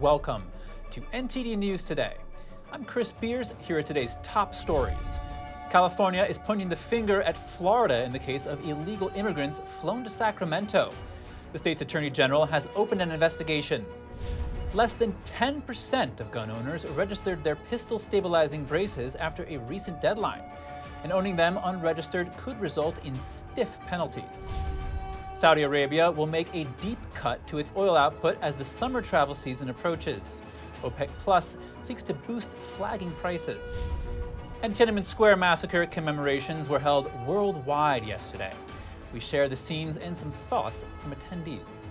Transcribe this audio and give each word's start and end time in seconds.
Welcome 0.00 0.42
to 0.90 1.00
NTD 1.14 1.56
News 1.56 1.82
Today. 1.82 2.16
I'm 2.70 2.84
Chris 2.84 3.12
Beers. 3.12 3.54
Here 3.62 3.78
are 3.78 3.82
today's 3.82 4.18
top 4.22 4.54
stories. 4.54 5.18
California 5.70 6.22
is 6.22 6.36
pointing 6.38 6.68
the 6.68 6.76
finger 6.76 7.22
at 7.22 7.34
Florida 7.34 8.04
in 8.04 8.12
the 8.12 8.18
case 8.18 8.44
of 8.44 8.62
illegal 8.68 9.10
immigrants 9.14 9.60
flown 9.60 10.04
to 10.04 10.10
Sacramento. 10.10 10.92
The 11.54 11.58
state's 11.58 11.80
attorney 11.80 12.10
general 12.10 12.44
has 12.44 12.68
opened 12.76 13.00
an 13.00 13.10
investigation. 13.10 13.86
Less 14.74 14.92
than 14.92 15.14
10% 15.24 16.20
of 16.20 16.30
gun 16.30 16.50
owners 16.50 16.84
registered 16.88 17.42
their 17.42 17.56
pistol 17.56 17.98
stabilizing 17.98 18.64
braces 18.64 19.16
after 19.16 19.46
a 19.48 19.56
recent 19.60 20.02
deadline, 20.02 20.42
and 21.04 21.12
owning 21.12 21.36
them 21.36 21.58
unregistered 21.64 22.36
could 22.36 22.60
result 22.60 23.02
in 23.06 23.18
stiff 23.22 23.78
penalties. 23.86 24.52
Saudi 25.36 25.64
Arabia 25.64 26.10
will 26.10 26.26
make 26.26 26.48
a 26.54 26.64
deep 26.80 26.98
cut 27.12 27.46
to 27.46 27.58
its 27.58 27.70
oil 27.76 27.94
output 27.94 28.38
as 28.40 28.54
the 28.54 28.64
summer 28.64 29.02
travel 29.02 29.34
season 29.34 29.68
approaches. 29.68 30.42
OPEC 30.82 31.10
Plus 31.18 31.58
seeks 31.82 32.02
to 32.04 32.14
boost 32.14 32.54
flagging 32.54 33.12
prices. 33.12 33.86
And 34.62 34.72
Tiananmen 34.72 35.04
Square 35.04 35.36
massacre 35.36 35.84
commemorations 35.84 36.70
were 36.70 36.78
held 36.78 37.12
worldwide 37.26 38.06
yesterday. 38.06 38.50
We 39.12 39.20
share 39.20 39.46
the 39.46 39.56
scenes 39.56 39.98
and 39.98 40.16
some 40.16 40.30
thoughts 40.30 40.86
from 40.96 41.14
attendees. 41.14 41.88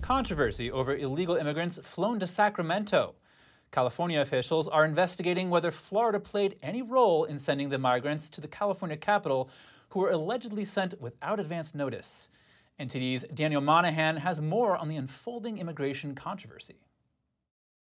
Controversy 0.00 0.72
over 0.72 0.96
illegal 0.96 1.36
immigrants 1.36 1.78
flown 1.78 2.18
to 2.18 2.26
Sacramento. 2.26 3.14
California 3.72 4.20
officials 4.20 4.66
are 4.66 4.84
investigating 4.84 5.48
whether 5.48 5.70
Florida 5.70 6.18
played 6.18 6.58
any 6.60 6.82
role 6.82 7.24
in 7.24 7.38
sending 7.38 7.68
the 7.68 7.78
migrants 7.78 8.28
to 8.30 8.40
the 8.40 8.48
California 8.48 8.96
capital 8.96 9.48
who 9.90 10.00
were 10.00 10.10
allegedly 10.10 10.64
sent 10.64 11.00
without 11.00 11.38
advance 11.38 11.74
notice. 11.74 12.28
NTD's 12.80 13.24
Daniel 13.32 13.60
Monahan 13.60 14.16
has 14.16 14.40
more 14.40 14.76
on 14.76 14.88
the 14.88 14.96
unfolding 14.96 15.58
immigration 15.58 16.14
controversy. 16.14 16.76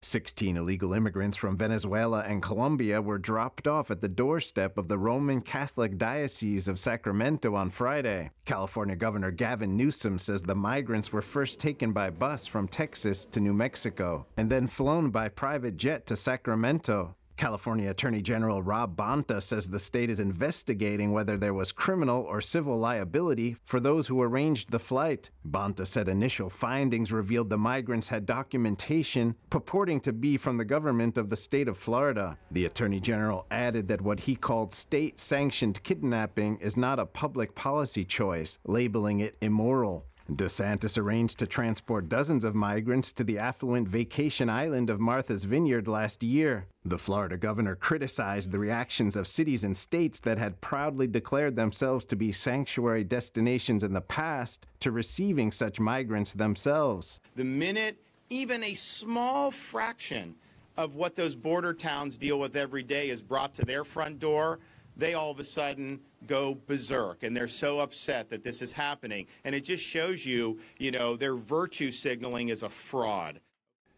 16 0.02 0.55
illegal 0.58 0.94
immigrants 0.94 1.36
from 1.36 1.58
Venezuela 1.58 2.23
and 2.25 2.42
Colombia 2.42 3.02
were 3.02 3.17
dropped 3.17 3.67
off 3.67 3.92
at 3.92 4.02
the 4.02 4.08
doorstep 4.08 4.78
of 4.78 4.88
the 4.88 4.97
Roman 4.97 5.42
Catholic 5.42 5.97
Diocese 5.97 6.67
of 6.67 6.80
Sacramento 6.80 7.53
on 7.55 7.69
Friday. 7.69 8.31
California 8.45 8.95
Governor 8.95 9.31
Gavin 9.31 9.75
Newsom 9.75 10.17
says 10.17 10.42
the 10.42 10.55
migrants 10.55 11.11
were 11.11 11.22
first 11.22 11.59
taken 11.59 11.92
by 11.92 12.09
bus 12.09 12.47
from 12.47 12.67
Texas 12.67 13.25
to 13.25 13.39
New 13.39 13.53
Mexico 13.53 14.25
and 14.38 14.50
then 14.50 14.67
flown 14.67 15.09
by 15.09 15.27
private 15.27 15.75
jet 15.75 16.05
to 16.05 16.16
Sacramento. 16.16 17.16
California 17.40 17.90
Attorney 17.90 18.22
General 18.22 18.62
Rob 18.62 18.98
Bonta 18.98 19.42
says 19.42 19.70
the 19.70 19.80
state 19.80 20.09
is 20.09 20.20
investigating 20.20 21.14
whether 21.14 21.38
there 21.38 21.54
was 21.54 21.72
criminal 21.72 22.22
or 22.23 22.42
civil 22.42 22.78
liability 22.78 23.56
for 23.64 23.80
those 23.80 24.08
who 24.08 24.22
arranged 24.22 24.72
the 24.72 24.78
flight. 24.78 25.30
Bonta 25.50 25.88
said 25.88 26.10
initial 26.10 26.50
findings 26.50 27.14
revealed 27.14 27.50
the 27.50 27.58
migrants 27.58 28.10
had 28.10 28.26
documentation 28.26 29.36
purporting 29.50 30.02
to 30.02 30.12
be 30.12 30.36
from 30.36 30.58
the 30.58 30.66
government 30.66 31.17
of 31.17 31.30
the 31.30 31.38
state 31.38 31.70
of 31.70 31.78
Florida. 31.78 32.38
The 32.52 32.66
Attorney 32.66 33.00
General 33.00 33.45
added 33.50 33.88
that 33.88 34.02
what 34.02 34.20
he 34.20 34.36
called 34.36 34.73
state 34.73 35.17
sanctioned 35.17 35.82
kidnapping 35.82 36.58
is 36.58 36.76
not 36.76 37.00
a 37.00 37.06
public 37.06 37.56
policy 37.56 38.04
choice, 38.04 38.58
labeling 38.66 39.22
it 39.22 39.38
immoral. 39.40 40.09
DeSantis 40.30 40.98
arranged 40.98 41.40
to 41.40 41.48
transport 41.48 42.10
dozens 42.10 42.44
of 42.44 42.56
migrants 42.56 43.12
to 43.14 43.24
the 43.24 43.38
affluent 43.38 43.88
vacation 43.88 44.50
island 44.50 44.90
of 44.90 45.00
Martha's 45.00 45.44
Vineyard 45.44 45.88
last 45.88 46.24
year. 46.24 46.68
The 46.86 46.98
Florida 46.98 47.38
governor 47.38 47.76
criticized 47.76 48.52
the 48.52 48.60
reactions 48.60 49.16
of 49.16 49.28
cities 49.28 49.64
and 49.64 49.76
states 49.76 50.20
that 50.22 50.38
had 50.38 50.62
proudly 50.62 51.08
declared 51.08 51.56
themselves 51.56 52.06
to 52.06 52.16
be 52.16 52.32
sanctuary 52.32 53.04
destinations 53.04 53.84
in 53.84 53.94
the 53.94 54.02
past 54.02 54.66
to 54.80 54.92
receiving 54.92 55.52
such 55.52 55.80
migrants 55.80 56.34
themselves. 56.34 57.20
The 57.36 57.44
minute 57.44 57.98
even 58.30 58.64
a 58.64 58.76
small 58.76 59.52
fraction 59.52 60.36
of 60.78 60.95
what 60.95 61.16
those 61.16 61.36
border 61.36 61.73
towns 61.73 62.18
deal 62.18 62.39
with 62.39 62.56
every 62.56 62.84
day 62.84 63.10
is 63.10 63.22
brought 63.22 63.54
to 63.56 63.66
their 63.66 63.84
front 63.84 64.20
door, 64.20 64.60
they 64.99 65.14
all 65.14 65.32
of 65.32 65.39
a 65.39 65.43
sudden 65.43 65.99
go 66.27 66.58
berserk 66.67 67.23
and 67.23 67.36
they're 67.36 67.48
so 67.48 67.80
upset 67.80 68.30
that 68.30 68.43
this 68.43 68.61
is 68.61 68.73
happening. 68.73 69.26
And 69.45 69.55
it 69.55 69.61
just 69.61 69.83
shows 69.83 70.26
you, 70.26 70.60
you 70.77 70.92
know, 70.92 71.15
their 71.15 71.36
virtue 71.36 71.92
signaling 71.92 72.49
is 72.49 72.64
a 72.64 72.70
fraud. 72.70 73.39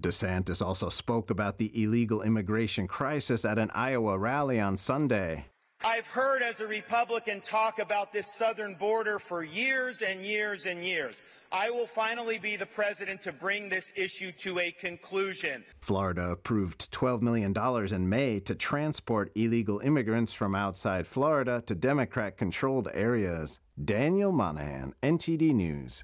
DeSantis 0.01 0.65
also 0.65 0.89
spoke 0.89 1.29
about 1.29 1.57
the 1.57 1.71
illegal 1.83 2.21
immigration 2.23 2.87
crisis 2.87 3.45
at 3.45 3.59
an 3.59 3.69
Iowa 3.73 4.17
rally 4.17 4.59
on 4.59 4.77
Sunday. 4.77 5.45
I've 5.83 6.05
heard 6.05 6.43
as 6.43 6.59
a 6.59 6.67
Republican 6.67 7.41
talk 7.41 7.79
about 7.79 8.11
this 8.11 8.31
southern 8.31 8.75
border 8.75 9.17
for 9.17 9.43
years 9.43 10.03
and 10.03 10.23
years 10.23 10.67
and 10.67 10.83
years. 10.83 11.23
I 11.51 11.71
will 11.71 11.87
finally 11.87 12.37
be 12.37 12.55
the 12.55 12.67
president 12.67 13.19
to 13.23 13.31
bring 13.31 13.67
this 13.67 13.91
issue 13.95 14.31
to 14.33 14.59
a 14.59 14.69
conclusion. 14.69 15.63
Florida 15.79 16.29
approved 16.29 16.91
$12 16.91 17.23
million 17.23 17.55
in 17.91 18.09
May 18.09 18.39
to 18.41 18.53
transport 18.53 19.31
illegal 19.33 19.79
immigrants 19.79 20.33
from 20.33 20.53
outside 20.53 21.07
Florida 21.07 21.63
to 21.65 21.73
Democrat 21.73 22.37
controlled 22.37 22.87
areas. 22.93 23.59
Daniel 23.83 24.31
Monahan, 24.31 24.93
NTD 25.01 25.51
News. 25.55 26.03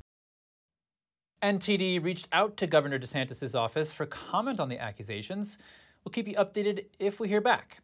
NTD 1.43 2.03
reached 2.03 2.27
out 2.31 2.57
to 2.57 2.65
Governor 2.65 2.97
DeSantis' 2.97 3.53
office 3.53 3.91
for 3.91 4.07
comment 4.07 4.59
on 4.59 4.69
the 4.69 4.79
accusations. 4.79 5.59
We'll 6.03 6.13
keep 6.13 6.27
you 6.27 6.33
updated 6.33 6.85
if 6.97 7.19
we 7.19 7.27
hear 7.27 7.41
back. 7.41 7.81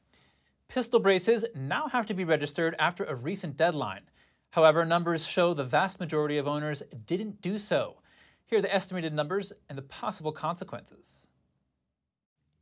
Pistol 0.74 1.00
braces 1.00 1.46
now 1.54 1.88
have 1.90 2.08
to 2.08 2.16
be 2.16 2.24
registered 2.24 2.76
after 2.80 3.04
a 3.04 3.14
recent 3.14 3.56
deadline. 3.56 4.10
However, 4.50 4.84
numbers 4.84 5.24
show 5.24 5.54
the 5.54 5.64
vast 5.64 6.00
majority 6.00 6.40
of 6.40 6.48
owners 6.48 6.82
didn't 7.06 7.44
do 7.44 7.60
so. 7.60 7.98
Here 8.48 8.58
are 8.58 8.62
the 8.64 8.74
estimated 8.74 9.14
numbers 9.14 9.54
and 9.70 9.78
the 9.78 9.84
possible 9.84 10.32
consequences. 10.32 11.28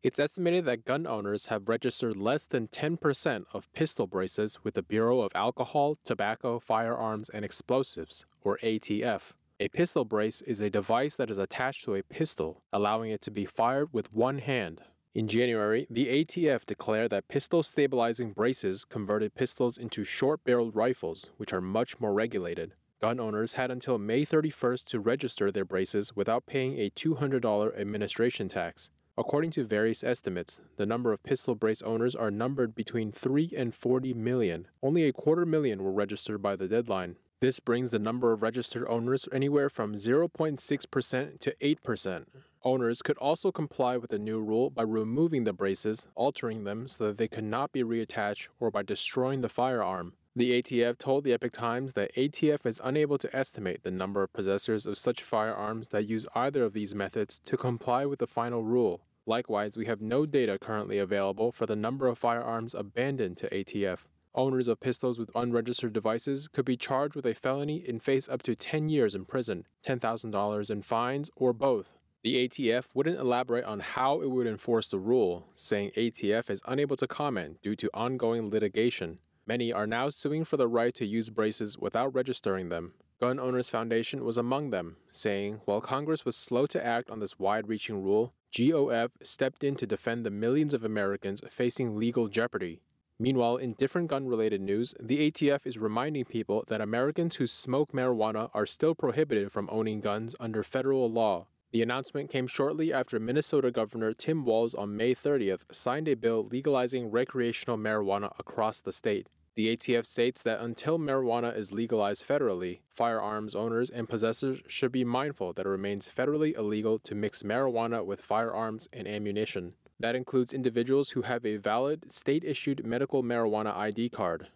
It's 0.03 0.19
estimated 0.19 0.65
that 0.65 0.83
gun 0.83 1.07
owners 1.07 1.45
have 1.45 1.69
registered 1.69 2.17
less 2.17 2.47
than 2.47 2.67
10% 2.67 3.45
of 3.53 3.71
pistol 3.71 4.07
braces 4.07 4.61
with 4.61 4.73
the 4.73 4.83
Bureau 4.83 5.21
of 5.21 5.31
Alcohol, 5.33 5.97
Tobacco, 6.03 6.59
Firearms, 6.59 7.29
and 7.29 7.45
Explosives, 7.45 8.25
or 8.41 8.59
ATF. 8.61 9.31
A 9.61 9.69
pistol 9.69 10.03
brace 10.03 10.41
is 10.41 10.59
a 10.59 10.69
device 10.69 11.15
that 11.15 11.31
is 11.31 11.37
attached 11.37 11.85
to 11.85 11.95
a 11.95 12.03
pistol, 12.03 12.61
allowing 12.73 13.09
it 13.09 13.21
to 13.21 13.31
be 13.31 13.45
fired 13.45 13.93
with 13.93 14.11
one 14.11 14.39
hand. 14.39 14.81
In 15.13 15.27
January, 15.27 15.87
the 15.89 16.07
ATF 16.07 16.65
declared 16.65 17.09
that 17.09 17.27
pistol 17.27 17.63
stabilizing 17.63 18.31
braces 18.31 18.85
converted 18.85 19.35
pistols 19.35 19.77
into 19.77 20.05
short 20.05 20.41
barreled 20.45 20.73
rifles, 20.73 21.29
which 21.35 21.51
are 21.51 21.59
much 21.59 21.99
more 21.99 22.13
regulated. 22.13 22.75
Gun 23.01 23.19
owners 23.19 23.53
had 23.53 23.71
until 23.71 23.97
May 23.97 24.23
31st 24.23 24.85
to 24.85 25.01
register 25.01 25.51
their 25.51 25.65
braces 25.65 26.15
without 26.15 26.45
paying 26.45 26.79
a 26.79 26.91
$200 26.91 27.77
administration 27.77 28.47
tax. 28.47 28.89
According 29.17 29.51
to 29.51 29.65
various 29.65 30.01
estimates, 30.01 30.61
the 30.77 30.85
number 30.85 31.11
of 31.11 31.23
pistol 31.23 31.55
brace 31.55 31.81
owners 31.81 32.15
are 32.15 32.31
numbered 32.31 32.73
between 32.73 33.11
3 33.11 33.51
and 33.57 33.75
40 33.75 34.13
million. 34.13 34.67
Only 34.81 35.03
a 35.03 35.11
quarter 35.11 35.45
million 35.45 35.83
were 35.83 35.91
registered 35.91 36.41
by 36.41 36.55
the 36.55 36.69
deadline. 36.69 37.17
This 37.41 37.59
brings 37.59 37.91
the 37.91 37.99
number 37.99 38.31
of 38.31 38.41
registered 38.41 38.87
owners 38.87 39.27
anywhere 39.33 39.69
from 39.69 39.95
0.6% 39.95 41.39
to 41.39 41.55
8%. 41.59 42.25
Owners 42.63 43.01
could 43.01 43.17
also 43.17 43.51
comply 43.51 43.97
with 43.97 44.11
the 44.11 44.19
new 44.19 44.39
rule 44.39 44.69
by 44.69 44.83
removing 44.83 45.45
the 45.45 45.53
braces, 45.53 46.05
altering 46.13 46.63
them 46.63 46.87
so 46.87 47.07
that 47.07 47.17
they 47.17 47.27
could 47.27 47.43
not 47.43 47.71
be 47.71 47.81
reattached, 47.81 48.49
or 48.59 48.69
by 48.69 48.83
destroying 48.83 49.41
the 49.41 49.49
firearm. 49.49 50.13
The 50.35 50.61
ATF 50.61 50.99
told 50.99 51.23
the 51.23 51.33
Epoch 51.33 51.53
Times 51.53 51.95
that 51.95 52.15
ATF 52.15 52.67
is 52.67 52.79
unable 52.83 53.17
to 53.17 53.35
estimate 53.35 53.81
the 53.81 53.89
number 53.89 54.21
of 54.21 54.31
possessors 54.31 54.85
of 54.85 54.99
such 54.99 55.23
firearms 55.23 55.89
that 55.89 56.05
use 56.07 56.27
either 56.35 56.63
of 56.63 56.73
these 56.73 56.93
methods 56.93 57.41
to 57.45 57.57
comply 57.57 58.05
with 58.05 58.19
the 58.19 58.27
final 58.27 58.63
rule. 58.63 59.01
Likewise, 59.25 59.75
we 59.75 59.87
have 59.87 59.99
no 59.99 60.27
data 60.27 60.59
currently 60.59 60.99
available 60.99 61.51
for 61.51 61.65
the 61.65 61.75
number 61.75 62.07
of 62.07 62.19
firearms 62.19 62.75
abandoned 62.75 63.37
to 63.37 63.49
ATF. 63.49 64.01
Owners 64.35 64.67
of 64.67 64.79
pistols 64.79 65.17
with 65.17 65.35
unregistered 65.35 65.93
devices 65.93 66.47
could 66.47 66.65
be 66.65 66.77
charged 66.77 67.15
with 67.15 67.25
a 67.25 67.33
felony 67.33 67.83
and 67.87 68.03
face 68.03 68.29
up 68.29 68.43
to 68.43 68.55
10 68.55 68.87
years 68.87 69.15
in 69.15 69.25
prison, 69.25 69.65
$10,000 69.83 70.69
in 70.69 70.81
fines, 70.83 71.31
or 71.35 71.53
both. 71.53 71.97
The 72.23 72.47
ATF 72.47 72.89
wouldn't 72.93 73.19
elaborate 73.19 73.65
on 73.65 73.79
how 73.79 74.21
it 74.21 74.29
would 74.29 74.45
enforce 74.45 74.87
the 74.87 74.99
rule, 74.99 75.47
saying 75.55 75.89
ATF 75.97 76.51
is 76.51 76.61
unable 76.67 76.95
to 76.97 77.07
comment 77.07 77.59
due 77.63 77.75
to 77.77 77.89
ongoing 77.95 78.51
litigation. 78.51 79.17
Many 79.47 79.73
are 79.73 79.87
now 79.87 80.09
suing 80.09 80.45
for 80.45 80.55
the 80.55 80.67
right 80.67 80.93
to 80.93 81.05
use 81.05 81.31
braces 81.31 81.79
without 81.79 82.13
registering 82.13 82.69
them. 82.69 82.93
Gun 83.19 83.39
Owners 83.39 83.69
Foundation 83.69 84.23
was 84.23 84.37
among 84.37 84.69
them, 84.69 84.97
saying 85.09 85.61
while 85.65 85.81
Congress 85.81 86.23
was 86.23 86.35
slow 86.35 86.67
to 86.67 86.85
act 86.85 87.09
on 87.09 87.19
this 87.19 87.39
wide 87.39 87.67
reaching 87.67 88.03
rule, 88.03 88.33
GOF 88.55 89.09
stepped 89.23 89.63
in 89.63 89.75
to 89.77 89.87
defend 89.87 90.23
the 90.23 90.29
millions 90.29 90.75
of 90.75 90.83
Americans 90.83 91.41
facing 91.49 91.97
legal 91.97 92.27
jeopardy. 92.27 92.81
Meanwhile, 93.17 93.57
in 93.57 93.73
different 93.73 94.09
gun 94.09 94.27
related 94.27 94.61
news, 94.61 94.93
the 94.99 95.31
ATF 95.31 95.65
is 95.65 95.79
reminding 95.79 96.25
people 96.25 96.65
that 96.67 96.81
Americans 96.81 97.37
who 97.37 97.47
smoke 97.47 97.93
marijuana 97.93 98.51
are 98.53 98.67
still 98.67 98.93
prohibited 98.93 99.51
from 99.51 99.69
owning 99.71 100.01
guns 100.01 100.35
under 100.39 100.61
federal 100.61 101.11
law. 101.11 101.47
The 101.71 101.81
announcement 101.81 102.29
came 102.29 102.47
shortly 102.47 102.91
after 102.91 103.17
Minnesota 103.17 103.71
Governor 103.71 104.11
Tim 104.11 104.43
Walz 104.43 104.73
on 104.73 104.97
May 104.97 105.15
30th 105.15 105.73
signed 105.73 106.09
a 106.09 106.15
bill 106.15 106.45
legalizing 106.45 107.09
recreational 107.09 107.77
marijuana 107.77 108.33
across 108.37 108.81
the 108.81 108.91
state. 108.91 109.27
The 109.55 109.77
ATF 109.77 110.05
states 110.05 110.43
that 110.43 110.59
until 110.59 110.99
marijuana 110.99 111.55
is 111.55 111.71
legalized 111.71 112.27
federally, 112.27 112.79
firearms 112.89 113.55
owners 113.55 113.89
and 113.89 114.09
possessors 114.09 114.59
should 114.67 114.91
be 114.91 115.05
mindful 115.05 115.53
that 115.53 115.65
it 115.65 115.69
remains 115.69 116.11
federally 116.13 116.57
illegal 116.57 116.99
to 116.99 117.15
mix 117.15 117.41
marijuana 117.41 118.03
with 118.03 118.19
firearms 118.19 118.89
and 118.91 119.07
ammunition. 119.07 119.73
That 119.97 120.15
includes 120.15 120.51
individuals 120.51 121.11
who 121.11 121.21
have 121.21 121.45
a 121.45 121.55
valid 121.55 122.11
state 122.11 122.43
issued 122.43 122.85
medical 122.85 123.23
marijuana 123.23 123.73
ID 123.73 124.09
card. 124.09 124.49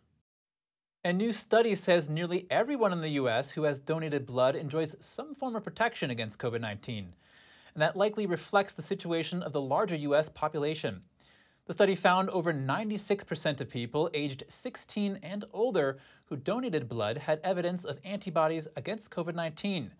A 1.05 1.13
new 1.13 1.33
study 1.33 1.75
says 1.75 2.09
nearly 2.09 2.47
everyone 2.49 2.91
in 2.91 3.01
the 3.01 3.09
U.S. 3.09 3.51
who 3.51 3.61
has 3.61 3.79
donated 3.79 4.25
blood 4.25 4.55
enjoys 4.55 4.95
some 4.99 5.35
form 5.35 5.55
of 5.55 5.63
protection 5.63 6.09
against 6.09 6.39
COVID 6.39 6.61
19. 6.61 7.13
And 7.75 7.81
that 7.83 7.95
likely 7.95 8.25
reflects 8.25 8.73
the 8.73 8.81
situation 8.81 9.43
of 9.43 9.53
the 9.53 9.61
larger 9.61 9.95
U.S. 9.97 10.29
population. 10.29 11.03
The 11.67 11.73
study 11.73 11.93
found 11.93 12.31
over 12.31 12.51
96% 12.51 13.61
of 13.61 13.69
people 13.69 14.09
aged 14.15 14.45
16 14.47 15.19
and 15.21 15.45
older 15.53 15.99
who 16.25 16.37
donated 16.37 16.89
blood 16.89 17.19
had 17.19 17.39
evidence 17.43 17.85
of 17.85 17.99
antibodies 18.03 18.67
against 18.75 19.11
COVID 19.11 19.35
19. 19.35 19.91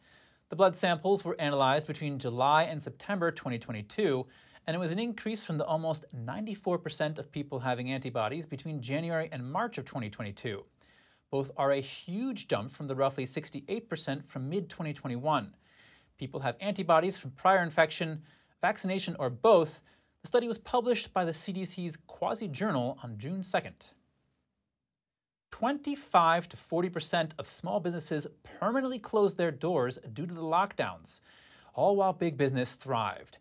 The 0.49 0.55
blood 0.55 0.75
samples 0.75 1.23
were 1.23 1.39
analyzed 1.39 1.85
between 1.85 2.17
July 2.17 2.63
and 2.63 2.81
September 2.81 3.29
2022, 3.29 4.25
and 4.65 4.75
it 4.75 4.79
was 4.79 4.91
an 4.91 4.97
increase 4.97 5.43
from 5.43 5.59
the 5.59 5.67
almost 5.67 6.05
94% 6.15 7.19
of 7.19 7.31
people 7.31 7.59
having 7.59 7.91
antibodies 7.91 8.47
between 8.47 8.81
January 8.81 9.29
and 9.31 9.51
March 9.51 9.77
of 9.77 9.85
2022. 9.85 10.65
Both 11.31 11.51
are 11.57 11.71
a 11.71 11.81
huge 11.81 12.47
jump 12.47 12.71
from 12.71 12.87
the 12.87 12.95
roughly 12.95 13.25
68% 13.25 14.27
from 14.27 14.49
mid 14.49 14.69
2021. 14.69 15.55
People 16.17 16.39
have 16.41 16.55
antibodies 16.59 17.17
from 17.17 17.31
prior 17.31 17.61
infection, 17.61 18.21
vaccination, 18.61 19.15
or 19.19 19.29
both 19.29 19.81
the 20.21 20.27
study 20.27 20.47
was 20.47 20.57
published 20.57 21.13
by 21.13 21.25
the 21.25 21.31
CDC's 21.31 21.97
Quasi 22.07 22.47
Journal 22.47 22.97
on 23.03 23.17
June 23.17 23.41
2nd. 23.41 23.91
25 25.51 26.49
to 26.49 26.57
40 26.57 26.89
percent 26.89 27.33
of 27.37 27.49
small 27.49 27.79
businesses 27.79 28.27
permanently 28.43 28.99
closed 28.99 29.37
their 29.37 29.51
doors 29.51 29.97
due 30.13 30.25
to 30.25 30.33
the 30.33 30.41
lockdowns, 30.41 31.21
all 31.73 31.95
while 31.95 32.11
big 32.11 32.37
business 32.37 32.73
thrived. 32.73 33.37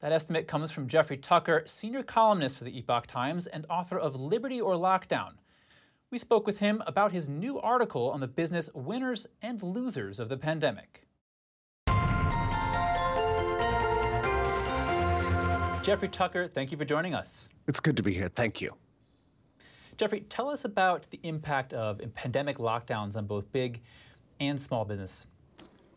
That 0.00 0.12
estimate 0.12 0.46
comes 0.46 0.70
from 0.70 0.88
Jeffrey 0.88 1.16
Tucker, 1.16 1.62
senior 1.66 2.02
columnist 2.02 2.58
for 2.58 2.64
the 2.64 2.76
Epoch 2.76 3.06
Times 3.06 3.46
and 3.46 3.64
author 3.70 3.98
of 3.98 4.14
Liberty 4.14 4.60
or 4.60 4.74
Lockdown. 4.74 5.34
We 6.14 6.20
spoke 6.20 6.46
with 6.46 6.60
him 6.60 6.80
about 6.86 7.10
his 7.10 7.28
new 7.28 7.58
article 7.58 8.08
on 8.12 8.20
the 8.20 8.28
business 8.28 8.70
winners 8.72 9.26
and 9.42 9.60
losers 9.60 10.20
of 10.20 10.28
the 10.28 10.36
pandemic. 10.36 11.08
Jeffrey 15.82 16.06
Tucker, 16.06 16.46
thank 16.46 16.70
you 16.70 16.78
for 16.78 16.84
joining 16.84 17.16
us. 17.16 17.48
It's 17.66 17.80
good 17.80 17.96
to 17.96 18.04
be 18.04 18.14
here. 18.14 18.28
Thank 18.28 18.60
you. 18.60 18.70
Jeffrey, 19.96 20.20
tell 20.28 20.48
us 20.48 20.64
about 20.64 21.04
the 21.10 21.18
impact 21.24 21.72
of 21.72 22.00
pandemic 22.14 22.58
lockdowns 22.58 23.16
on 23.16 23.26
both 23.26 23.50
big 23.50 23.80
and 24.38 24.62
small 24.62 24.84
business. 24.84 25.26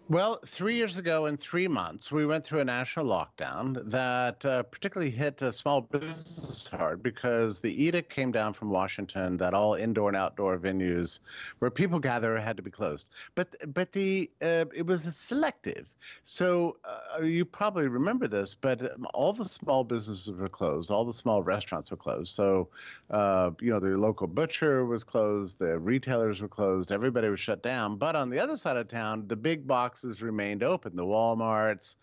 Well, 0.09 0.39
three 0.45 0.75
years 0.75 0.97
ago, 0.97 1.25
in 1.25 1.35
three 1.35 1.67
months, 1.67 2.13
we 2.13 2.25
went 2.25 2.45
through 2.45 2.61
a 2.61 2.65
national 2.65 3.07
lockdown 3.07 3.91
that 3.91 4.45
uh, 4.45 4.63
particularly 4.63 5.11
hit 5.11 5.41
small 5.53 5.81
business 5.81 6.69
hard 6.69 7.03
because 7.03 7.59
the 7.59 7.83
edict 7.83 8.09
came 8.09 8.31
down 8.31 8.53
from 8.53 8.69
Washington 8.69 9.35
that 9.37 9.53
all 9.53 9.73
indoor 9.73 10.07
and 10.07 10.15
outdoor 10.15 10.57
venues 10.59 11.19
where 11.59 11.69
people 11.69 11.99
gather 11.99 12.37
had 12.39 12.55
to 12.55 12.63
be 12.63 12.71
closed. 12.71 13.09
But 13.35 13.53
but 13.73 13.91
the 13.91 14.31
uh, 14.41 14.65
it 14.73 14.85
was 14.85 15.03
selective. 15.13 15.89
So 16.23 16.77
uh, 16.85 17.23
you 17.23 17.43
probably 17.43 17.89
remember 17.89 18.29
this, 18.29 18.55
but 18.55 18.81
um, 18.81 19.07
all 19.13 19.33
the 19.33 19.43
small 19.43 19.83
businesses 19.83 20.31
were 20.31 20.47
closed. 20.47 20.89
All 20.89 21.03
the 21.03 21.11
small 21.11 21.43
restaurants 21.43 21.91
were 21.91 21.97
closed. 21.97 22.33
So 22.33 22.69
uh, 23.09 23.51
you 23.59 23.71
know 23.71 23.81
the 23.81 23.97
local 23.97 24.27
butcher 24.27 24.85
was 24.85 25.03
closed. 25.03 25.59
The 25.59 25.77
retailers 25.77 26.41
were 26.41 26.47
closed. 26.47 26.93
Everybody 26.93 27.27
was 27.27 27.41
shut 27.41 27.61
down. 27.61 27.97
But 27.97 28.15
on 28.15 28.29
the 28.29 28.39
other 28.39 28.55
side 28.55 28.77
of 28.77 28.87
town, 28.87 29.27
the 29.27 29.35
big 29.35 29.67
box 29.67 29.96
boxes 29.97 30.21
remained 30.21 30.61
open. 30.61 30.95
The 30.95 31.03
WalMarts, 31.03 31.95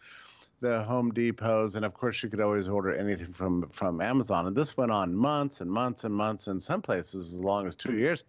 the 0.61 0.83
Home 0.83 1.13
Depots, 1.13 1.77
and 1.77 1.85
of 1.85 1.95
course 1.95 2.21
you 2.25 2.29
could 2.29 2.41
always 2.41 2.67
order 2.67 2.93
anything 2.93 3.33
from 3.33 3.69
from 3.69 4.01
Amazon. 4.01 4.49
And 4.49 4.57
this 4.57 4.77
went 4.77 4.91
on 4.91 5.15
months 5.15 5.61
and 5.61 5.71
months 5.71 6.03
and 6.03 6.13
months, 6.13 6.49
in 6.49 6.59
some 6.59 6.83
places 6.83 7.33
as 7.33 7.39
long 7.39 7.69
as 7.69 7.77
two 7.77 7.97
years. 7.97 8.25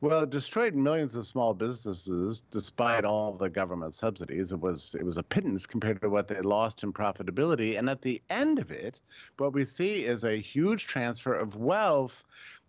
Well, 0.00 0.24
it 0.24 0.30
destroyed 0.30 0.74
millions 0.74 1.14
of 1.14 1.24
small 1.24 1.54
businesses 1.54 2.40
despite 2.50 3.04
all 3.04 3.32
the 3.32 3.48
government 3.48 3.94
subsidies. 3.94 4.50
It 4.50 4.58
was 4.58 4.96
it 4.98 5.04
was 5.04 5.18
a 5.18 5.22
pittance 5.22 5.68
compared 5.68 6.00
to 6.00 6.10
what 6.10 6.26
they 6.26 6.40
lost 6.40 6.82
in 6.82 6.92
profitability. 6.92 7.78
And 7.78 7.88
at 7.88 8.02
the 8.02 8.20
end 8.28 8.58
of 8.58 8.72
it, 8.72 9.00
what 9.36 9.52
we 9.52 9.64
see 9.64 10.04
is 10.04 10.24
a 10.24 10.36
huge 10.36 10.88
transfer 10.88 11.34
of 11.34 11.54
wealth 11.54 12.24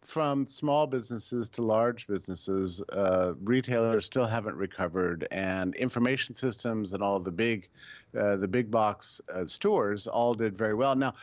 from 0.05 0.45
small 0.45 0.87
businesses 0.87 1.49
to 1.49 1.61
large 1.61 2.07
businesses, 2.07 2.81
uh, 2.93 3.33
retailers 3.43 4.05
still 4.05 4.25
haven't 4.25 4.55
recovered, 4.55 5.27
and 5.31 5.75
information 5.75 6.33
systems 6.33 6.93
and 6.93 7.03
all 7.03 7.19
the 7.19 7.31
big, 7.31 7.67
uh, 8.17 8.37
the 8.37 8.47
big 8.47 8.71
box 8.71 9.19
uh, 9.33 9.45
stores 9.45 10.07
all 10.07 10.33
did 10.33 10.57
very 10.57 10.73
well. 10.73 10.95
Now, 10.95 11.13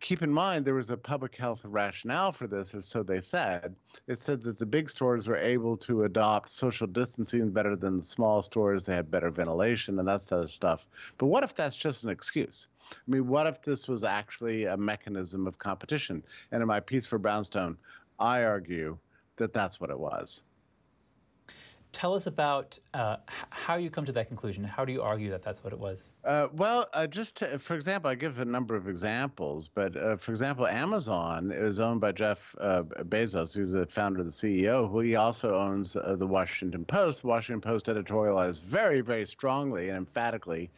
keep 0.00 0.22
in 0.22 0.32
mind 0.32 0.64
there 0.64 0.74
was 0.74 0.90
a 0.90 0.96
public 0.96 1.36
health 1.36 1.64
rationale 1.64 2.32
for 2.32 2.46
this, 2.48 2.74
or 2.74 2.80
so 2.80 3.02
they 3.02 3.20
said. 3.20 3.76
It 4.08 4.18
said 4.18 4.42
that 4.42 4.58
the 4.58 4.66
big 4.66 4.90
stores 4.90 5.28
were 5.28 5.36
able 5.36 5.76
to 5.78 6.02
adopt 6.02 6.48
social 6.48 6.88
distancing 6.88 7.50
better 7.50 7.76
than 7.76 7.98
the 7.98 8.04
small 8.04 8.42
stores. 8.42 8.84
They 8.84 8.96
had 8.96 9.10
better 9.10 9.30
ventilation 9.30 9.98
and 9.98 10.08
that 10.08 10.20
sort 10.20 10.42
of 10.42 10.50
stuff. 10.50 10.84
But 11.18 11.26
what 11.26 11.44
if 11.44 11.54
that's 11.54 11.76
just 11.76 12.02
an 12.02 12.10
excuse? 12.10 12.66
I 12.90 13.10
mean, 13.10 13.28
what 13.28 13.46
if 13.46 13.62
this 13.62 13.88
was 13.88 14.02
actually 14.04 14.64
a 14.64 14.76
mechanism 14.76 15.46
of 15.46 15.58
competition? 15.58 16.24
And 16.50 16.60
in 16.60 16.68
my 16.68 16.80
piece 16.80 17.06
for 17.06 17.18
Brownstone, 17.18 17.78
I 18.22 18.44
argue 18.44 18.98
that 19.36 19.52
that's 19.52 19.80
what 19.80 19.90
it 19.90 19.98
was. 19.98 20.42
Tell 21.90 22.14
us 22.14 22.26
about 22.26 22.78
uh, 22.94 23.16
how 23.50 23.74
you 23.76 23.90
come 23.90 24.06
to 24.06 24.12
that 24.12 24.28
conclusion. 24.28 24.64
How 24.64 24.86
do 24.86 24.94
you 24.94 25.02
argue 25.02 25.28
that 25.28 25.42
that's 25.42 25.62
what 25.62 25.74
it 25.74 25.78
was? 25.78 26.08
Uh, 26.24 26.48
well, 26.54 26.86
uh, 26.94 27.06
just 27.06 27.36
to, 27.36 27.58
for 27.58 27.74
example, 27.74 28.10
I 28.10 28.14
give 28.14 28.38
a 28.38 28.46
number 28.46 28.74
of 28.74 28.88
examples, 28.88 29.68
but 29.68 29.94
uh, 29.94 30.16
for 30.16 30.30
example, 30.30 30.66
Amazon 30.66 31.50
is 31.52 31.80
owned 31.80 32.00
by 32.00 32.12
Jeff 32.12 32.54
uh, 32.58 32.84
Bezos, 32.84 33.54
who's 33.54 33.72
the 33.72 33.84
founder 33.86 34.20
of 34.20 34.26
the 34.26 34.32
CEO, 34.32 34.90
who 34.90 35.00
he 35.00 35.16
also 35.16 35.54
owns 35.54 35.94
uh, 35.94 36.16
the 36.18 36.26
Washington 36.26 36.86
Post. 36.86 37.22
The 37.22 37.28
Washington 37.28 37.60
Post 37.60 37.86
editorialized 37.86 38.62
very, 38.62 39.02
very 39.02 39.26
strongly 39.26 39.90
and 39.90 39.98
emphatically 39.98 40.70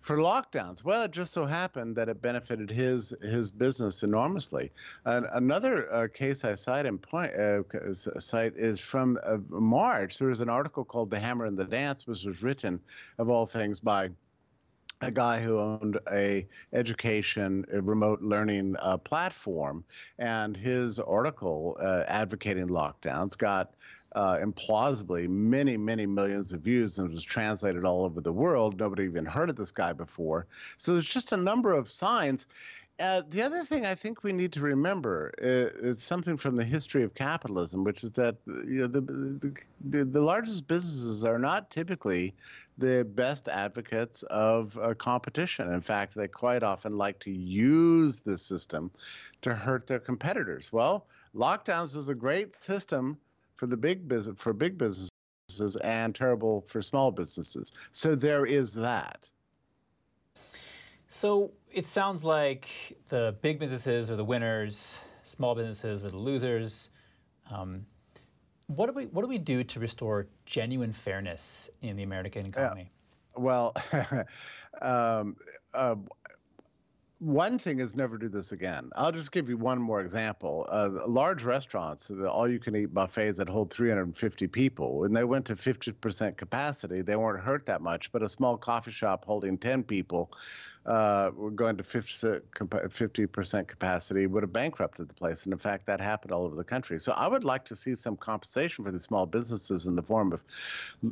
for 0.00 0.16
lockdowns. 0.16 0.84
Well, 0.84 1.02
it 1.02 1.10
just 1.10 1.32
so 1.32 1.46
happened 1.46 1.96
that 1.96 2.08
it 2.08 2.22
benefited 2.22 2.70
his 2.70 3.14
his 3.22 3.50
business 3.50 4.02
enormously. 4.02 4.70
Another 5.04 5.92
uh, 5.92 6.08
case 6.12 6.44
I 6.44 6.54
cite 6.54 6.86
in 6.86 6.98
point 6.98 7.34
uh, 7.34 7.62
cite 7.92 8.54
is 8.56 8.80
from 8.80 9.18
uh, 9.24 9.38
March. 9.48 10.18
There 10.18 10.28
was 10.28 10.40
an 10.40 10.48
article 10.48 10.84
called 10.84 11.10
"The 11.10 11.18
Hammer 11.18 11.44
and 11.44 11.56
the 11.56 11.64
Dance," 11.64 12.06
which 12.06 12.24
was 12.24 12.42
written, 12.42 12.80
of 13.18 13.28
all 13.28 13.46
things, 13.46 13.80
by 13.80 14.10
a 15.00 15.10
guy 15.10 15.40
who 15.40 15.58
owned 15.58 15.98
a 16.10 16.46
education 16.72 17.64
a 17.72 17.80
remote 17.80 18.20
learning 18.20 18.74
uh, 18.80 18.96
platform 18.96 19.84
and 20.18 20.56
his 20.56 20.98
article 20.98 21.76
uh, 21.80 22.02
advocating 22.08 22.68
lockdowns 22.68 23.38
got 23.38 23.74
uh, 24.12 24.38
implausibly 24.38 25.28
many, 25.28 25.76
many 25.76 26.06
millions 26.06 26.52
of 26.52 26.60
views 26.60 26.98
and 26.98 27.10
was 27.10 27.22
translated 27.22 27.84
all 27.84 28.04
over 28.04 28.20
the 28.20 28.32
world. 28.32 28.78
Nobody 28.78 29.04
even 29.04 29.26
heard 29.26 29.50
of 29.50 29.56
this 29.56 29.70
guy 29.70 29.92
before. 29.92 30.46
So 30.76 30.94
there's 30.94 31.08
just 31.08 31.32
a 31.32 31.36
number 31.36 31.72
of 31.72 31.90
signs. 31.90 32.46
Uh, 33.00 33.22
the 33.28 33.42
other 33.42 33.62
thing 33.62 33.86
I 33.86 33.94
think 33.94 34.24
we 34.24 34.32
need 34.32 34.52
to 34.54 34.60
remember 34.60 35.32
is, 35.38 35.72
uh, 35.72 35.88
is, 35.88 36.02
something 36.02 36.36
from 36.36 36.56
the 36.56 36.64
history 36.64 37.04
of 37.04 37.14
capitalism, 37.14 37.84
which 37.84 38.02
is 38.02 38.10
that 38.12 38.38
you 38.46 38.80
know, 38.80 38.86
the, 38.88 39.00
the, 39.84 40.04
the 40.04 40.20
largest 40.20 40.66
businesses 40.66 41.24
are 41.24 41.38
not 41.38 41.70
typically 41.70 42.34
the 42.76 43.04
best 43.04 43.48
advocates 43.48 44.24
of 44.24 44.76
uh, 44.78 44.94
competition. 44.94 45.72
In 45.72 45.80
fact, 45.80 46.16
they 46.16 46.26
quite 46.26 46.64
often 46.64 46.96
like 46.96 47.20
to 47.20 47.30
use 47.30 48.16
the 48.16 48.36
system 48.36 48.90
to 49.42 49.54
hurt 49.54 49.86
their 49.86 50.00
competitors. 50.00 50.72
Well, 50.72 51.06
lockdowns 51.36 51.94
was 51.94 52.08
a 52.08 52.16
great 52.16 52.56
system 52.56 53.18
for 53.58 53.66
the 53.66 53.76
big 53.76 54.08
business 54.08 54.40
for 54.40 54.54
big 54.54 54.78
businesses 54.78 55.10
and 55.82 56.14
terrible 56.14 56.62
for 56.62 56.80
small 56.80 57.10
businesses. 57.10 57.72
So 57.90 58.14
there 58.14 58.46
is 58.46 58.72
that. 58.74 59.28
So 61.08 61.50
it 61.70 61.86
sounds 61.86 62.24
like 62.24 62.96
the 63.08 63.36
big 63.42 63.58
businesses 63.58 64.10
are 64.10 64.16
the 64.16 64.24
winners, 64.24 65.00
small 65.24 65.54
businesses 65.54 66.02
are 66.02 66.10
the 66.10 66.16
losers. 66.16 66.90
Um, 67.50 67.84
what 68.68 68.86
do 68.86 68.92
we 68.92 69.06
what 69.06 69.22
do 69.22 69.28
we 69.28 69.38
do 69.38 69.64
to 69.64 69.80
restore 69.80 70.28
genuine 70.46 70.92
fairness 70.92 71.68
in 71.82 71.96
the 71.96 72.02
American 72.04 72.46
economy? 72.46 72.90
Yeah. 73.36 73.42
Well, 73.42 73.74
um, 74.82 75.36
uh, 75.74 75.96
one 77.20 77.58
thing 77.58 77.80
is 77.80 77.96
never 77.96 78.16
do 78.16 78.28
this 78.28 78.52
again. 78.52 78.90
I'll 78.94 79.10
just 79.10 79.32
give 79.32 79.48
you 79.48 79.56
one 79.56 79.80
more 79.80 80.00
example. 80.00 80.66
Uh, 80.70 80.88
large 81.06 81.42
restaurants, 81.42 82.06
the 82.06 82.30
all-you-can-eat 82.30 82.94
buffets 82.94 83.38
that 83.38 83.48
hold 83.48 83.72
350 83.72 84.46
people, 84.46 84.98
when 85.00 85.12
they 85.12 85.24
went 85.24 85.46
to 85.46 85.56
50% 85.56 86.36
capacity, 86.36 87.02
they 87.02 87.16
weren't 87.16 87.42
hurt 87.42 87.66
that 87.66 87.82
much. 87.82 88.12
But 88.12 88.22
a 88.22 88.28
small 88.28 88.56
coffee 88.56 88.92
shop 88.92 89.24
holding 89.24 89.58
10 89.58 89.82
people 89.82 90.30
uh, 90.88 91.30
we're 91.36 91.50
going 91.50 91.76
to 91.76 91.84
50 91.84 93.26
percent 93.26 93.68
capacity 93.68 94.26
would 94.26 94.42
have 94.42 94.52
bankrupted 94.52 95.06
the 95.06 95.12
place, 95.12 95.44
and 95.44 95.52
in 95.52 95.58
fact, 95.58 95.84
that 95.84 96.00
happened 96.00 96.32
all 96.32 96.46
over 96.46 96.56
the 96.56 96.64
country. 96.64 96.98
So 96.98 97.12
I 97.12 97.28
would 97.28 97.44
like 97.44 97.66
to 97.66 97.76
see 97.76 97.94
some 97.94 98.16
compensation 98.16 98.86
for 98.86 98.90
the 98.90 98.98
small 98.98 99.26
businesses 99.26 99.84
in 99.84 99.96
the 99.96 100.02
form 100.02 100.32
of 100.32 100.42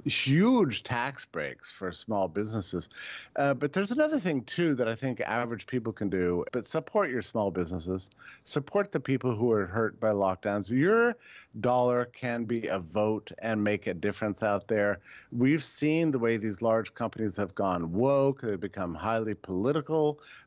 huge 0.06 0.82
tax 0.82 1.26
breaks 1.26 1.70
for 1.70 1.92
small 1.92 2.26
businesses. 2.26 2.88
Uh, 3.36 3.52
but 3.52 3.74
there's 3.74 3.90
another 3.90 4.18
thing 4.18 4.44
too 4.44 4.74
that 4.76 4.88
I 4.88 4.94
think 4.94 5.20
average 5.20 5.66
people 5.66 5.92
can 5.92 6.08
do. 6.08 6.46
But 6.52 6.64
support 6.64 7.10
your 7.10 7.20
small 7.20 7.50
businesses, 7.50 8.08
support 8.44 8.92
the 8.92 9.00
people 9.00 9.36
who 9.36 9.52
are 9.52 9.66
hurt 9.66 10.00
by 10.00 10.12
lockdowns. 10.12 10.70
Your 10.70 11.16
dollar 11.60 12.06
can 12.06 12.44
be 12.44 12.68
a 12.68 12.78
vote 12.78 13.30
and 13.40 13.62
make 13.62 13.86
a 13.86 13.94
difference 13.94 14.42
out 14.42 14.68
there. 14.68 15.00
We've 15.32 15.62
seen 15.62 16.12
the 16.12 16.18
way 16.18 16.38
these 16.38 16.62
large 16.62 16.94
companies 16.94 17.36
have 17.36 17.54
gone 17.54 17.92
woke. 17.92 18.40
They've 18.40 18.58
become 18.58 18.94
highly 18.94 19.34
political. 19.34 19.65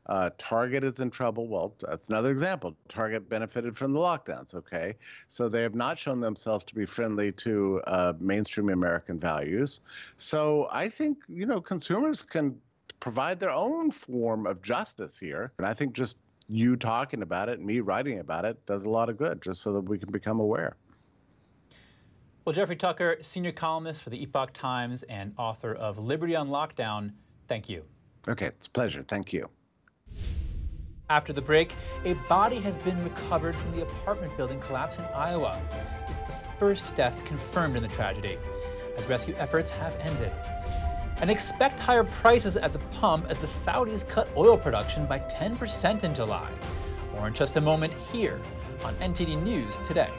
Uh, 0.06 0.30
Target 0.38 0.84
is 0.84 1.00
in 1.00 1.10
trouble. 1.10 1.48
Well, 1.48 1.74
that's 1.80 2.08
another 2.08 2.30
example. 2.30 2.76
Target 2.88 3.28
benefited 3.28 3.76
from 3.76 3.92
the 3.92 3.98
lockdowns. 3.98 4.54
Okay, 4.54 4.96
so 5.28 5.48
they 5.48 5.62
have 5.62 5.74
not 5.74 5.98
shown 5.98 6.20
themselves 6.20 6.64
to 6.66 6.74
be 6.74 6.86
friendly 6.86 7.32
to 7.32 7.80
uh, 7.86 8.12
mainstream 8.18 8.70
American 8.70 9.18
values. 9.18 9.80
So 10.16 10.68
I 10.70 10.88
think 10.88 11.18
you 11.28 11.46
know 11.46 11.60
consumers 11.60 12.22
can 12.22 12.60
provide 13.00 13.40
their 13.40 13.50
own 13.52 13.90
form 13.90 14.46
of 14.46 14.62
justice 14.62 15.18
here, 15.18 15.52
and 15.58 15.66
I 15.66 15.74
think 15.74 15.94
just 15.94 16.16
you 16.48 16.76
talking 16.76 17.22
about 17.22 17.48
it 17.48 17.60
me 17.60 17.80
writing 17.80 18.18
about 18.18 18.44
it 18.44 18.64
does 18.66 18.84
a 18.84 18.90
lot 18.90 19.08
of 19.08 19.16
good, 19.16 19.40
just 19.42 19.60
so 19.60 19.72
that 19.72 19.82
we 19.82 19.98
can 19.98 20.10
become 20.10 20.40
aware. 20.40 20.76
Well, 22.44 22.54
Jeffrey 22.54 22.76
Tucker, 22.76 23.18
senior 23.20 23.52
columnist 23.52 24.02
for 24.02 24.10
the 24.10 24.22
Epoch 24.22 24.52
Times 24.54 25.02
and 25.04 25.34
author 25.36 25.74
of 25.74 25.98
Liberty 25.98 26.34
on 26.34 26.48
Lockdown, 26.48 27.12
thank 27.48 27.68
you. 27.68 27.84
Okay, 28.28 28.46
it's 28.46 28.66
a 28.66 28.70
pleasure. 28.70 29.04
Thank 29.06 29.32
you. 29.32 29.48
After 31.08 31.32
the 31.32 31.42
break, 31.42 31.74
a 32.04 32.14
body 32.28 32.60
has 32.60 32.78
been 32.78 33.02
recovered 33.02 33.56
from 33.56 33.72
the 33.72 33.82
apartment 33.82 34.36
building 34.36 34.60
collapse 34.60 34.98
in 34.98 35.04
Iowa. 35.06 35.60
It's 36.08 36.22
the 36.22 36.32
first 36.58 36.94
death 36.94 37.24
confirmed 37.24 37.76
in 37.76 37.82
the 37.82 37.88
tragedy, 37.88 38.38
as 38.96 39.06
rescue 39.06 39.34
efforts 39.36 39.70
have 39.70 39.96
ended. 40.00 40.30
And 41.20 41.28
expect 41.30 41.80
higher 41.80 42.04
prices 42.04 42.56
at 42.56 42.72
the 42.72 42.78
pump 43.00 43.26
as 43.28 43.38
the 43.38 43.46
Saudis 43.48 44.08
cut 44.08 44.28
oil 44.36 44.56
production 44.56 45.04
by 45.06 45.18
10% 45.18 46.04
in 46.04 46.14
July. 46.14 46.50
More 47.12 47.26
in 47.26 47.34
just 47.34 47.56
a 47.56 47.60
moment 47.60 47.92
here 48.12 48.40
on 48.84 48.94
NTD 48.96 49.42
News 49.42 49.78
Today. 49.78 50.10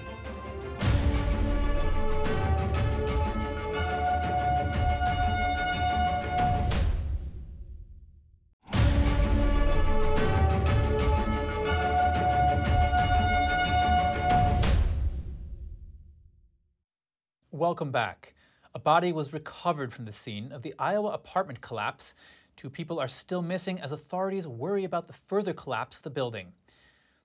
Welcome 17.72 17.92
back. 17.92 18.34
A 18.76 18.80
body 18.80 19.14
was 19.14 19.32
recovered 19.32 19.94
from 19.94 20.04
the 20.04 20.12
scene 20.12 20.52
of 20.52 20.62
the 20.62 20.74
Iowa 20.78 21.12
apartment 21.12 21.62
collapse. 21.62 22.16
Two 22.58 22.70
people 22.70 23.00
are 23.00 23.08
still 23.08 23.42
missing 23.42 23.80
as 23.80 23.94
authorities 23.94 24.46
worry 24.46 24.84
about 24.84 25.08
the 25.08 25.14
further 25.14 25.54
collapse 25.54 25.96
of 25.96 26.04
the 26.04 26.10
building. 26.10 26.52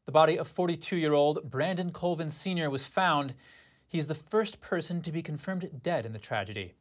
The 0.04 0.12
body 0.12 0.38
of 0.38 0.46
42 0.46 0.98
year 0.98 1.14
old 1.14 1.50
Brandon 1.50 1.90
Colvin 1.90 2.30
Sr. 2.30 2.70
was 2.70 2.84
found. 2.84 3.34
He 3.88 3.98
is 3.98 4.06
the 4.06 4.14
first 4.14 4.60
person 4.60 5.02
to 5.02 5.10
be 5.10 5.20
confirmed 5.20 5.68
dead 5.82 6.06
in 6.06 6.12
the 6.12 6.20
tragedy. 6.20 6.74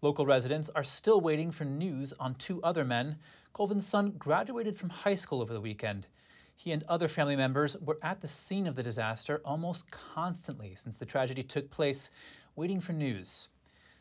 Local 0.00 0.26
residents 0.26 0.68
are 0.74 0.82
still 0.82 1.20
waiting 1.20 1.52
for 1.52 1.64
news 1.64 2.12
on 2.18 2.34
two 2.34 2.60
other 2.64 2.84
men. 2.84 3.18
Colvin's 3.52 3.86
son 3.86 4.14
graduated 4.18 4.76
from 4.76 4.90
high 4.90 5.14
school 5.14 5.40
over 5.40 5.52
the 5.52 5.60
weekend. 5.60 6.08
He 6.56 6.70
and 6.72 6.84
other 6.88 7.08
family 7.08 7.34
members 7.34 7.76
were 7.78 7.98
at 8.02 8.20
the 8.20 8.28
scene 8.28 8.66
of 8.66 8.76
the 8.76 8.82
disaster 8.82 9.42
almost 9.44 9.90
constantly 9.90 10.74
since 10.74 10.96
the 10.96 11.06
tragedy 11.06 11.42
took 11.42 11.70
place, 11.70 12.10
waiting 12.56 12.80
for 12.80 12.92
news. 12.92 13.48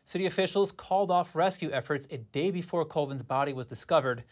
City 0.03 0.25
officials 0.25 0.71
called 0.71 1.11
off 1.11 1.35
rescue 1.35 1.71
efforts 1.71 2.07
a 2.11 2.17
day 2.17 2.51
before 2.51 2.83
Colvin's 2.85 3.23
body 3.23 3.53
was 3.53 3.65
discovered. 3.65 4.23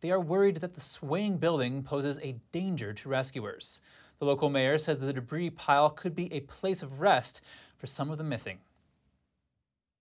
They 0.00 0.10
are 0.10 0.20
worried 0.20 0.56
that 0.56 0.74
the 0.74 0.80
swaying 0.80 1.38
building 1.38 1.82
poses 1.82 2.18
a 2.22 2.36
danger 2.52 2.92
to 2.94 3.08
rescuers. 3.08 3.80
The 4.18 4.24
local 4.26 4.50
mayor 4.50 4.78
said 4.78 5.00
the 5.00 5.12
debris 5.12 5.50
pile 5.50 5.90
could 5.90 6.14
be 6.14 6.32
a 6.32 6.40
place 6.40 6.82
of 6.82 7.00
rest 7.00 7.40
for 7.76 7.86
some 7.86 8.10
of 8.10 8.18
the 8.18 8.24
missing. 8.24 8.58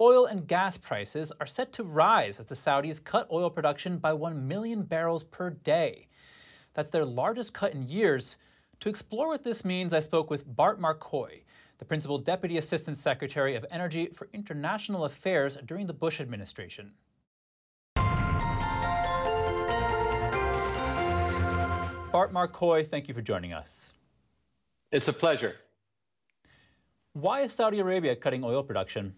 Oil 0.02 0.26
and 0.26 0.48
gas 0.48 0.78
prices 0.78 1.32
are 1.42 1.46
set 1.46 1.74
to 1.74 1.84
rise 1.84 2.40
as 2.40 2.46
the 2.46 2.56
Saudis 2.56 3.04
cut 3.04 3.28
oil 3.32 3.50
production 3.50 3.98
by 3.98 4.14
1 4.14 4.48
million 4.48 4.84
barrels 4.84 5.26
per 5.26 5.50
day. 5.50 6.08
That's 6.74 6.90
their 6.90 7.06
largest 7.06 7.54
cut 7.54 7.74
in 7.74 7.88
years. 7.88 8.38
To 8.80 8.90
explore 8.90 9.28
what 9.28 9.44
this 9.44 9.66
means, 9.66 9.92
I 9.92 10.00
spoke 10.00 10.30
with 10.30 10.56
Bart 10.56 10.80
Marcois, 10.80 11.44
the 11.80 11.86
Principal 11.86 12.18
Deputy 12.18 12.58
Assistant 12.58 12.98
Secretary 12.98 13.56
of 13.56 13.66
Energy 13.72 14.08
for 14.08 14.28
International 14.34 15.06
Affairs 15.06 15.58
during 15.66 15.88
the 15.88 15.94
Bush 15.94 16.20
administration. 16.20 16.92
Bart 22.12 22.34
Marcois, 22.34 22.84
thank 22.84 23.08
you 23.08 23.14
for 23.14 23.22
joining 23.22 23.54
us. 23.54 23.94
It's 24.92 25.08
a 25.08 25.14
pleasure. 25.14 25.56
Why 27.14 27.42
is 27.42 27.54
Saudi 27.54 27.80
Arabia 27.80 28.16
cutting 28.16 28.44
oil 28.44 28.62
production? 28.62 29.16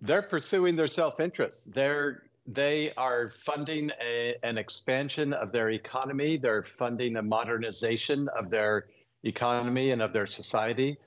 They're 0.00 0.22
pursuing 0.22 0.74
their 0.74 0.86
self 0.86 1.20
interest. 1.20 1.72
They're 1.74 2.24
they 2.46 2.92
are 2.96 3.32
funding 3.44 3.90
a, 4.02 4.34
an 4.42 4.58
expansion 4.58 5.34
of 5.34 5.52
their 5.52 5.70
economy. 5.70 6.38
They're 6.38 6.62
funding 6.62 7.16
a 7.16 7.22
modernization 7.22 8.28
of 8.36 8.50
their 8.50 8.86
economy 9.22 9.90
and 9.90 10.02
of 10.02 10.12
their 10.12 10.26
society 10.26 10.98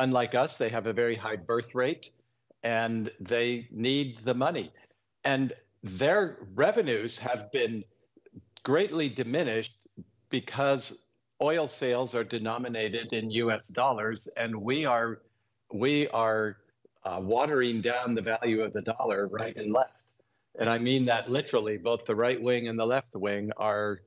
unlike 0.00 0.34
us, 0.34 0.56
they 0.56 0.70
have 0.70 0.86
a 0.86 0.92
very 0.92 1.14
high 1.14 1.36
birth 1.36 1.74
rate 1.74 2.10
and 2.62 3.10
they 3.20 3.68
need 3.70 4.18
the 4.24 4.34
money. 4.34 4.72
And 5.24 5.52
their 5.82 6.38
revenues 6.54 7.18
have 7.18 7.52
been 7.52 7.84
greatly 8.62 9.08
diminished 9.08 9.76
because 10.30 11.04
oil 11.42 11.68
sales 11.68 12.14
are 12.14 12.24
denominated 12.24 13.12
in 13.12 13.30
US 13.30 13.66
dollars 13.68 14.28
and 14.36 14.54
we 14.54 14.84
are 14.84 15.20
we 15.72 16.08
are 16.08 16.56
uh, 17.04 17.18
watering 17.22 17.80
down 17.80 18.14
the 18.14 18.22
value 18.22 18.62
of 18.62 18.72
the 18.72 18.82
dollar 18.82 19.28
right 19.28 19.56
and 19.56 19.72
left. 19.72 19.92
And 20.58 20.68
I 20.68 20.78
mean 20.78 21.04
that 21.06 21.30
literally, 21.30 21.78
both 21.78 22.04
the 22.04 22.14
right 22.14 22.40
wing 22.42 22.68
and 22.68 22.78
the 22.78 22.84
left 22.84 23.14
wing 23.14 23.52
are 23.56 24.00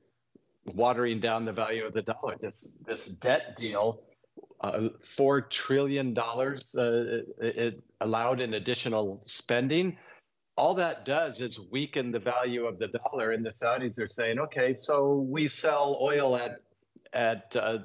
watering 0.66 1.18
down 1.20 1.44
the 1.44 1.52
value 1.52 1.84
of 1.84 1.94
the 1.94 2.02
dollar. 2.02 2.36
This 2.40 2.78
this 2.86 3.06
debt 3.06 3.56
deal 3.56 4.02
uh, 4.64 4.88
four 5.16 5.42
trillion 5.42 6.14
dollars 6.14 6.74
uh, 6.76 7.20
allowed 8.00 8.40
in 8.40 8.54
additional 8.54 9.20
spending. 9.26 9.98
All 10.56 10.74
that 10.74 11.04
does 11.04 11.40
is 11.40 11.60
weaken 11.70 12.12
the 12.12 12.20
value 12.20 12.64
of 12.64 12.78
the 12.78 12.88
dollar, 12.88 13.32
and 13.32 13.44
the 13.44 13.50
Saudis 13.50 13.98
are 13.98 14.08
saying, 14.16 14.38
"Okay, 14.38 14.72
so 14.72 15.16
we 15.16 15.48
sell 15.48 15.98
oil 16.00 16.36
at 16.36 16.62
at 17.12 17.54
uh, 17.56 17.78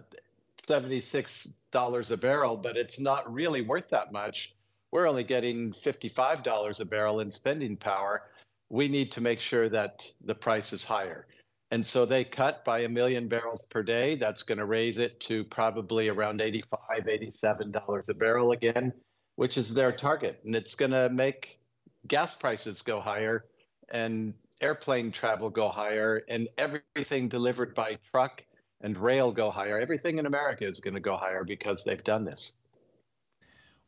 seventy 0.66 1.02
six 1.02 1.50
dollars 1.72 2.12
a 2.12 2.18
barrel, 2.18 2.56
but 2.56 2.78
it's 2.78 3.00
not 3.00 3.32
really 3.32 3.62
worth 3.62 3.90
that 3.90 4.12
much. 4.12 4.56
We're 4.92 5.08
only 5.08 5.26
getting 5.26 5.74
fifty 5.74 6.10
five 6.10 6.44
dollars 6.44 6.80
a 6.80 6.86
barrel 6.86 7.20
in 7.20 7.30
spending 7.30 7.76
power. 7.76 8.24
We 8.70 8.88
need 8.88 9.12
to 9.14 9.22
make 9.22 9.40
sure 9.42 9.68
that 9.70 10.10
the 10.24 10.36
price 10.36 10.72
is 10.72 10.84
higher." 10.84 11.28
And 11.72 11.86
so 11.86 12.06
they 12.06 12.24
cut 12.24 12.66
by 12.66 12.80
a 12.80 12.90
million 12.90 13.28
barrels 13.28 13.66
per 13.70 13.84
day. 13.84 14.16
That's 14.16 14.42
going 14.44 14.58
to 14.58 14.66
raise 14.66 14.98
it 14.98 15.20
to 15.22 15.44
probably 15.44 16.08
around 16.08 16.42
85, 16.42 17.08
87 17.08 17.72
dollars 17.72 18.10
a 18.10 18.16
barrel 18.16 18.52
again, 18.52 18.94
which 19.36 19.58
is 19.58 19.74
their 19.74 19.92
target. 19.92 20.40
And 20.44 20.56
it's 20.56 20.74
going 20.76 20.92
to 20.92 21.10
make 21.10 21.60
gas 22.08 22.34
prices 22.34 22.82
go 22.82 23.00
higher 23.00 23.46
and 23.92 24.34
airplane 24.62 25.12
travel 25.12 25.50
go 25.50 25.70
higher 25.70 26.24
and 26.28 26.50
everything 26.58 27.30
delivered 27.30 27.76
by 27.76 27.98
truck 28.12 28.44
and 28.82 28.98
rail 28.98 29.32
go 29.32 29.52
higher. 29.52 29.80
Everything 29.80 30.18
in 30.18 30.26
America 30.26 30.66
is 30.66 30.80
going 30.80 30.96
to 30.96 31.00
go 31.00 31.18
higher 31.18 31.44
because 31.44 31.84
they've 31.84 32.04
done 32.04 32.26
this. 32.26 32.54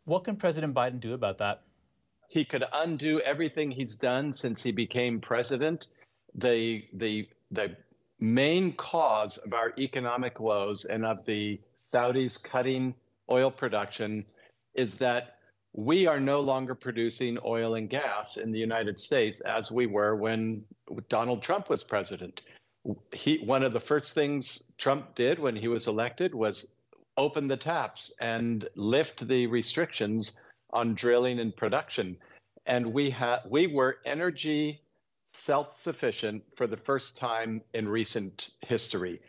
What 0.05 0.23
can 0.23 0.35
President 0.35 0.73
Biden 0.73 0.99
do 0.99 1.13
about 1.13 1.39
that? 1.39 1.63
He 2.27 2.45
could 2.45 2.63
undo 2.73 3.19
everything 3.19 3.71
he's 3.71 3.95
done 3.95 4.33
since 4.33 4.63
he 4.63 4.71
became 4.71 5.19
president. 5.19 5.87
The 6.33 6.85
the 6.93 7.27
the 7.51 7.75
main 8.19 8.73
cause 8.73 9.37
of 9.37 9.53
our 9.53 9.73
economic 9.77 10.39
woes 10.39 10.85
and 10.85 11.05
of 11.05 11.25
the 11.25 11.59
Saudis 11.91 12.41
cutting 12.41 12.93
oil 13.29 13.51
production 13.51 14.25
is 14.73 14.95
that 14.95 15.37
we 15.73 16.05
are 16.05 16.19
no 16.19 16.39
longer 16.41 16.75
producing 16.75 17.37
oil 17.45 17.75
and 17.75 17.89
gas 17.89 18.37
in 18.37 18.51
the 18.51 18.59
United 18.59 18.99
States 18.99 19.39
as 19.41 19.71
we 19.71 19.85
were 19.85 20.15
when 20.15 20.65
Donald 21.09 21.41
Trump 21.41 21.69
was 21.69 21.83
president. 21.83 22.41
He, 23.13 23.37
one 23.39 23.63
of 23.63 23.73
the 23.73 23.79
first 23.79 24.13
things 24.13 24.63
Trump 24.77 25.15
did 25.15 25.39
when 25.39 25.55
he 25.55 25.67
was 25.67 25.87
elected 25.87 26.33
was 26.33 26.75
open 27.17 27.47
the 27.47 27.57
taps 27.57 28.11
and 28.19 28.67
lift 28.75 29.27
the 29.27 29.47
restrictions 29.47 30.39
on 30.73 30.93
drilling 30.93 31.39
and 31.39 31.55
production. 31.55 32.17
And 32.65 32.93
we 32.93 33.09
had 33.09 33.39
we 33.49 33.67
were 33.67 33.99
energy 34.05 34.81
self 35.33 35.77
sufficient 35.77 36.43
for 36.55 36.67
the 36.67 36.77
first 36.77 37.17
time 37.17 37.61
in 37.73 37.87
recent 37.87 38.51
history. 38.61 39.21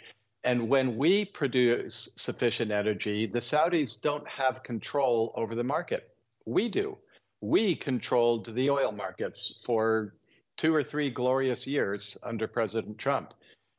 And 0.45 0.69
when 0.69 0.97
we 0.97 1.25
produce 1.25 2.11
sufficient 2.17 2.73
energy, 2.73 3.27
the 3.27 3.39
Saudis 3.39 4.01
don't 4.01 4.27
have 4.27 4.65
control 4.65 5.33
over 5.37 5.55
the 5.55 5.65
market. 5.65 6.11
We 6.45 6.69
do. 6.69 6.99
We 7.41 7.77
controlled 7.77 8.53
the 8.55 8.69
oil 8.71 8.91
markets 8.91 9.63
for 9.65 10.15
two 10.57 10.75
or 10.75 10.83
three 10.83 11.11
glorious 11.11 11.67
years 11.67 12.19
under 12.25 12.49
President 12.49 12.99
Trump. 12.99 13.35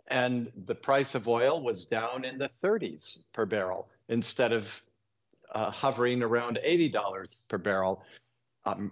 And 0.08 0.51
the 0.65 0.75
price 0.75 1.15
of 1.15 1.27
oil 1.27 1.62
was 1.62 1.86
down 1.86 2.25
in 2.25 2.38
the 2.38 2.50
30s 2.63 3.25
per 3.34 3.46
barrel 3.46 3.89
instead 4.10 4.51
of 4.51 4.82
uh, 5.53 5.70
hovering 5.70 6.24
around 6.24 6.60
$80 6.65 7.38
per 7.48 7.58
barrel. 7.58 8.03
Um, 8.65 8.92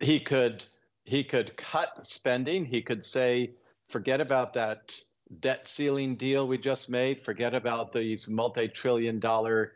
he 0.00 0.20
could 0.20 0.64
he 1.08 1.24
could 1.24 1.56
cut 1.56 2.06
spending. 2.06 2.66
He 2.66 2.82
could 2.82 3.02
say, 3.02 3.52
forget 3.88 4.20
about 4.20 4.52
that 4.52 4.94
debt 5.40 5.66
ceiling 5.66 6.16
deal 6.16 6.46
we 6.46 6.58
just 6.58 6.90
made. 6.90 7.24
Forget 7.24 7.54
about 7.54 7.94
these 7.94 8.28
multi-trillion 8.28 9.18
dollar 9.18 9.72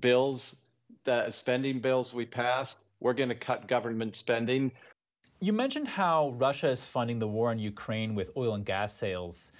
bills, 0.00 0.56
the 1.04 1.30
spending 1.30 1.80
bills 1.80 2.14
we 2.14 2.24
passed. 2.24 2.84
We're 3.00 3.12
going 3.12 3.28
to 3.28 3.34
cut 3.34 3.68
government 3.68 4.16
spending. 4.16 4.72
You 5.38 5.52
mentioned 5.52 5.86
how 5.86 6.30
Russia 6.38 6.70
is 6.70 6.82
funding 6.82 7.18
the 7.18 7.28
war 7.28 7.52
in 7.52 7.58
Ukraine 7.58 8.14
with 8.14 8.30
oil 8.34 8.54
and 8.54 8.64
gas 8.64 8.96
sales. 8.96 9.52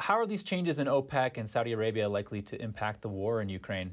How 0.00 0.14
are 0.14 0.26
these 0.26 0.44
changes 0.44 0.78
in 0.78 0.86
OPEC 0.86 1.36
and 1.36 1.50
Saudi 1.50 1.72
Arabia 1.72 2.08
likely 2.08 2.40
to 2.40 2.62
impact 2.62 3.02
the 3.02 3.10
war 3.10 3.42
in 3.42 3.50
Ukraine? 3.50 3.92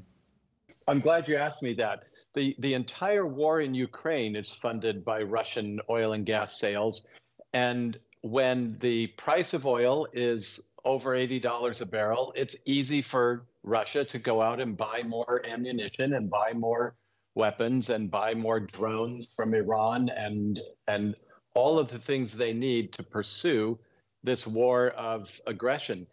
I'm 0.88 1.00
glad 1.00 1.28
you 1.28 1.36
asked 1.36 1.62
me 1.62 1.74
that. 1.74 2.04
The, 2.36 2.54
the 2.58 2.74
entire 2.74 3.26
war 3.26 3.62
in 3.62 3.74
Ukraine 3.74 4.36
is 4.36 4.52
funded 4.52 5.06
by 5.06 5.22
Russian 5.22 5.80
oil 5.88 6.12
and 6.12 6.26
gas 6.26 6.60
sales. 6.60 7.08
And 7.54 7.98
when 8.20 8.76
the 8.78 9.06
price 9.06 9.54
of 9.54 9.64
oil 9.64 10.06
is 10.12 10.60
over 10.84 11.12
$80 11.12 11.80
a 11.80 11.86
barrel, 11.86 12.34
it's 12.36 12.56
easy 12.66 13.00
for 13.00 13.46
Russia 13.62 14.04
to 14.04 14.18
go 14.18 14.42
out 14.42 14.60
and 14.60 14.76
buy 14.76 15.02
more 15.06 15.42
ammunition 15.46 16.12
and 16.12 16.28
buy 16.28 16.52
more 16.52 16.94
weapons 17.34 17.88
and 17.88 18.10
buy 18.10 18.34
more 18.34 18.60
drones 18.60 19.32
from 19.34 19.54
Iran 19.54 20.10
and 20.10 20.60
and 20.88 21.14
all 21.54 21.78
of 21.78 21.88
the 21.88 21.98
things 21.98 22.36
they 22.36 22.52
need 22.52 22.92
to 22.92 23.02
pursue 23.02 23.78
this 24.22 24.46
war 24.46 24.90
of 24.90 25.30
aggression. 25.46 26.06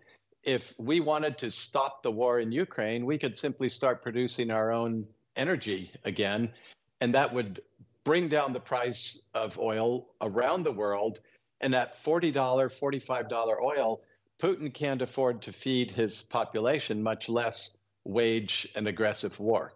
If 0.44 0.74
we 0.78 1.02
wanted 1.02 1.38
to 1.40 1.52
stop 1.52 2.02
the 2.02 2.12
war 2.12 2.40
in 2.40 2.52
Ukraine, 2.52 3.06
we 3.06 3.18
could 3.18 3.36
simply 3.36 3.68
start 3.68 4.02
producing 4.02 4.50
our 4.50 4.72
own 4.72 5.06
energy 5.36 5.92
again, 6.06 6.54
and 7.02 7.14
that 7.14 7.34
would 7.34 7.62
bring 8.04 8.28
down 8.30 8.54
the 8.54 8.60
price 8.60 9.22
of 9.34 9.58
oil 9.58 10.08
around 10.22 10.64
the 10.64 10.72
world. 10.72 11.20
And 11.62 11.74
at 11.74 12.04
$40, 12.04 12.34
$45 12.34 13.62
oil, 13.62 14.02
Putin 14.42 14.74
can't 14.74 15.02
afford 15.02 15.42
to 15.44 15.54
feed 15.54 15.90
his 15.90 16.22
population, 16.22 17.02
much 17.02 17.30
less 17.30 17.78
wage 18.04 18.68
an 18.76 18.88
aggressive 18.88 19.40
war. 19.40 19.74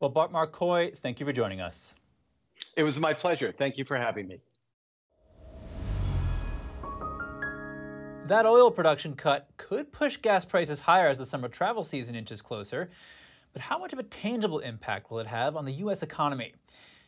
Well, 0.00 0.10
Bart 0.10 0.30
Marcois, 0.30 0.90
thank 1.00 1.20
you 1.20 1.24
for 1.24 1.32
joining 1.32 1.62
us. 1.62 1.94
It 2.76 2.82
was 2.82 2.98
my 2.98 3.14
pleasure. 3.14 3.54
Thank 3.56 3.78
you 3.78 3.84
for 3.84 3.96
having 3.96 4.28
me. 4.28 4.40
That 8.26 8.44
oil 8.44 8.70
production 8.70 9.14
cut 9.14 9.48
could 9.56 9.92
push 9.92 10.16
gas 10.16 10.44
prices 10.44 10.80
higher 10.80 11.08
as 11.08 11.16
the 11.16 11.24
summer 11.24 11.48
travel 11.48 11.84
season 11.84 12.14
inches 12.14 12.42
closer. 12.42 12.90
But 13.56 13.62
how 13.62 13.78
much 13.78 13.94
of 13.94 13.98
a 13.98 14.02
tangible 14.02 14.58
impact 14.58 15.10
will 15.10 15.18
it 15.18 15.26
have 15.26 15.56
on 15.56 15.64
the 15.64 15.72
U.S. 15.72 16.02
economy? 16.02 16.52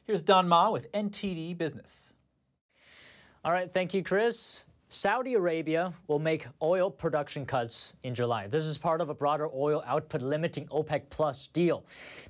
Here's 0.06 0.22
Don 0.22 0.48
Ma 0.48 0.70
with 0.70 0.90
NTD 0.92 1.58
Business. 1.58 2.14
All 3.44 3.52
right, 3.52 3.70
thank 3.70 3.92
you, 3.92 4.02
Chris. 4.02 4.64
Saudi 4.88 5.34
Arabia 5.34 5.92
will 6.06 6.18
make 6.18 6.46
oil 6.62 6.90
production 6.90 7.44
cuts 7.44 7.96
in 8.02 8.14
July. 8.14 8.46
This 8.46 8.64
is 8.64 8.78
part 8.78 9.02
of 9.02 9.10
a 9.10 9.14
broader 9.14 9.50
oil 9.54 9.84
output 9.86 10.22
limiting 10.22 10.64
OPEC 10.68 11.10
Plus 11.10 11.48
deal. 11.48 11.84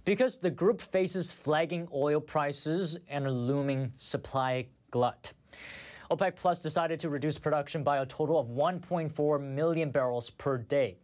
Because 0.04 0.37
the 0.37 0.50
group 0.50 0.80
faces 0.80 1.30
flagging 1.30 1.86
oil 1.95 2.21
prices 2.21 2.99
and 3.08 3.25
a 3.25 3.30
looming 3.30 3.93
supply 3.95 4.66
glut. 4.90 5.32
OPEC 6.10 6.34
Plus 6.34 6.58
decided 6.58 6.99
to 6.99 7.08
reduce 7.08 7.38
production 7.38 7.84
by 7.84 7.99
a 7.99 8.06
total 8.06 8.40
of 8.40 8.49
1.4 8.49 9.40
million 9.40 9.93
barrels 9.93 10.30
per 10.30 10.58
day. 10.58 10.97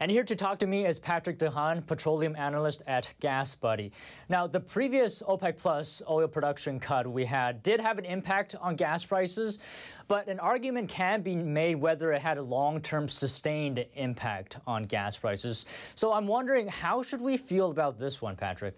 And 0.00 0.10
here 0.10 0.24
to 0.24 0.34
talk 0.34 0.58
to 0.58 0.66
me 0.66 0.86
is 0.86 0.98
Patrick 0.98 1.38
De 1.38 1.48
Haan, 1.48 1.82
petroleum 1.82 2.34
analyst 2.36 2.82
at 2.86 3.12
Gas 3.20 3.54
Buddy. 3.54 3.92
Now, 4.28 4.46
the 4.46 4.60
previous 4.60 5.22
OPEC 5.22 5.58
Plus 5.58 6.02
oil 6.08 6.26
production 6.26 6.80
cut 6.80 7.06
we 7.06 7.24
had 7.24 7.62
did 7.62 7.80
have 7.80 7.98
an 7.98 8.04
impact 8.04 8.56
on 8.60 8.74
gas 8.74 9.04
prices, 9.04 9.60
but 10.08 10.26
an 10.28 10.40
argument 10.40 10.88
can 10.88 11.22
be 11.22 11.36
made 11.36 11.76
whether 11.76 12.12
it 12.12 12.20
had 12.20 12.38
a 12.38 12.42
long-term 12.42 13.08
sustained 13.08 13.84
impact 13.94 14.58
on 14.66 14.82
gas 14.84 15.16
prices. 15.16 15.66
So 15.94 16.12
I'm 16.12 16.26
wondering, 16.26 16.66
how 16.68 17.02
should 17.02 17.20
we 17.20 17.36
feel 17.36 17.70
about 17.70 17.98
this 17.98 18.20
one, 18.20 18.36
Patrick? 18.36 18.76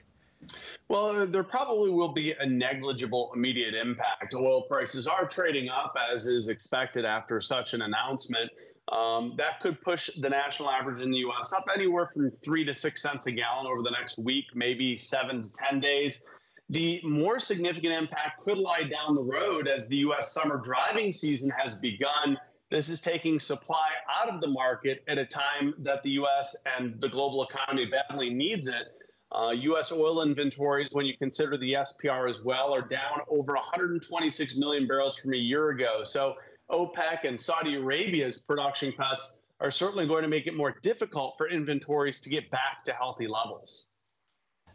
Well, 0.88 1.26
there 1.26 1.42
probably 1.42 1.90
will 1.90 2.12
be 2.12 2.32
a 2.32 2.46
negligible 2.46 3.32
immediate 3.34 3.74
impact. 3.74 4.34
Oil 4.34 4.62
prices 4.62 5.06
are 5.06 5.26
trading 5.26 5.70
up 5.70 5.96
as 6.12 6.26
is 6.26 6.48
expected 6.48 7.04
after 7.04 7.40
such 7.40 7.72
an 7.72 7.82
announcement. 7.82 8.50
Um, 8.92 9.34
that 9.36 9.60
could 9.60 9.80
push 9.82 10.10
the 10.16 10.30
national 10.30 10.70
average 10.70 11.00
in 11.00 11.10
the 11.10 11.18
U.S. 11.18 11.52
up 11.52 11.64
anywhere 11.74 12.06
from 12.06 12.30
three 12.30 12.64
to 12.64 12.72
six 12.72 13.02
cents 13.02 13.26
a 13.26 13.32
gallon 13.32 13.66
over 13.66 13.82
the 13.82 13.90
next 13.90 14.18
week, 14.18 14.46
maybe 14.54 14.96
seven 14.96 15.42
to 15.42 15.52
10 15.52 15.80
days. 15.80 16.26
The 16.68 17.00
more 17.02 17.40
significant 17.40 17.94
impact 17.94 18.42
could 18.42 18.58
lie 18.58 18.84
down 18.84 19.14
the 19.14 19.22
road 19.22 19.66
as 19.68 19.88
the 19.88 19.96
U.S. 19.98 20.32
summer 20.32 20.58
driving 20.58 21.10
season 21.12 21.50
has 21.56 21.80
begun. 21.80 22.38
This 22.70 22.88
is 22.88 23.00
taking 23.00 23.38
supply 23.38 23.90
out 24.08 24.28
of 24.28 24.40
the 24.40 24.48
market 24.48 25.04
at 25.06 25.18
a 25.18 25.26
time 25.26 25.74
that 25.78 26.02
the 26.02 26.10
U.S. 26.10 26.64
and 26.76 27.00
the 27.00 27.08
global 27.08 27.44
economy 27.44 27.86
badly 27.86 28.30
needs 28.30 28.68
it. 28.68 28.86
Uh, 29.32 29.50
U.S. 29.50 29.92
oil 29.92 30.22
inventories, 30.22 30.88
when 30.92 31.06
you 31.06 31.16
consider 31.16 31.56
the 31.56 31.74
SPR 31.74 32.28
as 32.28 32.44
well, 32.44 32.72
are 32.72 32.82
down 32.82 33.20
over 33.28 33.54
126 33.54 34.56
million 34.56 34.86
barrels 34.86 35.16
from 35.18 35.34
a 35.34 35.36
year 35.36 35.70
ago. 35.70 36.02
So 36.04 36.36
OPEC 36.70 37.24
and 37.24 37.40
Saudi 37.40 37.74
Arabia's 37.74 38.38
production 38.38 38.92
cuts 38.92 39.42
are 39.60 39.70
certainly 39.70 40.06
going 40.06 40.22
to 40.22 40.28
make 40.28 40.46
it 40.46 40.54
more 40.54 40.74
difficult 40.82 41.36
for 41.38 41.48
inventories 41.48 42.20
to 42.20 42.28
get 42.28 42.50
back 42.50 42.84
to 42.84 42.92
healthy 42.92 43.26
levels. 43.26 43.86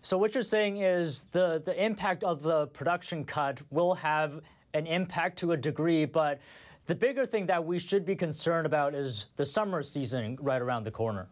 So 0.01 0.17
what 0.17 0.33
you're 0.33 0.43
saying 0.43 0.77
is 0.77 1.25
the, 1.31 1.61
the 1.63 1.83
impact 1.83 2.23
of 2.23 2.41
the 2.41 2.67
production 2.67 3.23
cut 3.23 3.61
will 3.69 3.93
have 3.95 4.41
an 4.73 4.87
impact 4.87 5.37
to 5.39 5.51
a 5.51 5.57
degree, 5.57 6.05
but 6.05 6.39
the 6.87 6.95
bigger 6.95 7.25
thing 7.25 7.45
that 7.47 7.63
we 7.63 7.77
should 7.77 8.05
be 8.05 8.15
concerned 8.15 8.65
about 8.65 8.95
is 8.95 9.27
the 9.35 9.45
summer 9.45 9.83
season 9.83 10.37
right 10.41 10.61
around 10.61 10.85
the 10.85 10.91
corner. 10.91 11.27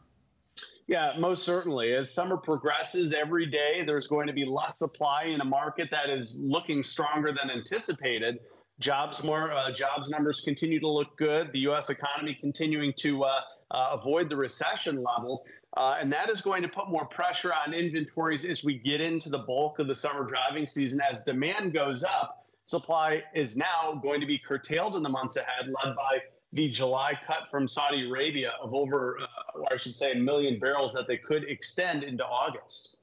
Yeah, 0.85 1.13
most 1.17 1.43
certainly. 1.43 1.93
As 1.93 2.11
summer 2.11 2.37
progresses 2.37 3.13
every 3.13 3.45
day, 3.45 3.83
there's 3.85 4.07
going 4.07 4.27
to 4.27 4.33
be 4.33 4.45
less 4.45 4.77
supply 4.77 5.23
in 5.23 5.41
a 5.41 5.45
market 5.45 5.89
that 5.91 6.09
is 6.09 6.41
looking 6.43 6.83
stronger 6.83 7.31
than 7.31 7.49
anticipated 7.49 8.39
jobs 8.79 9.23
more 9.23 9.51
uh, 9.51 9.71
jobs 9.71 10.09
numbers 10.09 10.41
continue 10.41 10.79
to 10.79 10.87
look 10.87 11.17
good. 11.17 11.51
The 11.51 11.59
U.S. 11.59 11.89
economy 11.89 12.37
continuing 12.39 12.93
to 12.97 13.23
uh, 13.23 13.41
uh, 13.71 13.89
avoid 13.93 14.29
the 14.29 14.35
recession 14.35 15.03
level, 15.03 15.45
uh, 15.75 15.97
and 15.99 16.11
that 16.13 16.29
is 16.29 16.41
going 16.41 16.61
to 16.63 16.69
put 16.69 16.89
more 16.89 17.05
pressure 17.05 17.53
on 17.53 17.73
inventories 17.73 18.45
as 18.45 18.63
we 18.63 18.77
get 18.77 19.01
into 19.01 19.29
the 19.29 19.39
bulk 19.39 19.79
of 19.79 19.87
the 19.87 19.95
summer 19.95 20.23
driving 20.23 20.67
season. 20.67 21.01
As 21.01 21.23
demand 21.23 21.73
goes 21.73 22.03
up, 22.03 22.45
supply 22.65 23.23
is 23.35 23.57
now 23.57 23.99
going 24.01 24.21
to 24.21 24.27
be 24.27 24.37
curtailed 24.37 24.95
in 24.95 25.03
the 25.03 25.09
months 25.09 25.35
ahead, 25.37 25.67
led 25.67 25.95
by 25.95 26.19
the 26.53 26.69
July 26.69 27.17
cut 27.27 27.49
from 27.49 27.67
Saudi 27.67 28.09
Arabia 28.09 28.53
of 28.61 28.73
over, 28.73 29.19
uh, 29.21 29.63
I 29.71 29.77
should 29.77 29.95
say, 29.95 30.13
a 30.13 30.15
million 30.15 30.59
barrels 30.59 30.93
that 30.93 31.07
they 31.07 31.17
could 31.17 31.43
extend 31.43 32.03
into 32.03 32.25
August. 32.25 32.97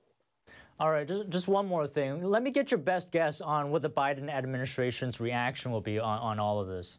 All 0.78 0.90
right, 0.90 1.08
just, 1.08 1.30
just 1.30 1.48
one 1.48 1.66
more 1.66 1.86
thing. 1.86 2.22
Let 2.22 2.42
me 2.42 2.50
get 2.50 2.70
your 2.70 2.78
best 2.78 3.10
guess 3.10 3.40
on 3.40 3.70
what 3.70 3.80
the 3.80 3.88
Biden 3.88 4.28
administration's 4.28 5.20
reaction 5.20 5.72
will 5.72 5.80
be 5.80 5.98
on, 5.98 6.18
on 6.18 6.38
all 6.38 6.60
of 6.60 6.68
this. 6.68 6.98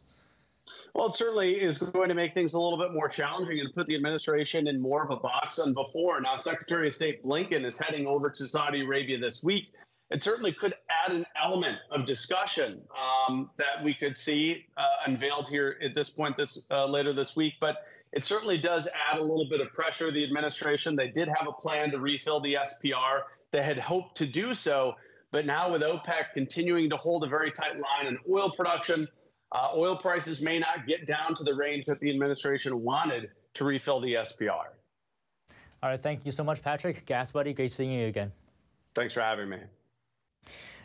Well, 0.94 1.06
it 1.06 1.14
certainly 1.14 1.60
is 1.60 1.78
going 1.78 2.08
to 2.08 2.14
make 2.14 2.32
things 2.32 2.54
a 2.54 2.60
little 2.60 2.78
bit 2.78 2.92
more 2.92 3.08
challenging 3.08 3.60
and 3.60 3.72
put 3.72 3.86
the 3.86 3.94
administration 3.94 4.66
in 4.66 4.80
more 4.80 5.02
of 5.02 5.10
a 5.10 5.16
box 5.16 5.56
than 5.56 5.74
before. 5.74 6.20
Now, 6.20 6.36
Secretary 6.36 6.88
of 6.88 6.94
State 6.94 7.24
Blinken 7.24 7.64
is 7.64 7.78
heading 7.78 8.06
over 8.06 8.28
to 8.30 8.48
Saudi 8.48 8.84
Arabia 8.84 9.18
this 9.18 9.42
week. 9.44 9.72
It 10.10 10.22
certainly 10.22 10.52
could 10.52 10.74
add 11.04 11.14
an 11.14 11.24
element 11.40 11.78
of 11.90 12.04
discussion 12.04 12.80
um, 13.28 13.50
that 13.58 13.84
we 13.84 13.94
could 13.94 14.16
see 14.16 14.66
uh, 14.76 14.86
unveiled 15.06 15.48
here 15.48 15.78
at 15.84 15.94
this 15.94 16.10
point 16.10 16.36
this 16.36 16.66
uh, 16.70 16.86
later 16.86 17.12
this 17.12 17.36
week. 17.36 17.54
But 17.60 17.76
it 18.12 18.24
certainly 18.24 18.58
does 18.58 18.88
add 19.10 19.18
a 19.18 19.22
little 19.22 19.46
bit 19.48 19.60
of 19.60 19.72
pressure 19.72 20.06
to 20.06 20.12
the 20.12 20.24
administration. 20.24 20.96
They 20.96 21.08
did 21.08 21.28
have 21.28 21.46
a 21.46 21.52
plan 21.52 21.90
to 21.90 21.98
refill 21.98 22.40
the 22.40 22.54
SPR. 22.54 23.22
They 23.52 23.62
had 23.62 23.78
hoped 23.78 24.16
to 24.18 24.26
do 24.26 24.54
so, 24.54 24.94
but 25.30 25.46
now 25.46 25.72
with 25.72 25.82
OPEC 25.82 26.32
continuing 26.34 26.90
to 26.90 26.96
hold 26.96 27.24
a 27.24 27.26
very 27.26 27.50
tight 27.50 27.74
line 27.74 28.06
on 28.06 28.18
oil 28.30 28.50
production, 28.50 29.08
uh, 29.52 29.70
oil 29.74 29.96
prices 29.96 30.42
may 30.42 30.58
not 30.58 30.86
get 30.86 31.06
down 31.06 31.34
to 31.34 31.44
the 31.44 31.54
range 31.54 31.86
that 31.86 31.98
the 32.00 32.10
administration 32.10 32.82
wanted 32.82 33.30
to 33.54 33.64
refill 33.64 34.00
the 34.00 34.14
SPR. 34.14 34.66
All 35.82 35.90
right, 35.90 36.02
thank 36.02 36.26
you 36.26 36.32
so 36.32 36.44
much, 36.44 36.60
Patrick. 36.62 37.06
Gas 37.06 37.32
Buddy, 37.32 37.54
great 37.54 37.70
seeing 37.70 37.92
you 37.92 38.06
again. 38.06 38.32
Thanks 38.94 39.14
for 39.14 39.20
having 39.20 39.48
me. 39.48 39.58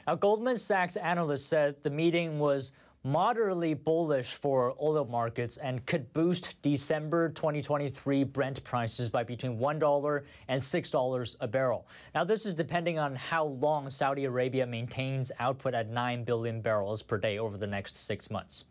Now, 0.08 0.16
Goldman 0.16 0.58
Sachs 0.58 0.96
analysts 0.98 1.46
said 1.46 1.82
the 1.82 1.90
meeting 1.90 2.40
was 2.40 2.74
moderately 3.04 3.74
bullish 3.74 4.34
for 4.34 4.76
oil 4.82 5.06
markets 5.06 5.58
and 5.58 5.86
could 5.86 6.12
boost 6.14 6.62
December 6.62 7.30
2023 7.30 8.24
Brent 8.24 8.64
prices 8.64 9.10
by 9.10 9.24
between 9.24 9.58
$1 9.58 10.22
and 10.48 10.62
$6 10.62 11.36
a 11.42 11.48
barrel. 11.48 11.86
Now, 12.16 12.24
this 12.24 12.46
is 12.46 12.56
depending 12.56 13.00
on 13.00 13.16
how 13.16 13.46
long 13.46 13.90
Saudi 13.90 14.24
Arabia 14.24 14.66
maintains 14.66 15.34
output 15.40 15.74
at 15.74 15.90
9 15.90 16.24
billion 16.24 16.62
barrels 16.62 17.04
per 17.04 17.18
day 17.18 17.40
over 17.40 17.58
the 17.58 17.68
next 17.68 17.96
six 17.96 18.32
months. 18.32 18.64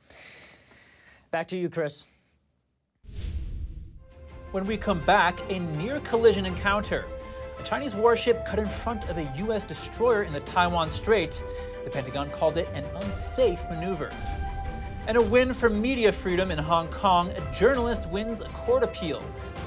Back 1.30 1.48
to 1.48 1.56
you, 1.56 1.68
Chris. 1.68 2.04
When 4.52 4.66
we 4.66 4.78
come 4.78 5.00
back, 5.00 5.38
a 5.50 5.58
near 5.58 6.00
collision 6.00 6.46
encounter. 6.46 7.04
A 7.58 7.62
Chinese 7.64 7.94
warship 7.94 8.46
cut 8.46 8.58
in 8.58 8.68
front 8.68 9.08
of 9.08 9.18
a 9.18 9.30
U.S. 9.38 9.64
destroyer 9.64 10.22
in 10.22 10.32
the 10.32 10.40
Taiwan 10.40 10.90
Strait. 10.90 11.42
The 11.84 11.90
Pentagon 11.90 12.30
called 12.30 12.58
it 12.58 12.68
an 12.74 12.84
unsafe 12.96 13.62
maneuver. 13.68 14.10
And 15.08 15.16
a 15.16 15.22
win 15.22 15.52
for 15.52 15.68
media 15.68 16.12
freedom 16.12 16.50
in 16.50 16.58
Hong 16.58 16.88
Kong. 16.88 17.30
A 17.30 17.52
journalist 17.52 18.08
wins 18.08 18.40
a 18.40 18.48
court 18.50 18.82
appeal. 18.82 19.20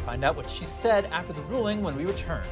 Find 0.06 0.24
out 0.24 0.36
what 0.36 0.50
she 0.50 0.64
said 0.64 1.06
after 1.12 1.34
the 1.34 1.42
ruling 1.42 1.82
when 1.82 1.98
we 1.98 2.06
return. 2.06 2.44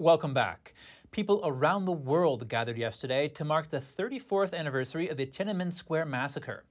Welcome 0.00 0.32
back. 0.32 0.72
People 1.12 1.40
around 1.42 1.86
the 1.86 1.92
world 1.92 2.48
gathered 2.48 2.78
yesterday 2.78 3.26
to 3.26 3.44
mark 3.44 3.68
the 3.68 3.80
34th 3.80 4.54
anniversary 4.54 5.08
of 5.08 5.16
the 5.16 5.26
Tiananmen 5.26 5.74
Square 5.74 6.06
massacre. 6.06 6.62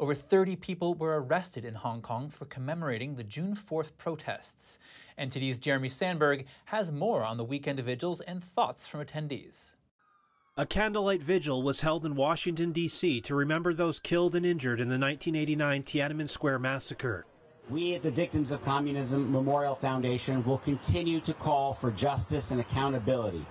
Over 0.00 0.12
30 0.12 0.56
people 0.56 0.94
were 0.94 1.22
arrested 1.22 1.64
in 1.64 1.76
Hong 1.76 2.02
Kong 2.02 2.28
for 2.28 2.46
commemorating 2.46 3.14
the 3.14 3.22
June 3.22 3.54
4th 3.54 3.92
protests. 3.96 4.80
NTD's 5.16 5.60
Jeremy 5.60 5.88
Sandberg 5.88 6.46
has 6.64 6.90
more 6.90 7.22
on 7.22 7.36
the 7.36 7.44
weekend 7.44 7.78
vigils 7.78 8.20
and 8.22 8.42
thoughts 8.42 8.88
from 8.88 9.04
attendees. 9.06 9.74
A 10.56 10.66
candlelight 10.66 11.22
vigil 11.22 11.62
was 11.62 11.82
held 11.82 12.04
in 12.04 12.16
Washington, 12.16 12.72
D.C. 12.72 13.20
to 13.20 13.36
remember 13.36 13.72
those 13.72 14.00
killed 14.00 14.34
and 14.34 14.44
injured 14.44 14.80
in 14.80 14.88
the 14.88 14.98
1989 14.98 15.84
Tiananmen 15.84 16.28
Square 16.28 16.58
massacre. 16.58 17.24
We 17.70 17.94
at 17.94 18.02
the 18.02 18.10
Victims 18.10 18.50
of 18.50 18.62
Communism 18.62 19.30
Memorial 19.30 19.76
Foundation 19.76 20.42
will 20.44 20.58
continue 20.58 21.20
to 21.20 21.34
call 21.34 21.74
for 21.74 21.92
justice 21.92 22.50
and 22.50 22.60
accountability 22.60 23.46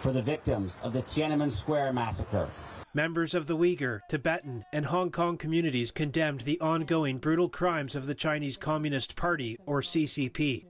for 0.00 0.12
the 0.12 0.22
victims 0.22 0.80
of 0.84 0.92
the 0.92 1.02
Tiananmen 1.02 1.52
Square 1.52 1.92
massacre. 1.92 2.48
Members 2.94 3.34
of 3.34 3.46
the 3.46 3.56
Uyghur, 3.56 4.00
Tibetan, 4.08 4.64
and 4.72 4.86
Hong 4.86 5.10
Kong 5.10 5.36
communities 5.36 5.90
condemned 5.90 6.40
the 6.42 6.58
ongoing 6.60 7.18
brutal 7.18 7.48
crimes 7.48 7.94
of 7.94 8.06
the 8.06 8.14
Chinese 8.14 8.56
Communist 8.56 9.14
Party, 9.14 9.58
or 9.66 9.82
CCP. 9.82 10.64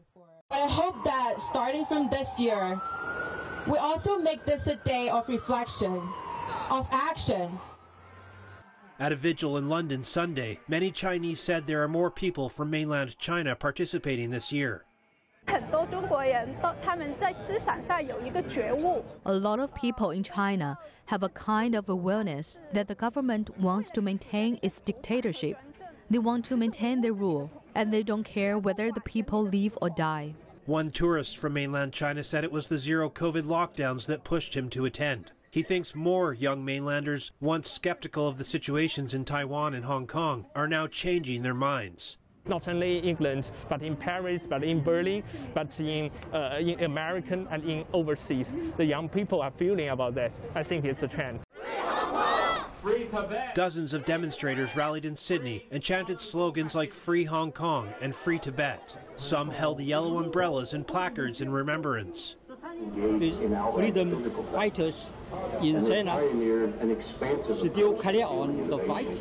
I 0.50 0.66
hope 0.66 1.04
that 1.04 1.36
starting 1.40 1.84
from 1.84 2.08
this 2.10 2.38
year, 2.38 2.80
we 3.66 3.78
also 3.78 4.18
make 4.18 4.44
this 4.44 4.66
a 4.66 4.76
day 4.76 5.08
of 5.08 5.28
reflection, 5.28 6.02
of 6.70 6.88
action, 6.90 7.58
at 9.00 9.12
a 9.12 9.16
vigil 9.16 9.56
in 9.56 9.68
London 9.68 10.02
Sunday, 10.02 10.58
many 10.66 10.90
Chinese 10.90 11.38
said 11.38 11.66
there 11.66 11.84
are 11.84 11.88
more 11.88 12.10
people 12.10 12.48
from 12.48 12.68
mainland 12.68 13.16
China 13.16 13.54
participating 13.54 14.30
this 14.30 14.50
year. 14.50 14.84
A 19.24 19.32
lot 19.32 19.58
of 19.58 19.74
people 19.74 20.11
in 20.11 20.22
China 20.22 20.78
have 21.06 21.22
a 21.22 21.30
kind 21.30 21.74
of 21.74 21.88
awareness 21.88 22.58
that 22.74 22.87
the 22.87 22.94
government 22.94 23.58
wants 23.58 23.90
to 23.92 24.02
maintain 24.02 24.58
its 24.62 24.82
dictatorship. 24.82 25.56
They 26.11 26.18
want 26.18 26.44
to 26.46 26.56
maintain 26.56 27.00
their 27.00 27.14
rule, 27.14 27.50
and 27.74 27.90
they 27.90 28.02
don't 28.02 28.24
care 28.24 28.58
whether 28.58 28.92
the 28.92 29.00
people 29.00 29.42
live 29.42 29.78
or 29.80 29.88
die. 29.88 30.34
One 30.66 30.90
tourist 30.90 31.38
from 31.38 31.54
mainland 31.54 31.94
China 31.94 32.22
said 32.22 32.44
it 32.44 32.52
was 32.52 32.66
the 32.66 32.76
zero 32.76 33.08
COVID 33.08 33.44
lockdowns 33.44 34.04
that 34.04 34.24
pushed 34.24 34.54
him 34.54 34.68
to 34.70 34.84
attend. 34.84 35.32
He 35.50 35.62
thinks 35.62 35.94
more 35.94 36.34
young 36.34 36.62
mainlanders, 36.62 37.32
once 37.40 37.70
skeptical 37.70 38.28
of 38.28 38.37
the 38.37 38.44
situations 38.44 39.14
in 39.14 39.24
Taiwan 39.24 39.72
and 39.72 39.87
Hong 39.87 40.06
Kong, 40.06 40.44
are 40.54 40.68
now 40.68 40.87
changing 40.87 41.42
their 41.42 41.54
minds 41.54 42.18
not 42.48 42.68
only 42.68 42.98
in 42.98 43.04
England, 43.04 43.50
but 43.68 43.82
in 43.82 43.96
Paris, 43.96 44.46
but 44.46 44.64
in 44.64 44.82
Berlin, 44.82 45.22
but 45.54 45.78
in, 45.80 46.11
uh, 46.32 46.56
in 46.58 46.82
American 46.84 47.46
and 47.50 47.64
in 47.64 47.84
overseas. 47.92 48.56
The 48.76 48.84
young 48.84 49.08
people 49.08 49.42
are 49.42 49.50
feeling 49.50 49.88
about 49.88 50.14
that. 50.14 50.32
I 50.54 50.62
think 50.62 50.84
it's 50.84 51.02
a 51.02 51.08
trend. 51.08 51.40
Dozens 53.54 53.92
of 53.92 54.04
demonstrators 54.04 54.74
rallied 54.76 55.04
in 55.04 55.16
Sydney 55.16 55.66
and 55.70 55.82
chanted 55.82 56.20
slogans 56.20 56.74
like 56.74 56.94
Free 56.94 57.24
Hong 57.24 57.52
Kong 57.52 57.92
and 58.00 58.14
Free 58.14 58.38
Tibet. 58.38 58.96
Some 59.16 59.50
held 59.50 59.80
yellow 59.80 60.18
umbrellas 60.18 60.72
and 60.72 60.87
placards 60.87 61.40
in 61.40 61.50
remembrance. 61.50 62.37
The 62.78 63.72
freedom 63.74 64.18
fighters 64.52 65.10
in 65.60 65.84
China 65.84 66.20
still 67.42 67.94
carry 67.94 68.22
on 68.22 68.68
the 68.68 68.78
fight 68.78 69.12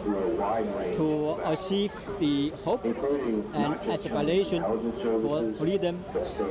to 0.95 1.39
achieve 1.43 1.91
the 2.19 2.51
hope 2.63 2.85
and 2.85 3.75
aspiration 3.89 4.61
for 4.61 5.53
freedom 5.53 6.05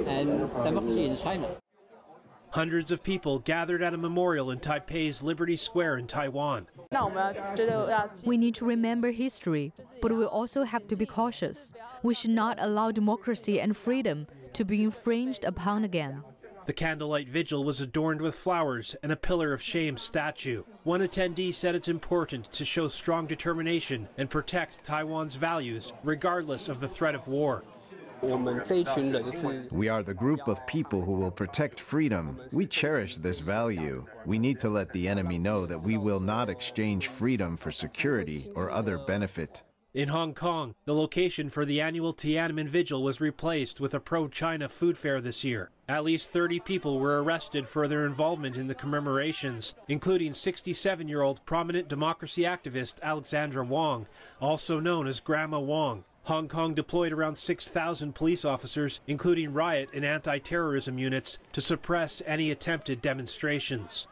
and 0.07 0.51
democracy 0.65 1.05
in 1.05 1.17
China. 1.17 1.49
Hundreds 2.51 2.91
of 2.91 3.03
people 3.03 3.39
gathered 3.39 3.83
at 3.83 3.95
a 3.95 3.99
memorial 3.99 4.51
in 4.51 4.59
Taipei's 4.59 5.23
Liberty 5.23 5.57
Square 5.57 5.99
in 5.99 6.07
Taiwan. 6.07 6.67
We 8.25 8.37
need 8.37 8.55
to 8.57 8.65
remember 8.65 9.13
history, 9.13 9.73
but 10.03 10.13
we 10.13 10.25
also 10.25 10.65
have 10.65 10.89
to 10.89 10.97
be 10.97 11.07
cautious. 11.07 11.73
We 12.03 12.15
should 12.15 12.31
not 12.31 12.59
allow 12.61 12.91
democracy 12.91 13.61
and 13.61 13.77
freedom 13.77 14.27
to 14.55 14.65
be 14.65 14.83
infringed 14.83 15.45
upon 15.45 15.85
again. 15.85 16.25
The 16.67 16.73
candlelight 16.73 17.29
vigil 17.29 17.63
was 17.63 17.81
adorned 17.81 18.21
with 18.21 18.35
flowers 18.35 18.97
and 19.01 19.13
a 19.13 19.17
pillar 19.17 19.53
of 19.53 19.63
shame 19.63 19.97
statue. 19.97 20.65
One 20.83 21.01
attendee 21.01 21.55
said 21.55 21.77
it's 21.77 21.87
important 21.87 22.51
to 22.51 22.65
show 22.65 22.89
strong 22.89 23.29
determination 23.29 24.09
and 24.19 24.29
protect 24.29 24.83
Taiwan's 24.83 25.37
values, 25.37 25.93
regardless 26.03 26.69
of 26.69 26.81
the 26.81 26.89
threat 26.89 27.15
of 27.15 27.29
war. 27.29 27.63
We 28.21 29.89
are 29.89 30.03
the 30.03 30.17
group 30.17 30.49
of 30.49 30.67
people 30.67 31.03
who 31.03 31.13
will 31.13 31.31
protect 31.31 31.79
freedom. 31.79 32.41
We 32.51 32.67
cherish 32.67 33.19
this 33.19 33.39
value. 33.39 34.05
We 34.25 34.41
need 34.41 34.59
to 34.61 34.69
let 34.69 34.93
the 34.93 35.07
enemy 35.07 35.39
know 35.39 35.67
that 35.67 35.81
we 35.81 35.97
will 35.99 36.21
not 36.21 36.51
exchange 36.51 37.07
freedom 37.07 37.57
for 37.57 37.71
security 37.71 38.51
or 38.57 38.73
other 38.73 38.99
benefit. 38.99 39.63
In 39.97 40.09
Hong 40.09 40.35
Kong, 40.35 40.75
the 40.85 40.93
location 40.93 41.49
for 41.49 41.65
the 41.65 41.81
annual 41.81 42.13
Tiananmen 42.13 42.69
Vigil 42.69 43.03
was 43.03 43.19
replaced 43.19 43.81
with 43.81 43.95
a 43.95 43.99
pro 43.99 44.29
China 44.29 44.69
food 44.69 44.99
fair 44.99 45.23
this 45.23 45.43
year. 45.43 45.71
At 45.89 46.05
least 46.05 46.29
30 46.29 46.61
people 46.61 47.01
were 47.01 47.23
arrested 47.23 47.67
for 47.67 47.89
their 47.89 48.05
involvement 48.05 48.59
in 48.59 48.67
the 48.67 48.75
commemorations, 48.75 49.75
including 49.89 50.35
67 50.35 51.09
year 51.09 51.23
old 51.23 51.43
prominent 51.47 51.89
democracy 51.89 52.43
activist 52.43 53.01
Alexandra 53.01 53.65
Wong, 53.65 54.07
also 54.39 54.81
known 54.81 55.07
as 55.07 55.19
Grandma 55.19 55.61
Wong. 55.61 56.05
Hong 56.25 56.47
Kong 56.47 56.75
deployed 56.75 57.13
around 57.13 57.39
6,000 57.39 58.15
police 58.15 58.45
officers, 58.45 59.01
including 59.07 59.55
riot 59.55 59.89
and 59.95 60.05
anti 60.05 60.39
terrorism 60.41 60.99
units, 60.99 61.39
to 61.55 61.63
suppress 61.63 62.21
any 62.27 62.51
attempted 62.51 63.01
demonstrations. 63.01 64.07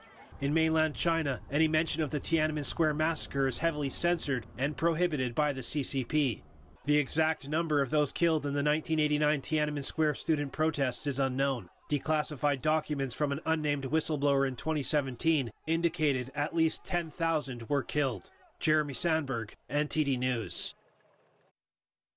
In 0.44 0.52
mainland 0.52 0.94
China, 0.94 1.40
any 1.50 1.66
mention 1.68 2.02
of 2.02 2.10
the 2.10 2.20
Tiananmen 2.20 2.66
Square 2.66 2.92
massacre 2.92 3.48
is 3.48 3.56
heavily 3.56 3.88
censored 3.88 4.44
and 4.58 4.76
prohibited 4.76 5.34
by 5.34 5.54
the 5.54 5.62
CCP. 5.62 6.42
The 6.84 6.98
exact 6.98 7.48
number 7.48 7.80
of 7.80 7.88
those 7.88 8.12
killed 8.12 8.44
in 8.44 8.52
the 8.52 8.62
1989 8.62 9.40
Tiananmen 9.40 9.84
Square 9.86 10.16
student 10.16 10.52
protests 10.52 11.06
is 11.06 11.18
unknown. 11.18 11.70
Declassified 11.90 12.60
documents 12.60 13.14
from 13.14 13.32
an 13.32 13.40
unnamed 13.46 13.84
whistleblower 13.84 14.46
in 14.46 14.54
2017 14.54 15.50
indicated 15.66 16.30
at 16.34 16.54
least 16.54 16.84
10,000 16.84 17.70
were 17.70 17.82
killed. 17.82 18.30
Jeremy 18.60 18.92
Sandberg, 18.92 19.54
NTD 19.70 20.18
News. 20.18 20.74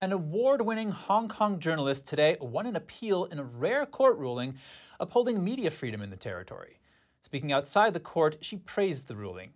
An 0.01 0.11
award 0.11 0.63
winning 0.63 0.91
Hong 0.91 1.29
Kong 1.29 1.61
journalist 1.61 2.09
today 2.09 2.35
won 2.41 2.65
an 2.65 2.75
appeal 2.75 3.23
in 3.23 3.39
a 3.39 3.45
rare 3.45 3.85
court 3.85 4.17
ruling 4.17 4.55
upholding 4.99 5.45
media 5.45 5.71
freedom 5.71 6.01
in 6.01 6.09
the 6.09 6.17
territory. 6.17 6.79
Speaking 7.23 7.51
outside 7.51 7.93
the 7.93 7.99
court, 7.99 8.37
she 8.41 8.55
praised 8.55 9.07
the 9.07 9.15
ruling. 9.15 9.51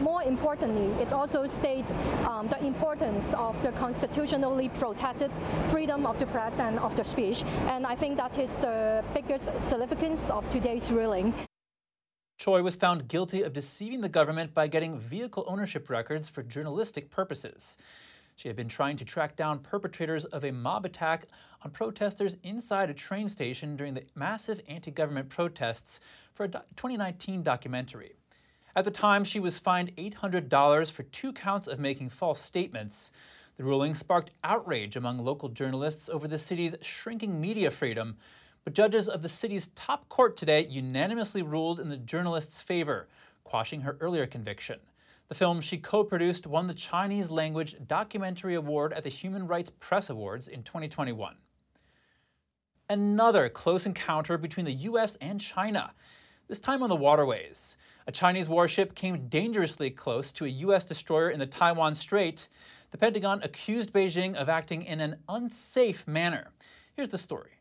More 0.00 0.22
importantly, 0.22 0.90
it 1.02 1.12
also 1.12 1.46
states 1.46 1.90
um, 2.26 2.48
the 2.48 2.64
importance 2.64 3.24
of 3.34 3.62
the 3.62 3.72
constitutionally 3.72 4.70
protected 4.70 5.30
freedom 5.68 6.06
of 6.06 6.18
the 6.18 6.26
press 6.26 6.54
and 6.58 6.78
of 6.78 6.96
the 6.96 7.04
speech, 7.04 7.42
and 7.68 7.86
I 7.86 7.94
think 7.94 8.16
that 8.16 8.38
is 8.38 8.50
the 8.56 9.04
biggest 9.12 9.44
significance 9.68 10.20
of 10.30 10.48
today's 10.50 10.90
ruling. 10.90 11.34
Choy 12.38 12.62
was 12.62 12.74
found 12.74 13.06
guilty 13.06 13.42
of 13.42 13.52
deceiving 13.52 14.00
the 14.00 14.08
government 14.08 14.54
by 14.54 14.66
getting 14.66 14.98
vehicle 14.98 15.44
ownership 15.46 15.90
records 15.90 16.28
for 16.28 16.42
journalistic 16.42 17.10
purposes. 17.10 17.76
She 18.36 18.48
had 18.48 18.56
been 18.56 18.68
trying 18.68 18.96
to 18.96 19.04
track 19.04 19.36
down 19.36 19.60
perpetrators 19.60 20.24
of 20.24 20.44
a 20.44 20.50
mob 20.50 20.84
attack 20.84 21.26
on 21.62 21.70
protesters 21.70 22.36
inside 22.42 22.90
a 22.90 22.94
train 22.94 23.28
station 23.28 23.76
during 23.76 23.94
the 23.94 24.04
massive 24.14 24.60
anti 24.68 24.90
government 24.90 25.28
protests 25.28 26.00
for 26.34 26.44
a 26.44 26.48
2019 26.48 27.42
documentary. 27.42 28.14
At 28.74 28.84
the 28.84 28.90
time, 28.90 29.22
she 29.24 29.38
was 29.38 29.58
fined 29.58 29.94
$800 29.96 30.90
for 30.90 31.02
two 31.04 31.32
counts 31.32 31.68
of 31.68 31.78
making 31.78 32.08
false 32.08 32.40
statements. 32.40 33.10
The 33.58 33.64
ruling 33.64 33.94
sparked 33.94 34.30
outrage 34.42 34.96
among 34.96 35.18
local 35.18 35.50
journalists 35.50 36.08
over 36.08 36.26
the 36.26 36.38
city's 36.38 36.74
shrinking 36.80 37.38
media 37.38 37.70
freedom, 37.70 38.16
but 38.64 38.74
judges 38.74 39.08
of 39.08 39.20
the 39.20 39.28
city's 39.28 39.68
top 39.68 40.08
court 40.08 40.38
today 40.38 40.66
unanimously 40.66 41.42
ruled 41.42 41.80
in 41.80 41.90
the 41.90 41.98
journalist's 41.98 42.62
favor, 42.62 43.08
quashing 43.44 43.82
her 43.82 43.98
earlier 44.00 44.26
conviction. 44.26 44.80
The 45.32 45.38
film 45.38 45.62
she 45.62 45.78
co 45.78 46.04
produced 46.04 46.46
won 46.46 46.66
the 46.66 46.74
Chinese 46.74 47.30
Language 47.30 47.76
Documentary 47.86 48.54
Award 48.54 48.92
at 48.92 49.02
the 49.02 49.08
Human 49.08 49.46
Rights 49.46 49.72
Press 49.80 50.10
Awards 50.10 50.46
in 50.46 50.62
2021. 50.62 51.36
Another 52.90 53.48
close 53.48 53.86
encounter 53.86 54.36
between 54.36 54.66
the 54.66 54.74
U.S. 54.90 55.16
and 55.22 55.40
China, 55.40 55.94
this 56.48 56.60
time 56.60 56.82
on 56.82 56.90
the 56.90 56.96
waterways. 56.96 57.78
A 58.06 58.12
Chinese 58.12 58.46
warship 58.46 58.94
came 58.94 59.26
dangerously 59.28 59.88
close 59.88 60.32
to 60.32 60.44
a 60.44 60.48
U.S. 60.48 60.84
destroyer 60.84 61.30
in 61.30 61.38
the 61.38 61.46
Taiwan 61.46 61.94
Strait. 61.94 62.50
The 62.90 62.98
Pentagon 62.98 63.40
accused 63.42 63.90
Beijing 63.90 64.34
of 64.34 64.50
acting 64.50 64.82
in 64.82 65.00
an 65.00 65.16
unsafe 65.30 66.06
manner. 66.06 66.50
Here's 66.94 67.08
the 67.08 67.16
story. 67.16 67.52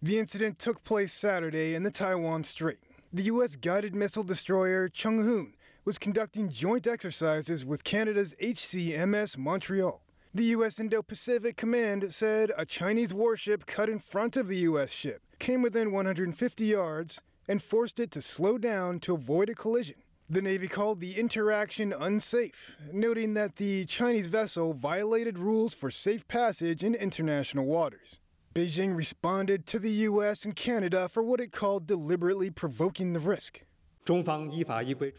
The 0.00 0.20
incident 0.20 0.60
took 0.60 0.84
place 0.84 1.12
Saturday 1.12 1.74
in 1.74 1.82
the 1.82 1.90
Taiwan 1.90 2.44
Strait. 2.44 2.78
The 3.12 3.24
U.S. 3.24 3.56
guided 3.56 3.96
missile 3.96 4.22
destroyer 4.22 4.88
Chung 4.88 5.24
Hoon 5.24 5.54
was 5.90 5.98
conducting 5.98 6.48
joint 6.48 6.86
exercises 6.86 7.64
with 7.64 7.82
Canada's 7.82 8.36
HMCS 8.40 9.36
Montreal. 9.36 10.00
The 10.32 10.44
U.S. 10.44 10.78
Indo 10.78 11.02
Pacific 11.02 11.56
Command 11.56 12.14
said 12.14 12.52
a 12.56 12.64
Chinese 12.64 13.12
warship 13.12 13.66
cut 13.66 13.88
in 13.88 13.98
front 13.98 14.36
of 14.36 14.46
the 14.46 14.58
U.S. 14.58 14.92
ship, 14.92 15.20
came 15.40 15.62
within 15.62 15.90
150 15.90 16.64
yards, 16.64 17.22
and 17.48 17.60
forced 17.60 17.98
it 17.98 18.12
to 18.12 18.22
slow 18.22 18.56
down 18.56 19.00
to 19.00 19.14
avoid 19.14 19.48
a 19.48 19.54
collision. 19.56 19.96
The 20.28 20.40
Navy 20.40 20.68
called 20.68 21.00
the 21.00 21.18
interaction 21.18 21.92
unsafe, 21.92 22.76
noting 22.92 23.34
that 23.34 23.56
the 23.56 23.84
Chinese 23.86 24.28
vessel 24.28 24.74
violated 24.74 25.40
rules 25.40 25.74
for 25.74 25.90
safe 25.90 26.28
passage 26.28 26.84
in 26.84 26.94
international 26.94 27.66
waters. 27.66 28.20
Beijing 28.54 28.96
responded 28.96 29.66
to 29.66 29.80
the 29.80 29.90
U.S. 29.90 30.44
and 30.44 30.54
Canada 30.54 31.08
for 31.08 31.24
what 31.24 31.40
it 31.40 31.50
called 31.50 31.88
deliberately 31.88 32.48
provoking 32.48 33.12
the 33.12 33.18
risk. 33.18 33.62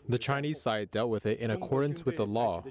The 0.09 0.17
Chinese 0.17 0.61
side 0.61 0.91
dealt 0.91 1.09
with 1.09 1.25
it 1.25 1.39
in 1.39 1.51
accordance 1.51 2.05
with 2.05 2.17
the 2.17 2.25
law. 2.25 2.63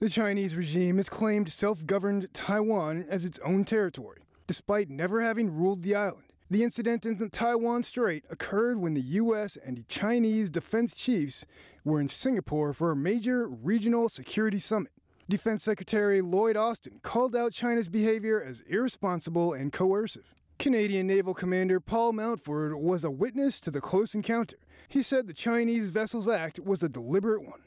The 0.00 0.08
Chinese 0.08 0.54
regime 0.54 0.96
has 0.96 1.08
claimed 1.08 1.48
self 1.48 1.84
governed 1.84 2.32
Taiwan 2.32 3.04
as 3.08 3.24
its 3.24 3.38
own 3.40 3.64
territory, 3.64 4.20
despite 4.46 4.88
never 4.88 5.20
having 5.22 5.52
ruled 5.52 5.82
the 5.82 5.94
island. 5.94 6.24
The 6.50 6.64
incident 6.64 7.04
in 7.04 7.18
the 7.18 7.28
Taiwan 7.28 7.82
Strait 7.82 8.24
occurred 8.30 8.78
when 8.78 8.94
the 8.94 9.02
U.S. 9.02 9.56
and 9.56 9.76
the 9.76 9.82
Chinese 9.82 10.48
defense 10.48 10.94
chiefs 10.94 11.44
were 11.84 12.00
in 12.00 12.08
Singapore 12.08 12.72
for 12.72 12.90
a 12.90 12.96
major 12.96 13.46
regional 13.46 14.08
security 14.08 14.58
summit. 14.58 14.92
Defense 15.28 15.62
Secretary 15.62 16.22
Lloyd 16.22 16.56
Austin 16.56 17.00
called 17.02 17.36
out 17.36 17.52
China's 17.52 17.90
behavior 17.90 18.42
as 18.42 18.62
irresponsible 18.62 19.52
and 19.52 19.72
coercive. 19.72 20.34
Canadian 20.58 21.06
Naval 21.06 21.34
Commander 21.34 21.78
Paul 21.78 22.14
Mountford 22.14 22.74
was 22.74 23.04
a 23.04 23.10
witness 23.10 23.60
to 23.60 23.70
the 23.70 23.80
close 23.80 24.12
encounter. 24.12 24.56
He 24.88 25.02
said 25.02 25.28
the 25.28 25.32
Chinese 25.32 25.90
vessel's 25.90 26.26
act 26.26 26.58
was 26.58 26.82
a 26.82 26.88
deliberate 26.88 27.42
one. 27.42 27.60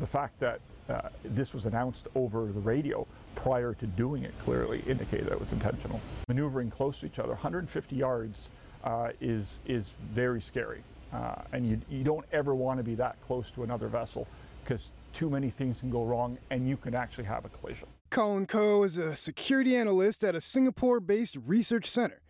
The 0.00 0.08
fact 0.08 0.40
that 0.40 0.60
uh, 0.88 1.10
this 1.22 1.54
was 1.54 1.66
announced 1.66 2.08
over 2.16 2.46
the 2.46 2.58
radio 2.58 3.06
prior 3.36 3.74
to 3.74 3.86
doing 3.86 4.24
it 4.24 4.34
clearly 4.40 4.82
indicated 4.88 5.26
that 5.26 5.34
it 5.34 5.40
was 5.40 5.52
intentional. 5.52 6.00
Maneuvering 6.26 6.72
close 6.72 6.98
to 7.00 7.06
each 7.06 7.20
other, 7.20 7.28
150 7.28 7.94
yards, 7.94 8.50
uh, 8.82 9.10
is 9.20 9.60
is 9.64 9.90
very 10.12 10.40
scary, 10.40 10.82
uh, 11.12 11.36
and 11.52 11.64
you 11.68 11.80
you 11.88 12.02
don't 12.02 12.26
ever 12.32 12.56
want 12.56 12.80
to 12.80 12.82
be 12.82 12.96
that 12.96 13.14
close 13.24 13.48
to 13.52 13.62
another 13.62 13.86
vessel 13.86 14.26
because 14.64 14.90
too 15.12 15.30
many 15.30 15.50
things 15.50 15.78
can 15.78 15.90
go 15.90 16.04
wrong, 16.04 16.36
and 16.50 16.68
you 16.68 16.76
can 16.76 16.92
actually 16.92 17.24
have 17.24 17.44
a 17.44 17.48
collision. 17.50 17.86
Collin 18.10 18.46
Koh 18.46 18.82
is 18.82 18.98
a 18.98 19.14
security 19.14 19.76
analyst 19.76 20.24
at 20.24 20.34
a 20.34 20.40
Singapore-based 20.40 21.36
research 21.46 21.86
center. 21.86 22.20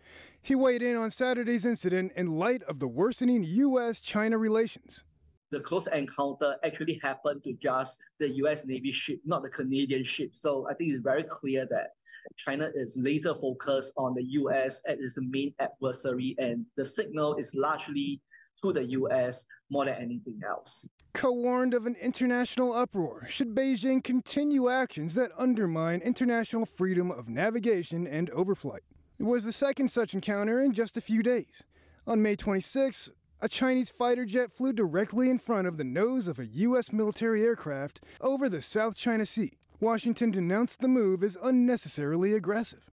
He 0.43 0.55
weighed 0.55 0.83
in 0.83 0.95
on 0.95 1.09
Saturday's 1.09 1.65
incident 1.65 2.11
in 2.15 2.37
light 2.37 2.61
of 2.63 2.79
the 2.79 2.87
worsening 2.87 3.43
U.S.-China 3.43 4.39
relations 4.39 5.05
the 5.53 5.59
close 5.59 5.87
encounter 5.87 6.55
actually 6.65 6.99
happened 7.01 7.43
to 7.43 7.53
just 7.53 7.99
the 8.19 8.27
US 8.41 8.65
Navy 8.65 8.91
ship, 8.91 9.19
not 9.23 9.43
the 9.43 9.49
Canadian 9.49 10.03
ship. 10.03 10.35
So 10.35 10.67
I 10.69 10.73
think 10.73 10.91
it's 10.91 11.03
very 11.03 11.23
clear 11.23 11.67
that 11.69 11.91
China 12.35 12.71
is 12.73 12.97
laser 12.97 13.35
focused 13.35 13.93
on 13.95 14.15
the 14.15 14.23
US 14.41 14.81
as 14.87 14.97
its 14.99 15.17
main 15.21 15.53
adversary, 15.59 16.35
and 16.39 16.65
the 16.75 16.83
signal 16.83 17.35
is 17.35 17.53
largely 17.53 18.19
to 18.63 18.73
the 18.73 18.83
US 18.83 19.45
more 19.69 19.85
than 19.85 19.95
anything 19.95 20.39
else. 20.47 20.87
Koh 21.13 21.33
warned 21.33 21.75
of 21.75 21.85
an 21.85 21.95
international 22.01 22.73
uproar 22.73 23.27
should 23.27 23.53
Beijing 23.53 24.03
continue 24.03 24.69
actions 24.69 25.13
that 25.15 25.31
undermine 25.37 26.01
international 26.01 26.65
freedom 26.65 27.11
of 27.11 27.29
navigation 27.29 28.07
and 28.07 28.31
overflight. 28.31 28.87
It 29.23 29.27
was 29.27 29.45
the 29.45 29.53
second 29.53 29.89
such 29.89 30.13
encounter 30.13 30.59
in 30.59 30.73
just 30.73 30.97
a 30.97 31.01
few 31.01 31.23
days. 31.23 31.63
On 32.05 32.21
May 32.21 32.35
26, 32.35 33.09
a 33.39 33.47
Chinese 33.47 33.89
fighter 33.89 34.25
jet 34.25 34.51
flew 34.51 34.73
directly 34.73 35.29
in 35.29 35.39
front 35.39 35.65
of 35.65 35.77
the 35.77 35.85
nose 35.85 36.27
of 36.27 36.39
a 36.39 36.45
U.S. 36.45 36.91
military 36.91 37.41
aircraft 37.41 38.01
over 38.19 38.49
the 38.49 38.61
South 38.61 38.97
China 38.97 39.25
Sea. 39.25 39.53
Washington 39.79 40.29
denounced 40.29 40.81
the 40.81 40.89
move 40.89 41.23
as 41.23 41.37
unnecessarily 41.41 42.33
aggressive. 42.33 42.91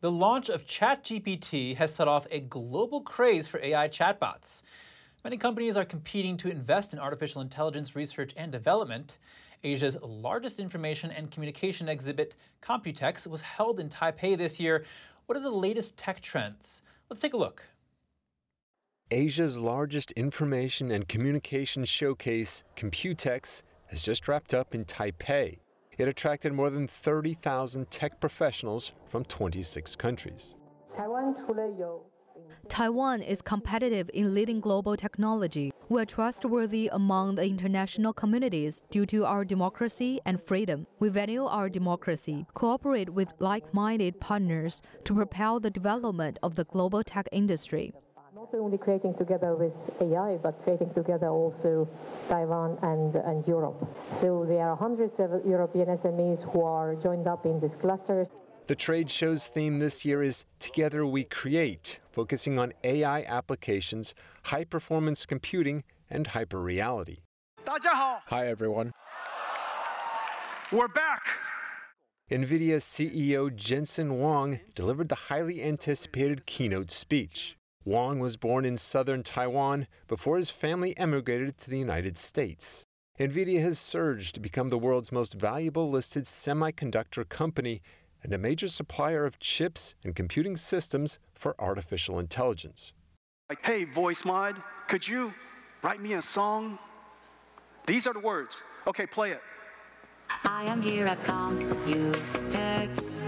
The 0.00 0.10
launch 0.10 0.48
of 0.48 0.64
ChatGPT 0.64 1.76
has 1.76 1.94
set 1.94 2.08
off 2.08 2.26
a 2.30 2.40
global 2.40 3.02
craze 3.02 3.46
for 3.46 3.60
AI 3.62 3.88
chatbots. 3.88 4.62
Many 5.24 5.36
companies 5.36 5.76
are 5.76 5.84
competing 5.84 6.38
to 6.38 6.50
invest 6.50 6.94
in 6.94 6.98
artificial 6.98 7.42
intelligence 7.42 7.94
research 7.94 8.32
and 8.34 8.50
development. 8.50 9.18
Asia's 9.64 9.96
largest 10.02 10.58
information 10.58 11.10
and 11.10 11.30
communication 11.30 11.88
exhibit, 11.88 12.34
Computex, 12.60 13.26
was 13.26 13.40
held 13.40 13.78
in 13.78 13.88
Taipei 13.88 14.36
this 14.36 14.58
year. 14.58 14.84
What 15.26 15.38
are 15.38 15.42
the 15.42 15.50
latest 15.50 15.96
tech 15.96 16.20
trends? 16.20 16.82
Let's 17.08 17.22
take 17.22 17.34
a 17.34 17.36
look. 17.36 17.68
Asia's 19.10 19.58
largest 19.58 20.10
information 20.12 20.90
and 20.90 21.06
communication 21.06 21.84
showcase, 21.84 22.64
Computex, 22.76 23.62
has 23.86 24.02
just 24.02 24.26
wrapped 24.26 24.54
up 24.54 24.74
in 24.74 24.84
Taipei. 24.84 25.58
It 25.98 26.08
attracted 26.08 26.54
more 26.54 26.70
than 26.70 26.88
30,000 26.88 27.90
tech 27.90 28.18
professionals 28.18 28.92
from 29.06 29.24
26 29.24 29.94
countries. 29.96 30.56
Taiwan 32.68 33.20
is 33.20 33.42
competitive 33.42 34.10
in 34.14 34.32
leading 34.34 34.58
global 34.58 34.96
technology. 34.96 35.72
We're 35.90 36.06
trustworthy 36.06 36.88
among 36.90 37.34
the 37.34 37.44
international 37.44 38.14
communities 38.14 38.82
due 38.88 39.04
to 39.06 39.26
our 39.26 39.44
democracy 39.44 40.20
and 40.24 40.42
freedom. 40.42 40.86
We 40.98 41.10
value 41.10 41.44
our 41.44 41.68
democracy, 41.68 42.46
cooperate 42.54 43.10
with 43.10 43.34
like 43.40 43.74
minded 43.74 44.20
partners 44.20 44.80
to 45.04 45.14
propel 45.14 45.60
the 45.60 45.70
development 45.70 46.38
of 46.42 46.54
the 46.54 46.64
global 46.64 47.02
tech 47.04 47.28
industry 47.30 47.92
not 48.34 48.54
only 48.54 48.76
creating 48.78 49.14
together 49.14 49.54
with 49.54 49.90
AI, 50.00 50.36
but 50.38 50.60
creating 50.64 50.92
together 50.94 51.28
also 51.28 51.88
Taiwan 52.28 52.76
and, 52.82 53.14
and 53.14 53.46
Europe. 53.46 53.86
So 54.10 54.44
there 54.44 54.68
are 54.68 54.76
hundreds 54.76 55.20
of 55.20 55.46
European 55.46 55.88
SMEs 55.88 56.42
who 56.50 56.62
are 56.62 56.96
joined 56.96 57.28
up 57.28 57.46
in 57.46 57.60
these 57.60 57.76
clusters. 57.76 58.28
The 58.68 58.76
trade 58.76 59.10
show's 59.10 59.48
theme 59.48 59.80
this 59.80 60.04
year 60.04 60.22
is 60.22 60.44
Together 60.60 61.04
We 61.04 61.24
Create, 61.24 61.98
focusing 62.12 62.60
on 62.60 62.72
AI 62.84 63.22
applications, 63.22 64.14
high 64.44 64.62
performance 64.62 65.26
computing, 65.26 65.82
and 66.08 66.28
hyperreality. 66.28 67.18
Hi, 67.66 68.46
everyone. 68.46 68.92
We're 70.70 70.86
back. 70.86 71.22
NVIDIA 72.30 72.76
CEO 72.76 73.54
Jensen 73.54 74.10
Huang 74.10 74.60
delivered 74.76 75.08
the 75.08 75.26
highly 75.26 75.60
anticipated 75.60 76.46
keynote 76.46 76.92
speech. 76.92 77.56
Huang 77.82 78.20
was 78.20 78.36
born 78.36 78.64
in 78.64 78.76
southern 78.76 79.24
Taiwan 79.24 79.88
before 80.06 80.36
his 80.36 80.50
family 80.50 80.96
emigrated 80.96 81.58
to 81.58 81.68
the 81.68 81.78
United 81.80 82.16
States. 82.16 82.84
NVIDIA 83.18 83.60
has 83.60 83.78
surged 83.78 84.34
to 84.34 84.40
become 84.40 84.68
the 84.68 84.78
world's 84.78 85.12
most 85.12 85.34
valuable 85.34 85.90
listed 85.90 86.24
semiconductor 86.24 87.28
company 87.28 87.82
and 88.22 88.32
a 88.32 88.38
major 88.38 88.68
supplier 88.68 89.24
of 89.24 89.38
chips 89.38 89.94
and 90.04 90.14
computing 90.14 90.56
systems 90.56 91.18
for 91.34 91.54
artificial 91.58 92.18
intelligence. 92.18 92.94
Like, 93.48 93.64
hey, 93.64 93.84
voice 93.84 94.24
mod, 94.24 94.62
could 94.88 95.06
you 95.06 95.34
write 95.82 96.00
me 96.00 96.14
a 96.14 96.22
song? 96.22 96.78
These 97.86 98.06
are 98.06 98.14
the 98.14 98.20
words. 98.20 98.62
Okay, 98.86 99.06
play 99.06 99.32
it. 99.32 99.42
I 100.44 100.64
am 100.64 100.80
here 100.80 101.06
at 101.06 101.22
Computex. 101.24 103.18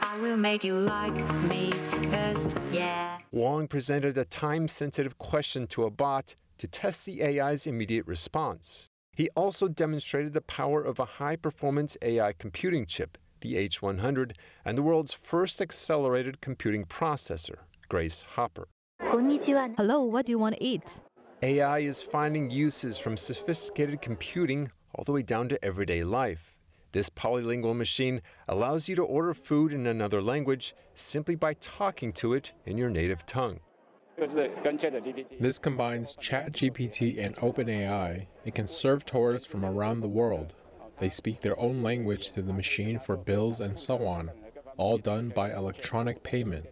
I 0.00 0.18
will 0.18 0.36
make 0.36 0.64
you 0.64 0.74
like 0.74 1.14
me 1.44 1.72
first, 2.10 2.56
yeah. 2.70 3.18
Huang 3.30 3.66
presented 3.66 4.18
a 4.18 4.24
time 4.24 4.68
sensitive 4.68 5.16
question 5.18 5.66
to 5.68 5.84
a 5.84 5.90
bot 5.90 6.34
to 6.58 6.66
test 6.66 7.06
the 7.06 7.22
AI's 7.22 7.66
immediate 7.66 8.06
response. 8.06 8.88
He 9.16 9.28
also 9.30 9.68
demonstrated 9.68 10.32
the 10.32 10.40
power 10.40 10.82
of 10.82 10.98
a 10.98 11.04
high 11.04 11.36
performance 11.36 11.96
AI 12.02 12.32
computing 12.34 12.86
chip, 12.86 13.18
the 13.42 13.54
H100, 13.54 14.32
and 14.64 14.78
the 14.78 14.82
world's 14.82 15.12
first 15.12 15.60
accelerated 15.60 16.40
computing 16.40 16.86
processor, 16.86 17.58
Grace 17.88 18.24
Hopper. 18.36 18.68
Hello, 19.00 20.02
what 20.02 20.24
do 20.26 20.32
you 20.32 20.38
want 20.38 20.56
to 20.56 20.64
eat? 20.64 21.00
AI 21.42 21.80
is 21.80 22.02
finding 22.02 22.50
uses 22.50 22.98
from 22.98 23.16
sophisticated 23.16 24.00
computing 24.00 24.70
all 24.94 25.04
the 25.04 25.12
way 25.12 25.22
down 25.22 25.48
to 25.48 25.62
everyday 25.64 26.02
life. 26.02 26.56
This 26.92 27.10
polylingual 27.10 27.74
machine 27.76 28.22
allows 28.48 28.88
you 28.88 28.94
to 28.96 29.02
order 29.02 29.34
food 29.34 29.72
in 29.72 29.86
another 29.86 30.22
language 30.22 30.74
simply 30.94 31.34
by 31.34 31.54
talking 31.54 32.12
to 32.14 32.34
it 32.34 32.52
in 32.66 32.78
your 32.78 32.90
native 32.90 33.26
tongue. 33.26 33.60
This 35.40 35.58
combines 35.58 36.16
ChatGPT 36.16 37.24
and 37.24 37.34
OpenAI. 37.36 38.26
It 38.44 38.54
can 38.54 38.68
serve 38.68 39.04
tourists 39.04 39.46
from 39.46 39.64
around 39.64 40.00
the 40.00 40.08
world. 40.08 40.52
They 41.02 41.08
speak 41.08 41.40
their 41.40 41.58
own 41.58 41.82
language 41.82 42.30
to 42.34 42.42
the 42.42 42.52
machine 42.52 43.00
for 43.00 43.16
bills 43.16 43.58
and 43.58 43.76
so 43.76 44.06
on, 44.06 44.30
all 44.76 44.98
done 44.98 45.32
by 45.34 45.52
electronic 45.52 46.22
payment. 46.22 46.66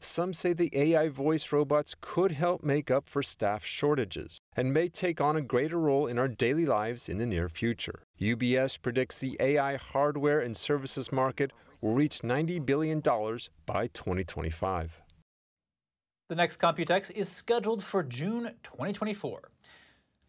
Some 0.00 0.34
say 0.34 0.54
the 0.54 0.72
AI 0.72 1.08
voice 1.08 1.52
robots 1.52 1.94
could 2.00 2.32
help 2.32 2.64
make 2.64 2.90
up 2.90 3.08
for 3.08 3.22
staff 3.22 3.64
shortages 3.64 4.40
and 4.56 4.74
may 4.74 4.88
take 4.88 5.20
on 5.20 5.36
a 5.36 5.40
greater 5.40 5.78
role 5.78 6.08
in 6.08 6.18
our 6.18 6.26
daily 6.26 6.66
lives 6.66 7.08
in 7.08 7.18
the 7.18 7.26
near 7.26 7.48
future. 7.48 8.02
UBS 8.20 8.82
predicts 8.82 9.20
the 9.20 9.36
AI 9.38 9.76
hardware 9.76 10.40
and 10.40 10.56
services 10.56 11.12
market 11.12 11.52
will 11.80 11.94
reach 11.94 12.22
$90 12.22 12.66
billion 12.66 12.98
by 12.98 13.86
2025. 13.86 15.00
The 16.28 16.34
next 16.34 16.58
Computex 16.58 17.12
is 17.12 17.28
scheduled 17.28 17.84
for 17.84 18.02
June 18.02 18.50
2024. 18.64 19.48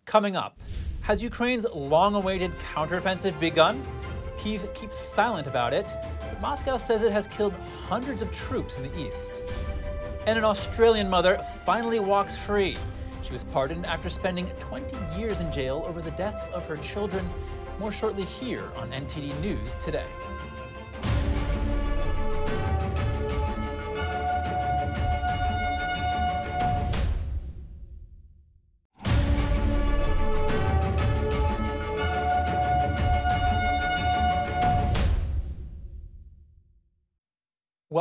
Coming 0.06 0.36
up, 0.36 0.60
has 1.02 1.24
Ukraine's 1.24 1.66
long 1.74 2.14
awaited 2.14 2.52
counteroffensive 2.74 3.40
begun? 3.40 3.84
Kiev 4.38 4.72
keeps 4.76 4.98
silent 4.98 5.48
about 5.48 5.74
it, 5.74 5.88
but 6.20 6.40
Moscow 6.40 6.78
says 6.78 7.02
it 7.02 7.12
has 7.12 7.26
killed 7.28 7.56
hundreds 7.88 8.22
of 8.22 8.32
troops 8.32 8.78
in 8.78 8.84
the 8.84 9.00
east. 9.00 9.42
And 10.28 10.38
an 10.38 10.46
Australian 10.46 11.10
mother 11.10 11.44
finally 11.66 12.00
walks 12.00 12.38
free. 12.38 12.78
She 13.24 13.34
was 13.34 13.44
pardoned 13.46 13.88
after 13.88 14.12
spending 14.12 14.48
20 14.60 15.20
years 15.20 15.42
in 15.42 15.52
jail 15.52 15.84
over 15.88 16.04
the 16.04 16.12
deaths 16.12 16.50
of 16.50 16.68
her 16.68 16.78
children. 16.78 17.28
More 17.80 17.92
shortly 17.92 18.26
here 18.26 18.70
on 18.76 18.92
NTD 18.92 19.40
News 19.42 19.76
today. 19.78 20.06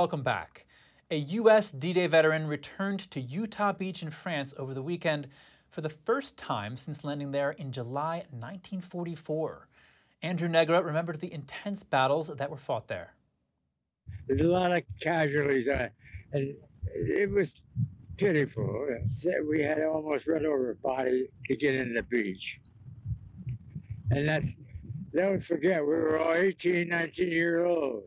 Welcome 0.05 0.23
back. 0.23 0.67
A 1.11 1.17
U.S. 1.17 1.73
D 1.73 1.95
Day 1.95 2.07
veteran 2.09 2.47
returned 2.47 3.11
to 3.11 3.23
Utah 3.23 3.73
Beach 3.73 4.03
in 4.03 4.11
France 4.11 4.53
over 4.59 4.75
the 4.75 4.83
weekend 4.83 5.29
for 5.71 5.81
the 5.81 5.89
first 5.89 6.37
time 6.37 6.77
since 6.77 7.05
landing 7.05 7.33
there 7.33 7.53
in 7.53 7.73
July 7.73 8.17
1944. 8.29 9.67
Andrew 10.21 10.47
Negra 10.47 10.83
remembered 10.83 11.21
the 11.21 11.33
intense 11.33 11.83
battles 11.85 12.29
that 12.29 12.51
were 12.51 12.59
fought 12.59 12.87
there. 12.87 13.15
There's 14.27 14.41
a 14.41 14.47
lot 14.47 14.73
of 14.73 14.83
casualties, 15.01 15.71
uh, 15.71 15.89
and 16.33 16.55
it 16.95 17.31
was 17.31 17.63
pitiful. 18.19 18.87
We 19.49 19.63
had 19.63 19.83
almost 19.85 20.29
run 20.29 20.45
over 20.45 20.73
a 20.73 20.77
body 20.77 21.31
to 21.47 21.57
get 21.57 21.77
in 21.77 21.95
the 21.95 22.03
beach. 22.03 22.61
And 24.11 24.29
that's, 24.29 24.53
don't 25.15 25.43
forget, 25.43 25.81
we 25.81 25.95
were 25.95 26.19
all 26.19 26.35
18, 26.35 26.89
19 26.89 27.33
years 27.33 27.67
old. 27.67 28.03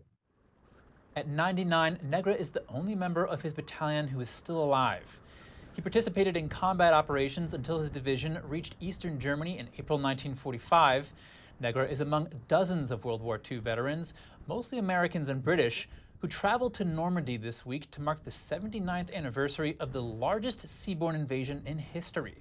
At 1.18 1.28
99, 1.28 1.98
Negra 2.04 2.36
is 2.36 2.52
the 2.52 2.62
only 2.70 2.94
member 2.94 3.26
of 3.26 3.42
his 3.42 3.52
battalion 3.52 4.08
who 4.08 4.20
is 4.20 4.30
still 4.30 4.64
alive. 4.64 5.20
He 5.74 5.82
participated 5.82 6.38
in 6.38 6.48
combat 6.48 6.94
operations 6.94 7.56
until 7.56 7.80
his 7.80 7.90
division 7.90 8.38
reached 8.48 8.76
eastern 8.80 9.20
Germany 9.20 9.58
in 9.58 9.68
April 9.80 9.98
1945. 9.98 11.12
Negra 11.60 11.88
is 11.88 12.02
among 12.02 12.30
dozens 12.48 12.92
of 12.92 13.04
World 13.04 13.24
War 13.24 13.42
II 13.50 13.58
veterans, 13.58 14.14
mostly 14.46 14.78
Americans 14.78 15.30
and 15.30 15.44
British, 15.44 15.90
who 16.20 16.28
traveled 16.28 16.76
to 16.76 16.86
Normandy 16.86 17.36
this 17.36 17.66
week 17.66 17.90
to 17.90 18.00
mark 18.00 18.24
the 18.24 18.30
79th 18.30 19.12
anniversary 19.12 19.76
of 19.80 19.92
the 19.92 20.04
largest 20.04 20.68
seaborne 20.68 21.16
invasion 21.16 21.64
in 21.66 21.80
history. 21.80 22.36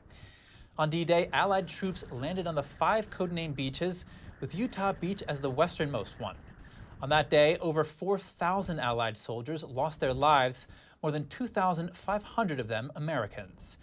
On 0.77 0.91
D 0.91 1.03
Day, 1.07 1.31
Allied 1.33 1.67
troops 1.67 2.05
landed 2.12 2.47
on 2.47 2.55
the 2.55 2.62
five 2.62 3.09
codenamed 3.09 3.57
beaches, 3.57 4.05
with 4.43 4.55
Utah 4.55 4.93
Beach 4.93 5.23
as 5.29 5.41
the 5.41 5.49
westernmost 5.49 6.21
one. 6.21 6.37
On 7.02 7.11
that 7.11 7.28
day, 7.28 7.59
over 7.59 7.85
4,000 7.85 8.80
Allied 8.80 9.18
soldiers 9.18 9.62
lost 9.62 10.00
their 10.00 10.14
lives, 10.14 10.66
more 11.02 11.12
than 11.12 11.28
2,500 11.28 12.61
of 12.61 12.68
them 12.68 12.90
Americans. 12.96 13.76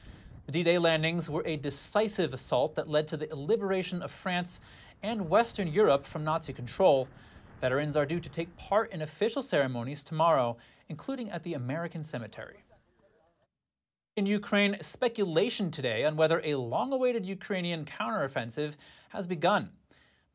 The 0.48 0.52
D 0.52 0.64
Day 0.64 0.78
landings 0.78 1.30
were 1.30 1.44
a 1.46 1.56
decisive 1.56 2.34
assault 2.34 2.76
that 2.76 2.90
led 2.90 3.08
to 3.10 3.18
the 3.18 3.34
liberation 3.36 4.02
of 4.02 4.12
France 4.12 4.60
and 5.04 5.30
Western 5.30 5.68
Europe 5.68 6.06
from 6.06 6.24
Nazi 6.24 6.54
control. 6.54 7.08
Veterans 7.62 7.96
are 7.96 8.06
due 8.06 8.20
to 8.20 8.30
take 8.30 8.58
part 8.58 8.92
in 8.92 9.02
official 9.02 9.44
ceremonies 9.44 10.04
tomorrow, 10.04 10.58
including 10.90 11.30
at 11.30 11.44
the 11.44 11.54
American 11.54 12.04
Cemetery. 12.04 12.64
In 14.16 14.26
Ukraine, 14.26 14.78
speculation 14.82 15.72
today 15.72 16.04
on 16.04 16.16
whether 16.16 16.42
a 16.44 16.56
long 16.56 16.92
awaited 16.92 17.26
Ukrainian 17.26 17.86
counteroffensive 17.86 18.76
has 19.10 19.28
begun. 19.28 19.70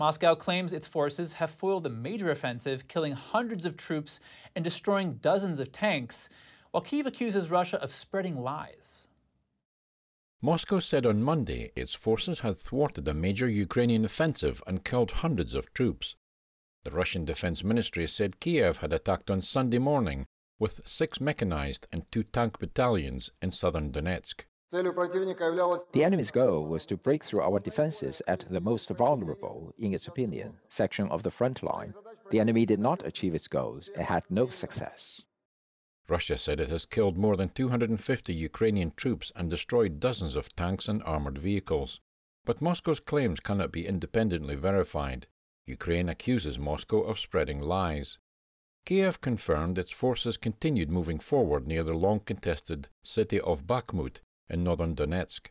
Moscow 0.00 0.37
claims 0.37 0.72
its 0.72 0.87
forces 0.87 1.32
have 1.34 1.50
foiled 1.50 1.84
a 1.84 1.90
major 1.90 2.30
offensive, 2.30 2.87
killing 2.87 3.14
hundreds 3.14 3.66
of 3.66 3.76
troops 3.76 4.20
and 4.54 4.62
destroying 4.62 5.14
dozens 5.14 5.58
of 5.58 5.72
tanks, 5.72 6.28
while 6.70 6.82
Kiev 6.82 7.06
accuses 7.06 7.50
Russia 7.50 7.82
of 7.82 7.92
spreading 7.92 8.40
lies. 8.40 9.08
Moscow 10.40 10.78
said 10.78 11.04
on 11.04 11.20
Monday 11.20 11.72
its 11.74 11.94
forces 11.94 12.40
had 12.40 12.56
thwarted 12.56 13.08
a 13.08 13.14
major 13.14 13.48
Ukrainian 13.48 14.04
offensive 14.04 14.62
and 14.68 14.84
killed 14.84 15.11
hundreds 15.11 15.52
of 15.52 15.72
troops. 15.72 16.14
The 16.84 16.92
Russian 16.92 17.24
Defense 17.24 17.64
Ministry 17.64 18.06
said 18.06 18.38
Kiev 18.38 18.76
had 18.76 18.92
attacked 18.92 19.30
on 19.30 19.42
Sunday 19.42 19.78
morning 19.78 20.26
with 20.61 20.87
six 20.87 21.20
mechanized 21.20 21.88
and 21.92 22.11
two 22.12 22.22
tank 22.22 22.61
battalions 22.61 23.30
in 23.42 23.50
southern 23.50 23.90
Donetsk. 23.90 24.42
The 24.70 26.04
enemy's 26.04 26.31
goal 26.31 26.66
was 26.66 26.85
to 26.87 26.98
break 26.98 27.24
through 27.24 27.40
our 27.40 27.59
defenses 27.59 28.20
at 28.28 28.44
the 28.50 28.61
most 28.61 28.90
vulnerable, 28.90 29.72
in 29.78 29.94
its 29.94 30.07
opinion, 30.07 30.59
section 30.68 31.09
of 31.09 31.22
the 31.22 31.31
front 31.31 31.62
line. 31.62 31.94
The 32.31 32.38
enemy 32.38 32.66
did 32.66 32.78
not 32.78 33.07
achieve 33.07 33.35
its 33.35 33.48
goals. 33.48 33.88
It 33.94 34.02
had 34.02 34.24
no 34.28 34.48
success. 34.50 35.22
Russia 36.07 36.37
said 36.37 36.61
it 36.61 36.68
has 36.68 36.85
killed 36.85 37.16
more 37.16 37.35
than 37.35 37.48
250 37.48 38.35
Ukrainian 38.35 38.92
troops 38.94 39.33
and 39.35 39.48
destroyed 39.48 40.00
dozens 40.00 40.37
of 40.37 40.54
tanks 40.54 40.87
and 40.87 41.02
armored 41.04 41.38
vehicles. 41.38 42.00
But 42.44 42.61
Moscow's 42.61 43.00
claims 43.00 43.40
cannot 43.40 43.72
be 43.72 43.87
independently 43.87 44.54
verified. 44.54 45.28
Ukraine 45.64 46.11
accuses 46.11 46.59
Moscow 46.59 47.00
of 47.00 47.18
spreading 47.18 47.61
lies. 47.61 48.18
Kiev 48.85 49.22
confirmed 49.22 49.78
its 49.78 49.90
forces 49.90 50.37
continued 50.37 50.90
moving 50.90 51.18
forward 51.18 51.66
near 51.66 51.83
the 51.83 51.94
long 51.94 52.20
contested 52.20 52.88
city 53.02 53.40
of 53.40 53.66
Bakhmut 53.66 54.20
in 54.48 54.64
northern 54.64 54.94
Donetsk. 54.94 55.48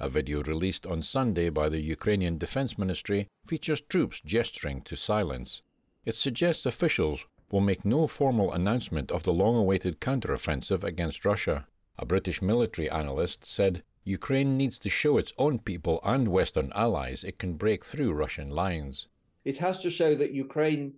A 0.00 0.08
video 0.08 0.42
released 0.42 0.86
on 0.86 1.02
Sunday 1.02 1.48
by 1.48 1.68
the 1.68 1.80
Ukrainian 1.80 2.38
Defense 2.38 2.78
Ministry 2.78 3.26
features 3.46 3.80
troops 3.80 4.20
gesturing 4.20 4.82
to 4.82 4.96
silence. 4.96 5.62
It 6.04 6.14
suggests 6.14 6.64
officials 6.66 7.24
will 7.50 7.60
make 7.60 7.84
no 7.84 8.06
formal 8.06 8.52
announcement 8.52 9.10
of 9.10 9.24
the 9.24 9.32
long 9.32 9.56
awaited 9.56 10.00
counteroffensive 10.00 10.84
against 10.84 11.24
Russia. 11.24 11.66
A 11.98 12.06
British 12.06 12.40
military 12.40 12.88
analyst 12.88 13.44
said 13.44 13.82
Ukraine 14.04 14.56
needs 14.56 14.78
to 14.78 14.88
show 14.88 15.18
its 15.18 15.32
own 15.36 15.58
people 15.58 16.00
and 16.04 16.28
Western 16.28 16.72
allies 16.74 17.24
it 17.24 17.38
can 17.38 17.54
break 17.54 17.84
through 17.84 18.12
Russian 18.12 18.50
lines. 18.50 19.08
It 19.44 19.58
has 19.58 19.78
to 19.82 19.90
show 19.90 20.14
that 20.14 20.32
Ukraine, 20.32 20.94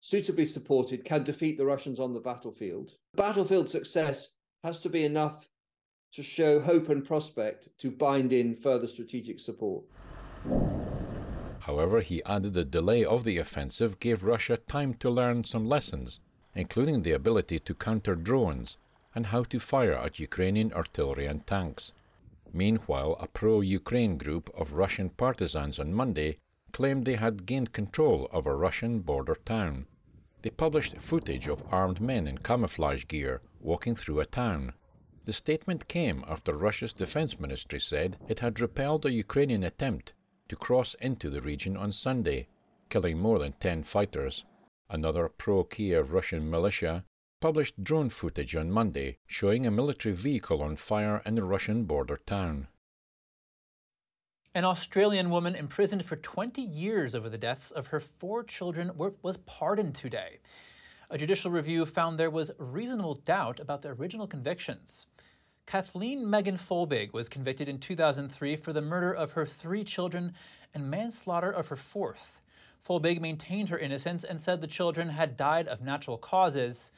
suitably 0.00 0.46
supported, 0.46 1.04
can 1.04 1.24
defeat 1.24 1.58
the 1.58 1.66
Russians 1.66 1.98
on 1.98 2.14
the 2.14 2.20
battlefield. 2.20 2.92
Battlefield 3.16 3.68
success 3.68 4.28
has 4.62 4.80
to 4.80 4.88
be 4.88 5.04
enough 5.04 5.47
to 6.12 6.22
show 6.22 6.60
hope 6.60 6.88
and 6.88 7.04
prospect 7.04 7.68
to 7.78 7.90
bind 7.90 8.32
in 8.32 8.54
further 8.54 8.86
strategic 8.86 9.38
support. 9.40 9.84
However, 11.60 12.00
he 12.00 12.24
added 12.24 12.54
the 12.54 12.64
delay 12.64 13.04
of 13.04 13.24
the 13.24 13.38
offensive 13.38 14.00
gave 14.00 14.22
Russia 14.22 14.56
time 14.56 14.94
to 14.94 15.10
learn 15.10 15.44
some 15.44 15.66
lessons, 15.68 16.20
including 16.54 17.02
the 17.02 17.12
ability 17.12 17.58
to 17.60 17.74
counter 17.74 18.14
drones 18.14 18.76
and 19.14 19.26
how 19.26 19.42
to 19.44 19.58
fire 19.58 19.94
at 19.94 20.18
Ukrainian 20.18 20.72
artillery 20.72 21.26
and 21.26 21.46
tanks. 21.46 21.92
Meanwhile, 22.52 23.16
a 23.20 23.26
pro 23.26 23.60
Ukraine 23.60 24.16
group 24.16 24.50
of 24.54 24.72
Russian 24.72 25.10
partisans 25.10 25.78
on 25.78 25.92
Monday 25.92 26.38
claimed 26.72 27.04
they 27.04 27.16
had 27.16 27.46
gained 27.46 27.72
control 27.72 28.28
of 28.32 28.46
a 28.46 28.54
Russian 28.54 29.00
border 29.00 29.34
town. 29.34 29.86
They 30.42 30.50
published 30.50 30.96
footage 30.98 31.48
of 31.48 31.62
armed 31.70 32.00
men 32.00 32.26
in 32.26 32.38
camouflage 32.38 33.06
gear 33.06 33.40
walking 33.60 33.94
through 33.94 34.20
a 34.20 34.26
town. 34.26 34.72
The 35.28 35.34
statement 35.34 35.88
came 35.88 36.24
after 36.26 36.56
Russia's 36.56 36.94
defense 36.94 37.38
ministry 37.38 37.80
said 37.80 38.16
it 38.30 38.40
had 38.40 38.60
repelled 38.60 39.04
a 39.04 39.12
Ukrainian 39.12 39.62
attempt 39.62 40.14
to 40.48 40.56
cross 40.56 40.94
into 41.02 41.28
the 41.28 41.42
region 41.42 41.76
on 41.76 41.92
Sunday, 41.92 42.48
killing 42.88 43.18
more 43.18 43.38
than 43.38 43.52
10 43.52 43.82
fighters. 43.82 44.46
Another 44.88 45.28
pro 45.28 45.64
Kiev 45.64 46.12
Russian 46.12 46.48
militia 46.48 47.04
published 47.42 47.84
drone 47.84 48.08
footage 48.08 48.56
on 48.56 48.70
Monday 48.70 49.18
showing 49.26 49.66
a 49.66 49.70
military 49.70 50.14
vehicle 50.14 50.62
on 50.62 50.76
fire 50.76 51.20
in 51.26 51.34
the 51.34 51.44
Russian 51.44 51.84
border 51.84 52.16
town. 52.16 52.68
An 54.54 54.64
Australian 54.64 55.28
woman 55.28 55.54
imprisoned 55.54 56.06
for 56.06 56.16
20 56.16 56.62
years 56.62 57.14
over 57.14 57.28
the 57.28 57.36
deaths 57.36 57.70
of 57.70 57.88
her 57.88 58.00
four 58.00 58.44
children 58.44 58.92
was 58.96 59.36
pardoned 59.44 59.94
today. 59.94 60.38
A 61.10 61.16
judicial 61.16 61.50
review 61.50 61.86
found 61.86 62.18
there 62.18 62.30
was 62.30 62.50
reasonable 62.58 63.14
doubt 63.14 63.60
about 63.60 63.80
the 63.80 63.88
original 63.90 64.26
convictions. 64.26 65.06
Kathleen 65.68 66.30
Megan 66.30 66.56
Folbig 66.56 67.12
was 67.12 67.28
convicted 67.28 67.68
in 67.68 67.78
2003 67.78 68.56
for 68.56 68.72
the 68.72 68.80
murder 68.80 69.12
of 69.12 69.32
her 69.32 69.44
three 69.44 69.84
children 69.84 70.32
and 70.72 70.90
manslaughter 70.90 71.50
of 71.50 71.68
her 71.68 71.76
fourth. 71.76 72.40
Folbig 72.82 73.20
maintained 73.20 73.68
her 73.68 73.78
innocence 73.78 74.24
and 74.24 74.40
said 74.40 74.62
the 74.62 74.66
children 74.66 75.10
had 75.10 75.36
died 75.36 75.68
of 75.68 75.82
natural 75.82 76.16
causes. 76.16 76.90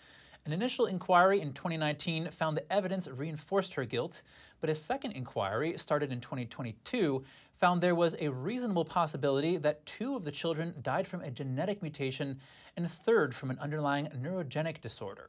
An 0.46 0.52
initial 0.52 0.86
inquiry 0.86 1.40
in 1.40 1.52
2019 1.52 2.30
found 2.30 2.56
the 2.56 2.72
evidence 2.72 3.08
reinforced 3.08 3.74
her 3.74 3.84
guilt, 3.84 4.22
but 4.60 4.70
a 4.70 4.74
second 4.76 5.14
inquiry, 5.14 5.76
started 5.76 6.12
in 6.12 6.20
2022, 6.20 7.24
found 7.58 7.80
there 7.80 7.96
was 7.96 8.14
a 8.20 8.30
reasonable 8.30 8.84
possibility 8.84 9.56
that 9.56 9.84
two 9.84 10.14
of 10.14 10.22
the 10.22 10.30
children 10.30 10.76
died 10.80 11.08
from 11.08 11.22
a 11.22 11.30
genetic 11.32 11.82
mutation 11.82 12.38
and 12.76 12.86
a 12.86 12.88
third 12.88 13.34
from 13.34 13.50
an 13.50 13.58
underlying 13.58 14.06
neurogenic 14.22 14.80
disorder. 14.80 15.28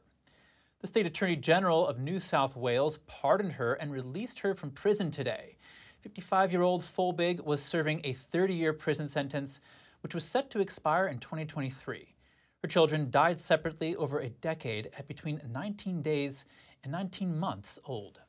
The 0.82 0.88
State 0.88 1.06
Attorney 1.06 1.36
General 1.36 1.86
of 1.86 2.00
New 2.00 2.18
South 2.18 2.56
Wales 2.56 2.98
pardoned 3.06 3.52
her 3.52 3.74
and 3.74 3.92
released 3.92 4.40
her 4.40 4.52
from 4.52 4.72
prison 4.72 5.12
today. 5.12 5.56
55 6.00 6.50
year 6.50 6.62
old 6.62 6.82
Folbig 6.82 7.40
was 7.44 7.62
serving 7.62 8.00
a 8.02 8.14
30 8.14 8.52
year 8.52 8.72
prison 8.72 9.06
sentence, 9.06 9.60
which 10.00 10.12
was 10.12 10.24
set 10.24 10.50
to 10.50 10.58
expire 10.58 11.06
in 11.06 11.20
2023. 11.20 12.16
Her 12.62 12.68
children 12.68 13.12
died 13.12 13.38
separately 13.38 13.94
over 13.94 14.18
a 14.18 14.30
decade 14.30 14.90
at 14.98 15.06
between 15.06 15.40
19 15.52 16.02
days 16.02 16.46
and 16.82 16.90
19 16.90 17.38
months 17.38 17.78
old. 17.84 18.20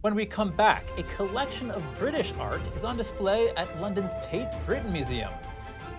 When 0.00 0.14
we 0.14 0.24
come 0.24 0.56
back, 0.56 0.84
a 0.98 1.02
collection 1.02 1.70
of 1.70 1.84
British 1.98 2.32
art 2.38 2.66
is 2.74 2.82
on 2.82 2.96
display 2.96 3.50
at 3.58 3.78
London's 3.78 4.14
Tate 4.22 4.48
Britain 4.64 4.90
Museum. 4.90 5.32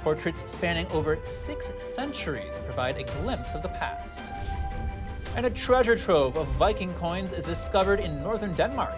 Portraits 0.02 0.52
spanning 0.52 0.88
over 0.88 1.20
six 1.26 1.70
centuries 1.78 2.58
provide 2.66 2.98
a 2.98 3.04
glimpse 3.22 3.54
of 3.54 3.62
the 3.62 3.70
past. 3.70 4.24
And 5.34 5.46
a 5.46 5.50
treasure 5.50 5.96
trove 5.96 6.38
of 6.38 6.46
Viking 6.50 6.94
coins 6.96 7.32
is 7.32 7.46
discovered 7.46 8.02
in 8.02 8.22
northern 8.22 8.54
Denmark. 8.54 8.96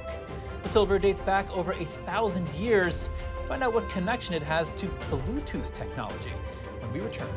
The 0.64 0.70
silver 0.70 0.98
dates 0.98 1.22
back 1.22 1.50
over 1.52 1.74
a 1.74 1.86
thousand 1.86 2.50
years. 2.56 3.12
Find 3.48 3.64
out 3.64 3.74
what 3.74 3.88
connection 3.90 4.34
it 4.34 4.42
has 4.44 4.72
to 4.72 4.88
Bluetooth 5.12 5.74
technology 5.76 6.34
when 6.80 6.92
we 6.92 7.02
return. 7.02 7.30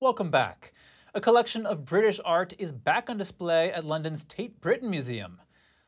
Welcome 0.00 0.30
back. 0.30 0.71
A 1.14 1.20
collection 1.20 1.66
of 1.66 1.84
British 1.84 2.18
art 2.24 2.54
is 2.56 2.72
back 2.72 3.10
on 3.10 3.18
display 3.18 3.70
at 3.70 3.84
London's 3.84 4.24
Tate 4.24 4.58
Britain 4.62 4.88
Museum. 4.88 5.42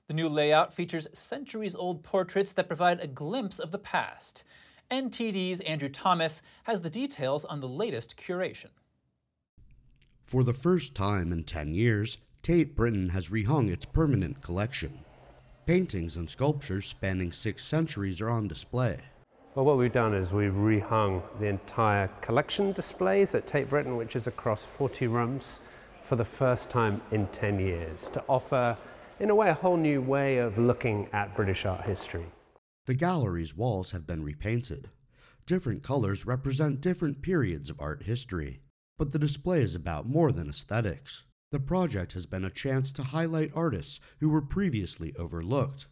The 0.06 0.12
new 0.12 0.28
layout 0.28 0.74
features 0.74 1.06
centuries 1.14 1.74
old 1.74 2.02
portraits 2.02 2.52
that 2.52 2.68
provide 2.68 3.00
a 3.00 3.06
glimpse 3.06 3.58
of 3.58 3.70
the 3.70 3.78
past. 3.78 4.44
NTD's 4.90 5.60
Andrew 5.60 5.88
Thomas 5.88 6.42
has 6.64 6.82
the 6.82 6.90
details 6.90 7.46
on 7.46 7.60
the 7.60 7.68
latest 7.68 8.18
curation. 8.18 8.68
For 10.26 10.44
the 10.44 10.52
first 10.52 10.94
time 10.94 11.32
in 11.32 11.44
10 11.44 11.72
years, 11.72 12.18
Tate 12.42 12.76
Britain 12.76 13.08
has 13.08 13.30
rehung 13.30 13.72
its 13.72 13.86
permanent 13.86 14.42
collection. 14.42 15.06
Paintings 15.64 16.16
and 16.16 16.28
sculptures 16.28 16.84
spanning 16.84 17.32
six 17.32 17.64
centuries 17.64 18.20
are 18.20 18.28
on 18.28 18.46
display. 18.46 19.00
Well, 19.54 19.64
what 19.64 19.78
we've 19.78 19.92
done 19.92 20.14
is 20.14 20.32
we've 20.32 20.50
rehung 20.50 21.22
the 21.38 21.46
entire 21.46 22.08
collection 22.20 22.72
displays 22.72 23.36
at 23.36 23.46
Tate 23.46 23.70
Britain, 23.70 23.96
which 23.96 24.16
is 24.16 24.26
across 24.26 24.64
40 24.64 25.06
rooms, 25.06 25.60
for 26.02 26.16
the 26.16 26.24
first 26.24 26.70
time 26.70 27.00
in 27.12 27.28
10 27.28 27.60
years, 27.60 28.08
to 28.14 28.24
offer, 28.28 28.76
in 29.20 29.30
a 29.30 29.34
way, 29.34 29.50
a 29.50 29.54
whole 29.54 29.76
new 29.76 30.02
way 30.02 30.38
of 30.38 30.58
looking 30.58 31.08
at 31.12 31.36
British 31.36 31.64
art 31.64 31.82
history. 31.82 32.26
The 32.86 32.96
gallery's 32.96 33.56
walls 33.56 33.92
have 33.92 34.08
been 34.08 34.24
repainted. 34.24 34.90
Different 35.46 35.84
colors 35.84 36.26
represent 36.26 36.80
different 36.80 37.22
periods 37.22 37.70
of 37.70 37.80
art 37.80 38.02
history, 38.02 38.60
but 38.98 39.12
the 39.12 39.20
display 39.20 39.60
is 39.60 39.76
about 39.76 40.08
more 40.08 40.32
than 40.32 40.48
aesthetics. 40.48 41.26
The 41.52 41.60
project 41.60 42.14
has 42.14 42.26
been 42.26 42.44
a 42.44 42.50
chance 42.50 42.92
to 42.94 43.04
highlight 43.04 43.52
artists 43.54 44.00
who 44.18 44.30
were 44.30 44.42
previously 44.42 45.14
overlooked 45.16 45.86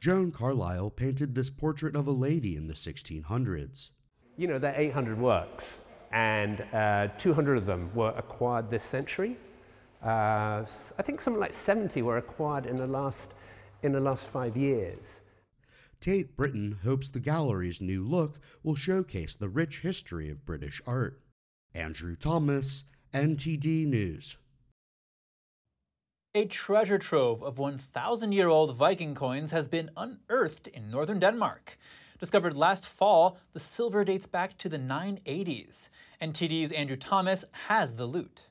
Joan 0.00 0.30
Carlile 0.30 0.90
painted 0.90 1.34
this 1.34 1.50
portrait 1.50 1.96
of 1.96 2.06
a 2.06 2.12
lady 2.12 2.54
in 2.54 2.68
the 2.68 2.74
1600s. 2.74 3.90
You 4.36 4.46
know, 4.46 4.58
there 4.58 4.72
are 4.72 4.80
800 4.80 5.18
works, 5.18 5.80
and 6.12 6.64
uh, 6.72 7.08
200 7.18 7.58
of 7.58 7.66
them 7.66 7.90
were 7.94 8.14
acquired 8.16 8.70
this 8.70 8.84
century. 8.84 9.36
Uh, 10.00 10.64
I 10.96 11.02
think 11.02 11.20
something 11.20 11.40
like 11.40 11.52
70 11.52 12.02
were 12.02 12.18
acquired 12.18 12.66
in 12.66 12.76
the 12.76 12.86
last, 12.86 13.32
in 13.82 13.90
the 13.90 13.98
last 13.98 14.28
five 14.28 14.56
years. 14.56 15.22
Tate 16.00 16.36
Britain 16.36 16.78
hopes 16.84 17.10
the 17.10 17.18
gallery's 17.18 17.82
new 17.82 18.04
look 18.04 18.38
will 18.62 18.76
showcase 18.76 19.34
the 19.34 19.48
rich 19.48 19.80
history 19.80 20.30
of 20.30 20.46
British 20.46 20.80
art. 20.86 21.20
Andrew 21.74 22.14
Thomas, 22.14 22.84
NTD 23.12 23.84
News. 23.86 24.36
A 26.38 26.44
treasure 26.44 26.98
trove 26.98 27.42
of 27.42 27.58
1,000 27.58 28.30
year 28.30 28.46
old 28.46 28.76
Viking 28.76 29.12
coins 29.16 29.50
has 29.50 29.66
been 29.66 29.90
unearthed 29.96 30.68
in 30.68 30.88
northern 30.88 31.18
Denmark. 31.18 31.76
Discovered 32.20 32.56
last 32.56 32.86
fall, 32.86 33.40
the 33.54 33.58
silver 33.58 34.04
dates 34.04 34.26
back 34.26 34.56
to 34.58 34.68
the 34.68 34.78
980s. 34.78 35.88
NTD's 36.22 36.70
Andrew 36.70 36.94
Thomas 36.96 37.44
has 37.66 37.96
the 37.96 38.06
loot. 38.06 38.46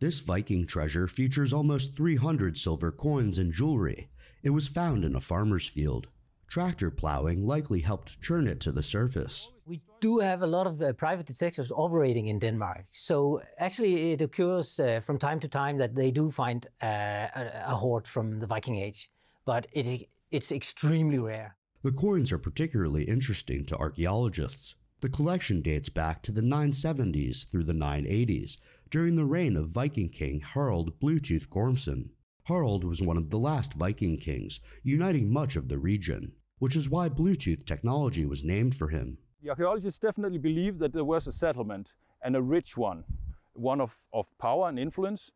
This 0.00 0.20
Viking 0.20 0.66
treasure 0.66 1.06
features 1.06 1.52
almost 1.52 1.94
300 1.94 2.56
silver 2.56 2.90
coins 2.90 3.36
and 3.36 3.52
jewelry. 3.52 4.08
It 4.42 4.50
was 4.56 4.66
found 4.66 5.04
in 5.04 5.14
a 5.14 5.20
farmer's 5.20 5.68
field. 5.68 6.08
Tractor 6.48 6.90
plowing 6.90 7.42
likely 7.42 7.80
helped 7.80 8.22
churn 8.22 8.46
it 8.46 8.58
to 8.60 8.72
the 8.72 8.82
surface. 8.82 9.50
We 9.66 9.82
do 10.06 10.18
have 10.20 10.42
a 10.42 10.52
lot 10.56 10.66
of 10.66 10.74
uh, 10.80 10.92
private 11.04 11.26
detectives 11.26 11.72
operating 11.72 12.26
in 12.28 12.38
Denmark. 12.38 12.84
So 12.92 13.40
actually, 13.58 14.12
it 14.12 14.20
occurs 14.28 14.68
uh, 14.78 15.00
from 15.06 15.18
time 15.18 15.40
to 15.40 15.48
time 15.48 15.76
that 15.78 15.94
they 15.94 16.10
do 16.20 16.30
find 16.30 16.60
uh, 16.82 17.40
a, 17.40 17.42
a, 17.72 17.74
hoard 17.82 18.06
from 18.06 18.26
the 18.40 18.46
Viking 18.54 18.76
Age, 18.86 19.10
but 19.44 19.66
it, 19.72 20.08
it's 20.30 20.52
extremely 20.52 21.18
rare. 21.18 21.56
The 21.82 21.92
coins 21.92 22.32
are 22.32 22.48
particularly 22.48 23.04
interesting 23.04 23.64
to 23.66 23.76
archaeologists. 23.76 24.74
The 25.00 25.16
collection 25.18 25.60
dates 25.60 25.88
back 25.88 26.22
to 26.22 26.32
the 26.32 26.46
970s 26.56 27.48
through 27.48 27.64
the 27.64 27.80
980s, 27.88 28.58
during 28.90 29.16
the 29.16 29.30
reign 29.36 29.56
of 29.56 29.68
Viking 29.80 30.08
king 30.08 30.40
Harald 30.40 30.88
Bluetooth 31.00 31.48
Gormson. 31.48 32.10
Harald 32.44 32.84
was 32.84 33.02
one 33.02 33.18
of 33.18 33.30
the 33.30 33.38
last 33.50 33.74
Viking 33.74 34.16
kings, 34.18 34.60
uniting 34.82 35.32
much 35.32 35.56
of 35.56 35.68
the 35.68 35.78
region, 35.78 36.32
which 36.60 36.76
is 36.76 36.88
why 36.88 37.08
Bluetooth 37.08 37.64
technology 37.64 38.24
was 38.24 38.44
named 38.44 38.74
for 38.74 38.88
him. 38.88 39.18
The 39.46 39.50
archaeologists 39.50 40.00
definitely 40.00 40.38
believe 40.38 40.80
that 40.80 40.92
there 40.92 41.04
was 41.04 41.28
a 41.28 41.30
settlement 41.30 41.94
and 42.20 42.34
a 42.34 42.42
rich 42.42 42.76
one, 42.76 43.04
one 43.54 43.80
of, 43.80 43.96
of 44.12 44.36
power 44.38 44.68
and 44.68 44.76
influence, 44.76 45.30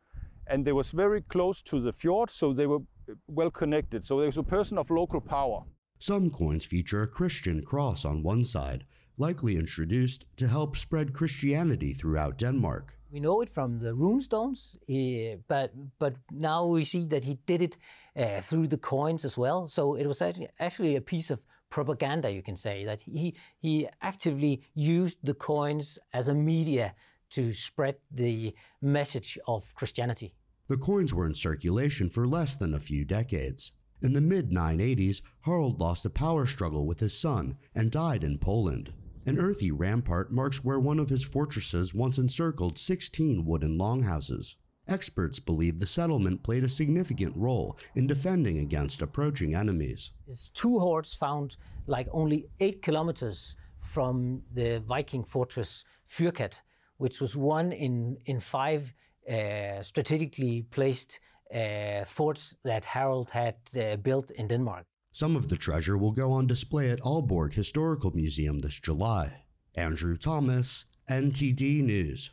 and 0.49 0.65
they 0.65 0.73
was 0.73 0.91
very 0.91 1.23
close 1.23 1.63
to 1.63 1.79
the 1.79 1.93
fjord, 1.93 2.29
so 2.29 2.53
they 2.53 2.67
were 2.67 2.81
well 3.29 3.53
connected. 3.53 4.05
So 4.05 4.17
there 4.17 4.27
was 4.27 4.37
a 4.37 4.43
person 4.43 4.79
of 4.79 4.91
local 4.91 5.21
power. 5.21 5.63
Some 6.01 6.29
coins 6.29 6.65
feature 6.65 7.05
a 7.05 7.07
Christian 7.07 7.63
cross 7.63 8.05
on 8.05 8.25
one 8.25 8.43
side, 8.43 8.85
likely 9.17 9.57
introduced 9.57 10.27
to 10.39 10.49
help 10.49 10.77
spread 10.77 11.13
Christianity 11.13 11.93
throughout 11.93 12.37
Denmark. 12.37 12.99
We 13.13 13.21
know 13.21 13.43
it 13.43 13.49
from 13.49 13.79
the 13.79 13.93
runestones, 13.93 14.77
uh, 14.89 15.37
but 15.47 15.71
but 16.01 16.15
now 16.33 16.67
we 16.67 16.85
see 16.85 17.07
that 17.07 17.25
he 17.25 17.39
did 17.47 17.63
it 17.63 17.79
uh, 18.17 18.41
through 18.41 18.67
the 18.67 18.79
coins 18.79 19.25
as 19.25 19.39
well. 19.39 19.69
So 19.69 19.95
it 19.95 20.07
was 20.07 20.21
actually 20.59 20.97
a 20.97 21.01
piece 21.01 21.31
of 21.31 21.45
propaganda, 21.71 22.31
you 22.31 22.43
can 22.43 22.57
say, 22.57 22.85
that 22.85 23.03
he 23.03 23.35
he 23.59 23.89
actively 24.03 24.63
used 24.75 25.19
the 25.23 25.35
coins 25.35 25.99
as 26.13 26.29
a 26.29 26.35
media 26.35 26.95
to 27.31 27.53
spread 27.53 27.97
the 28.11 28.55
message 28.83 29.39
of 29.47 29.75
Christianity. 29.75 30.35
The 30.67 30.77
coins 30.77 31.15
were 31.15 31.27
in 31.27 31.35
circulation 31.35 32.11
for 32.11 32.27
less 32.27 32.57
than 32.57 32.75
a 32.75 32.81
few 32.81 33.05
decades. 33.05 33.73
In 34.03 34.13
the 34.13 34.21
mid 34.21 34.51
980s, 34.51 35.21
Harald 35.43 35.81
lost 35.81 36.07
a 36.07 36.11
power 36.11 36.47
struggle 36.47 36.87
with 36.87 37.01
his 37.01 37.19
son 37.19 37.57
and 37.75 37.91
died 37.91 38.25
in 38.25 38.39
Poland. 38.39 38.93
An 39.27 39.39
earthy 39.39 39.71
rampart 39.71 40.33
marks 40.33 40.65
where 40.65 40.81
one 40.81 40.99
of 40.99 41.11
his 41.11 41.23
fortresses 41.23 41.93
once 41.93 42.19
encircled 42.19 42.79
16 42.79 43.45
wooden 43.45 43.77
longhouses. 43.77 44.57
Experts 44.91 45.39
believe 45.39 45.79
the 45.79 45.87
settlement 45.87 46.43
played 46.43 46.65
a 46.65 46.69
significant 46.69 47.37
role 47.37 47.79
in 47.95 48.07
defending 48.07 48.59
against 48.59 49.03
approaching 49.03 49.55
enemies. 49.55 50.11
There's 50.27 50.51
two 50.53 50.79
hoards 50.79 51.15
found 51.15 51.57
like 51.87 52.09
only 52.13 52.49
eight 52.59 52.83
kilometers 52.83 53.57
from 53.79 54.43
the 54.53 54.81
Viking 54.81 55.25
fortress 55.25 55.85
Fyrkat, 56.07 56.61
which 56.99 57.21
was 57.21 57.37
one 57.37 57.73
in, 57.73 58.17
in 58.27 58.41
five 58.41 58.93
uh, 59.31 59.83
strategically 59.83 60.63
placed 60.71 61.21
uh, 61.55 62.05
forts 62.05 62.57
that 62.65 62.85
Harald 62.85 63.31
had 63.31 63.57
uh, 63.79 63.97
built 63.97 64.31
in 64.33 64.49
Denmark. 64.49 64.87
Some 65.13 65.37
of 65.37 65.49
the 65.49 65.57
treasure 65.57 65.99
will 65.99 66.13
go 66.13 66.33
on 66.33 66.47
display 66.47 66.91
at 66.91 67.01
Aalborg 67.01 67.53
Historical 67.53 68.13
Museum 68.13 68.59
this 68.59 68.79
July. 68.79 69.45
Andrew 69.75 70.17
Thomas, 70.17 70.85
NTD 71.09 71.83
News. 71.83 72.31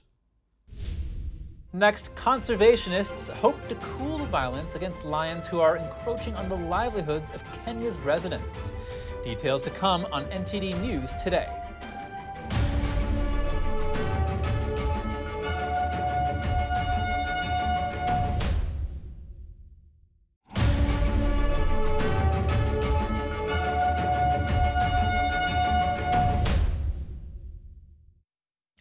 Next, 1.77 2.09
conservationists 2.15 3.29
hope 3.29 3.67
to 3.67 3.75
cool 3.75 4.17
the 4.17 4.25
violence 4.25 4.73
against 4.73 5.05
lions 5.05 5.45
who 5.45 5.59
are 5.59 5.77
encroaching 5.77 6.33
on 6.33 6.49
the 6.49 6.55
livelihoods 6.55 7.29
of 7.29 7.43
Kenya's 7.63 7.99
residents. 7.99 8.73
Details 9.23 9.61
to 9.61 9.69
come 9.69 10.07
on 10.11 10.25
NTD 10.31 10.81
News 10.81 11.13
today. 11.23 11.47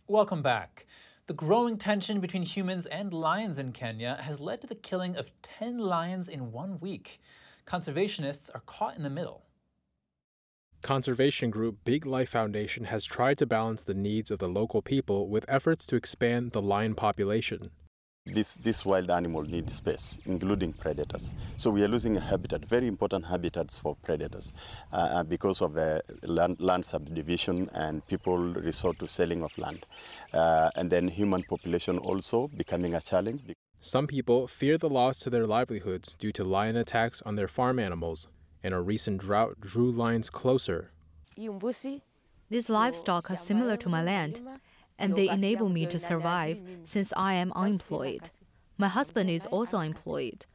Welcome 0.09 0.41
back. 0.41 0.87
The 1.27 1.35
growing 1.35 1.77
tension 1.77 2.21
between 2.21 2.45
humans 2.45 2.87
and 2.87 3.13
lions 3.13 3.59
in 3.59 3.73
Kenya 3.73 4.17
has 4.21 4.41
led 4.41 4.61
to 4.61 4.69
the 4.69 4.77
killing 4.77 5.17
of 5.17 5.33
10 5.43 5.77
lions 5.77 6.29
in 6.29 6.53
one 6.53 6.79
week. 6.79 7.21
Conservationists 7.67 8.49
are 8.55 8.61
caught 8.61 8.97
in 8.97 9.03
the 9.03 9.11
middle. 9.11 9.43
Conservation 10.83 11.51
group 11.51 11.79
Big 11.85 12.07
Life 12.07 12.29
Foundation 12.29 12.85
has 12.85 13.05
tried 13.05 13.39
to 13.39 13.47
balance 13.47 13.83
the 13.83 13.93
needs 13.93 14.31
of 14.31 14.39
the 14.39 14.49
local 14.49 14.83
people 14.83 15.29
with 15.29 15.45
efforts 15.49 15.85
to 15.87 15.97
expand 15.97 16.53
the 16.53 16.63
lion 16.63 16.95
population. 16.95 17.71
This, 18.27 18.57
this 18.57 18.85
wild 18.85 19.09
animal 19.11 19.43
needs 19.43 19.75
space, 19.75 20.19
including 20.27 20.73
predators. 20.73 21.35
So 21.57 21.71
we 21.71 21.85
are 21.85 21.89
losing 21.89 22.17
a 22.17 22.21
habitat, 22.21 22.65
very 22.65 22.89
important 22.89 23.25
habitats 23.25 23.79
for 23.79 23.95
predators, 24.03 24.53
uh, 24.93 24.97
uh 24.97 25.23
because 25.23 25.63
of 25.63 25.75
the 25.75 26.03
land, 26.23 26.61
land, 26.61 26.85
subdivision 26.85 27.71
and 27.73 28.05
people 28.09 28.37
resort 28.37 28.99
to 28.99 29.07
selling 29.07 29.45
of 29.45 29.57
land. 29.57 29.87
Uh, 30.35 30.71
and 30.75 30.91
then 30.91 31.07
human 31.07 31.45
population 31.45 31.99
also 31.99 32.49
becoming 32.49 32.95
a 32.95 33.01
challenge. 33.01 33.43
Some 33.79 34.09
people 34.09 34.49
fear 34.49 34.77
the 34.77 34.89
loss 34.89 35.21
to 35.21 35.31
their 35.31 35.47
livelihoods 35.47 36.15
due 36.15 36.33
to 36.33 36.43
lion 36.43 36.77
attacks 36.77 37.23
on 37.23 37.37
their 37.37 37.47
farm 37.47 37.79
animals, 37.79 38.27
and 38.65 38.75
a 38.75 38.81
recent 38.81 39.21
drought 39.21 39.61
drew 39.61 39.93
lions 39.93 40.31
closer. 40.31 40.91
This 42.49 42.69
livestock 42.69 43.31
are 43.31 43.37
similar 43.37 43.77
to 43.77 43.89
my 43.89 44.03
land 44.03 44.41
and 44.99 45.15
they 45.15 45.29
enable 45.29 45.69
me 45.69 45.87
to 45.87 45.99
survive 45.99 46.59
since 46.85 47.13
I 47.17 47.35
am 47.35 47.53
unemployed. 47.55 48.31
My 48.79 48.89
husband 48.89 49.31
is 49.31 49.47
also 49.47 49.81
employed. 49.81 50.47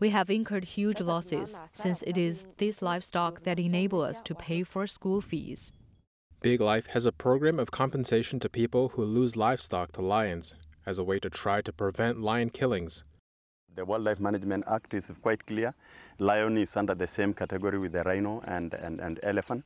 We 0.00 0.10
have 0.10 0.28
incurred 0.28 0.64
huge 0.64 1.00
losses 1.00 1.58
since 1.72 2.02
it 2.02 2.18
is 2.18 2.46
this 2.58 2.82
livestock 2.82 3.44
that 3.44 3.58
enable 3.58 4.02
us 4.02 4.20
to 4.22 4.34
pay 4.34 4.62
for 4.62 4.86
school 4.86 5.20
fees. 5.20 5.72
Big 6.42 6.60
Life 6.60 6.88
has 6.88 7.06
a 7.06 7.12
program 7.12 7.58
of 7.58 7.70
compensation 7.70 8.38
to 8.40 8.50
people 8.50 8.90
who 8.90 9.04
lose 9.04 9.34
livestock 9.36 9.92
to 9.92 10.02
lions 10.02 10.54
as 10.84 10.98
a 10.98 11.04
way 11.04 11.18
to 11.20 11.30
try 11.30 11.62
to 11.62 11.72
prevent 11.72 12.20
lion 12.20 12.50
killings. 12.50 13.04
The 13.74 13.84
Wildlife 13.84 14.20
Management 14.20 14.64
Act 14.68 14.92
is 14.94 15.10
quite 15.22 15.46
clear. 15.46 15.74
Lion 16.18 16.58
is 16.58 16.76
under 16.76 16.94
the 16.94 17.06
same 17.06 17.32
category 17.32 17.78
with 17.78 17.92
the 17.92 18.02
rhino 18.04 18.42
and, 18.46 18.74
and, 18.74 19.00
and 19.00 19.18
elephant 19.22 19.64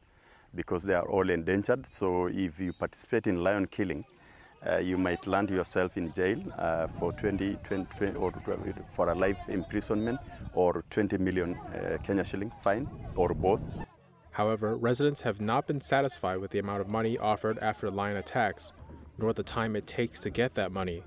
because 0.55 0.84
they 0.84 0.94
are 0.94 1.09
all 1.09 1.28
endangered. 1.30 1.86
So 1.86 2.26
if 2.26 2.61
you 2.61 2.72
participate 2.72 3.26
in 3.26 3.42
lion 3.42 3.66
killing, 3.66 4.05
uh, 4.66 4.78
you 4.78 4.99
might 4.99 5.26
land 5.26 5.51
yourself 5.51 5.96
in 5.96 6.12
jail 6.12 6.40
uh, 6.59 6.86
for 6.86 7.12
20, 7.12 7.57
20, 7.64 7.86
20, 7.96 8.16
or 8.16 8.32
for 8.92 9.11
a 9.11 9.14
life 9.14 9.38
imprisonment 9.49 10.18
or 10.55 10.84
20 10.90 11.18
million 11.18 11.55
uh, 11.55 11.99
Kenya 12.03 12.24
shilling 12.24 12.51
fine 12.62 12.88
or 13.14 13.34
both. 13.34 13.61
However, 14.32 14.76
residents 14.76 15.20
have 15.22 15.40
not 15.40 15.66
been 15.66 15.80
satisfied 15.80 16.38
with 16.38 16.51
the 16.51 16.59
amount 16.59 16.80
of 16.80 16.88
money 16.88 17.18
offered 17.18 17.59
after 17.59 17.90
lion 17.90 18.16
attacks, 18.16 18.72
nor 19.18 19.32
the 19.32 19.42
time 19.42 19.74
it 19.74 19.86
takes 19.86 20.20
to 20.20 20.30
get 20.30 20.55
that 20.55 20.70
money. 20.72 21.03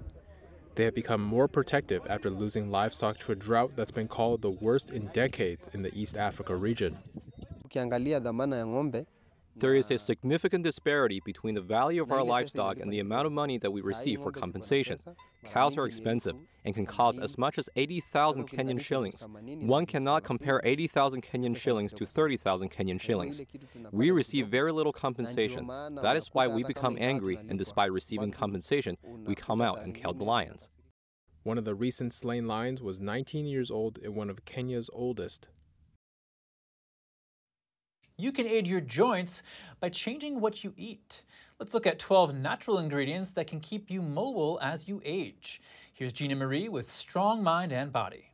They 0.75 0.85
have 0.85 0.95
become 0.95 1.21
more 1.21 1.47
protective 1.47 2.05
after 2.09 2.29
losing 2.29 2.71
livestock 2.71 3.17
to 3.19 3.33
a 3.33 3.35
drought 3.35 3.71
that's 3.75 3.91
been 3.91 4.07
called 4.07 4.41
the 4.41 4.49
worst 4.49 4.91
in 4.91 5.07
decades 5.07 5.69
in 5.73 5.81
the 5.81 5.93
East 5.93 6.17
Africa 6.17 6.55
region. 6.55 6.97
There 9.55 9.75
is 9.75 9.91
a 9.91 9.97
significant 9.97 10.63
disparity 10.63 11.21
between 11.23 11.55
the 11.55 11.61
value 11.61 12.01
of 12.01 12.11
our 12.11 12.23
livestock 12.23 12.79
and 12.79 12.91
the 12.91 12.99
amount 12.99 13.27
of 13.27 13.33
money 13.33 13.57
that 13.57 13.71
we 13.71 13.81
receive 13.81 14.21
for 14.21 14.31
compensation. 14.31 14.99
Cows 15.43 15.77
are 15.77 15.85
expensive 15.85 16.35
and 16.63 16.73
can 16.73 16.85
cost 16.85 17.19
as 17.19 17.37
much 17.37 17.57
as 17.57 17.69
80,000 17.75 18.47
Kenyan 18.47 18.79
shillings. 18.79 19.25
One 19.45 19.85
cannot 19.85 20.23
compare 20.23 20.61
80,000 20.63 21.21
Kenyan 21.21 21.55
shillings 21.55 21.93
to 21.93 22.05
30,000 22.05 22.71
Kenyan 22.71 22.99
shillings. 22.99 23.41
We 23.91 24.11
receive 24.11 24.47
very 24.47 24.71
little 24.71 24.93
compensation. 24.93 25.67
That 26.01 26.15
is 26.15 26.29
why 26.33 26.47
we 26.47 26.63
become 26.63 26.97
angry, 26.99 27.37
and 27.49 27.57
despite 27.57 27.91
receiving 27.91 28.31
compensation, 28.31 28.97
we 29.25 29.35
come 29.35 29.61
out 29.61 29.81
and 29.81 29.93
kill 29.93 30.13
the 30.13 30.23
lions. 30.23 30.69
One 31.43 31.57
of 31.57 31.65
the 31.65 31.73
recent 31.73 32.13
slain 32.13 32.47
lions 32.47 32.83
was 32.83 32.99
19 32.99 33.47
years 33.47 33.71
old 33.71 33.97
and 34.03 34.15
one 34.15 34.29
of 34.29 34.45
Kenya's 34.45 34.91
oldest 34.93 35.47
you 38.21 38.31
can 38.31 38.47
aid 38.47 38.67
your 38.67 38.81
joints 38.81 39.43
by 39.79 39.89
changing 39.89 40.39
what 40.39 40.63
you 40.63 40.73
eat. 40.77 41.23
Let's 41.59 41.73
look 41.73 41.87
at 41.87 41.99
12 41.99 42.35
natural 42.35 42.77
ingredients 42.77 43.31
that 43.31 43.47
can 43.47 43.59
keep 43.59 43.89
you 43.89 44.01
mobile 44.01 44.59
as 44.61 44.87
you 44.87 45.01
age. 45.03 45.61
Here's 45.93 46.13
Gina 46.13 46.35
Marie 46.35 46.69
with 46.69 46.89
Strong 46.89 47.43
Mind 47.43 47.71
and 47.71 47.91
Body. 47.91 48.31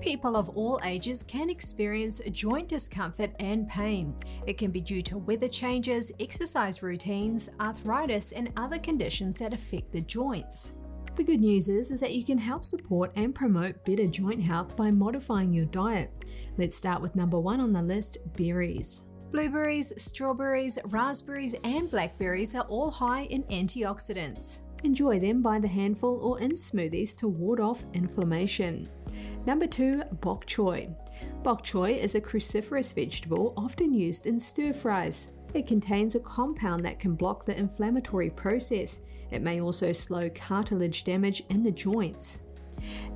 People 0.00 0.36
of 0.36 0.48
all 0.50 0.80
ages 0.84 1.22
can 1.22 1.50
experience 1.50 2.22
joint 2.30 2.68
discomfort 2.68 3.30
and 3.40 3.68
pain. 3.68 4.14
It 4.46 4.56
can 4.56 4.70
be 4.70 4.80
due 4.80 5.02
to 5.02 5.18
weather 5.18 5.48
changes, 5.48 6.10
exercise 6.18 6.82
routines, 6.82 7.50
arthritis, 7.60 8.32
and 8.32 8.50
other 8.56 8.78
conditions 8.78 9.38
that 9.38 9.52
affect 9.52 9.92
the 9.92 10.00
joints. 10.00 10.72
The 11.18 11.24
good 11.24 11.40
news 11.40 11.68
is, 11.68 11.90
is 11.90 11.98
that 11.98 12.14
you 12.14 12.24
can 12.24 12.38
help 12.38 12.64
support 12.64 13.10
and 13.16 13.34
promote 13.34 13.84
better 13.84 14.06
joint 14.06 14.40
health 14.40 14.76
by 14.76 14.92
modifying 14.92 15.52
your 15.52 15.66
diet. 15.66 16.32
Let's 16.56 16.76
start 16.76 17.02
with 17.02 17.16
number 17.16 17.40
one 17.40 17.60
on 17.60 17.72
the 17.72 17.82
list 17.82 18.18
berries. 18.36 19.02
Blueberries, 19.32 19.92
strawberries, 20.00 20.78
raspberries, 20.84 21.56
and 21.64 21.90
blackberries 21.90 22.54
are 22.54 22.66
all 22.66 22.92
high 22.92 23.22
in 23.22 23.42
antioxidants. 23.50 24.60
Enjoy 24.84 25.18
them 25.18 25.42
by 25.42 25.58
the 25.58 25.66
handful 25.66 26.20
or 26.20 26.40
in 26.40 26.52
smoothies 26.52 27.16
to 27.16 27.26
ward 27.26 27.58
off 27.58 27.84
inflammation. 27.94 28.88
Number 29.44 29.66
two, 29.66 30.04
bok 30.20 30.46
choy. 30.46 30.88
Bok 31.42 31.64
choy 31.64 31.98
is 31.98 32.14
a 32.14 32.20
cruciferous 32.20 32.94
vegetable 32.94 33.54
often 33.56 33.92
used 33.92 34.28
in 34.28 34.38
stir 34.38 34.72
fries. 34.72 35.32
It 35.52 35.66
contains 35.66 36.14
a 36.14 36.20
compound 36.20 36.84
that 36.84 37.00
can 37.00 37.16
block 37.16 37.44
the 37.44 37.58
inflammatory 37.58 38.30
process 38.30 39.00
it 39.30 39.42
may 39.42 39.60
also 39.60 39.92
slow 39.92 40.28
cartilage 40.30 41.04
damage 41.04 41.42
in 41.48 41.62
the 41.62 41.70
joints. 41.70 42.40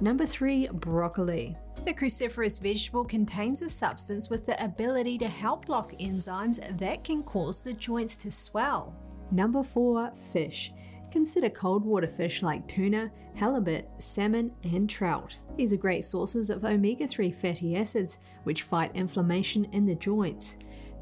Number 0.01 0.27
3. 0.27 0.69
Broccoli. 0.73 1.57
The 1.85 1.95
cruciferous 1.95 2.61
vegetable 2.61 3.05
contains 3.05 3.63
a 3.63 3.69
substance 3.69 4.31
with 4.31 4.47
the 4.47 4.63
ability 4.63 5.19
to 5.19 5.29
help 5.29 5.67
block 5.67 5.93
enzymes 5.99 6.79
that 6.79 7.05
can 7.05 7.23
cause 7.23 7.63
the 7.63 7.73
joints 7.73 8.17
to 8.19 8.31
swell. 8.31 8.95
Number 9.31 9.63
4. 9.63 10.13
Fish. 10.33 10.73
Consider 11.11 11.51
cold 11.51 11.85
water 11.85 12.09
fish 12.09 12.43
like 12.43 12.67
tuna, 12.67 13.11
halibut, 13.35 13.87
salmon, 13.99 14.53
and 14.65 14.89
trout. 14.89 15.37
These 15.57 15.73
are 15.73 15.77
great 15.77 16.05
sources 16.05 16.51
of 16.51 16.65
omega 16.65 17.07
3 17.07 17.31
fatty 17.31 17.77
acids, 17.77 18.19
which 18.45 18.63
fight 18.63 18.95
inflammation 18.95 19.67
in 19.73 19.85
the 19.85 19.95
joints. 19.95 20.57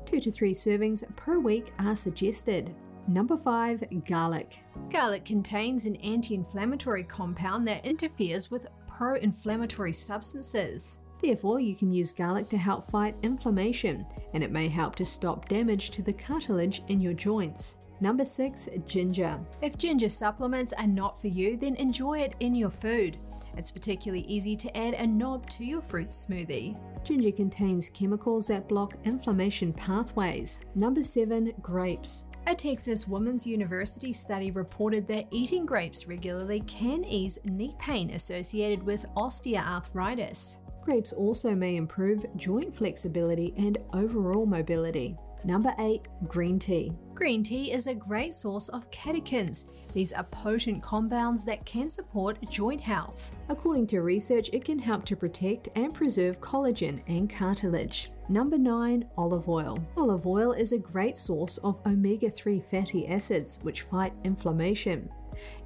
2 0.07 0.19
to 0.21 0.31
3 0.31 0.53
servings 0.53 1.05
per 1.17 1.39
week 1.39 1.73
are 1.79 1.95
suggested. 1.95 2.75
Number 3.09 3.37
5. 3.37 4.05
Garlic. 4.05 4.63
Garlic 4.91 5.25
contains 5.25 5.87
an 5.87 5.97
anti 5.97 6.35
inflammatory 6.35 7.05
compound 7.05 7.67
that 7.67 7.85
interferes 7.85 8.51
with 8.51 8.67
pro 8.87 9.17
inflammatory 9.17 9.93
substances. 9.93 11.01
Therefore, 11.21 11.61
you 11.61 11.75
can 11.75 11.91
use 11.91 12.13
garlic 12.13 12.49
to 12.49 12.57
help 12.57 12.85
fight 12.85 13.15
inflammation, 13.23 14.07
and 14.33 14.43
it 14.43 14.51
may 14.51 14.69
help 14.69 14.95
to 14.97 15.05
stop 15.05 15.49
damage 15.49 15.91
to 15.91 16.03
the 16.03 16.13
cartilage 16.13 16.83
in 16.89 17.01
your 17.01 17.13
joints. 17.13 17.77
Number 18.01 18.25
6. 18.25 18.69
Ginger. 18.87 19.39
If 19.61 19.77
ginger 19.77 20.09
supplements 20.09 20.73
are 20.73 20.87
not 20.87 21.21
for 21.21 21.29
you, 21.29 21.59
then 21.59 21.77
enjoy 21.77 22.21
it 22.21 22.35
in 22.41 22.55
your 22.55 22.71
food. 22.71 23.19
It's 23.57 23.71
particularly 23.71 24.25
easy 24.27 24.57
to 24.57 24.77
add 24.77 24.95
a 24.95 25.07
knob 25.07 25.49
to 25.51 25.65
your 25.65 25.83
fruit 25.83 26.09
smoothie. 26.09 26.81
Ginger 27.05 27.33
contains 27.33 27.91
chemicals 27.91 28.47
that 28.49 28.69
block 28.69 28.97
inflammation 29.05 29.73
pathways. 29.73 30.61
Number 30.75 31.03
7. 31.03 31.53
Grapes. 31.61 32.25
A 32.51 32.55
Texas 32.55 33.07
Women's 33.07 33.47
University 33.47 34.13
study 34.13 34.51
reported 34.51 35.07
that 35.07 35.29
eating 35.31 35.65
grapes 35.65 36.09
regularly 36.09 36.59
can 36.63 37.05
ease 37.05 37.39
knee 37.45 37.77
pain 37.79 38.11
associated 38.11 38.83
with 38.83 39.07
osteoarthritis. 39.15 40.59
Grapes 40.83 41.13
also 41.13 41.55
may 41.55 41.77
improve 41.77 42.27
joint 42.35 42.75
flexibility 42.75 43.55
and 43.57 43.79
overall 43.93 44.47
mobility. 44.47 45.15
Number 45.45 45.73
8. 45.79 46.09
Green 46.27 46.59
tea. 46.59 46.91
Green 47.21 47.43
tea 47.43 47.71
is 47.71 47.87
a 47.87 47.95
great 47.95 48.33
source 48.33 48.71
of 48.71 48.91
catechins. 48.91 49.66
These 49.93 50.14
are 50.14 50.25
potent 50.25 50.83
compounds 50.83 51.45
that 51.45 51.66
can 51.66 51.91
support 51.91 52.39
joint 52.49 52.81
health. 52.81 53.33
According 53.51 53.89
to 53.89 54.01
research, 54.01 54.49
it 54.55 54.64
can 54.64 54.79
help 54.79 55.05
to 55.05 55.16
protect 55.16 55.68
and 55.77 55.93
preserve 55.93 56.41
collagen 56.41 57.03
and 57.09 57.29
cartilage. 57.29 58.11
Number 58.31 58.57
9. 58.57 59.05
Olive 59.18 59.51
oil. 59.51 59.87
Olive 59.99 60.27
oil 60.27 60.53
is 60.53 60.73
a 60.73 60.79
great 60.79 61.14
source 61.14 61.59
of 61.59 61.87
omega 61.87 62.31
3 62.31 62.59
fatty 62.59 63.07
acids 63.07 63.59
which 63.61 63.83
fight 63.83 64.14
inflammation. 64.25 65.07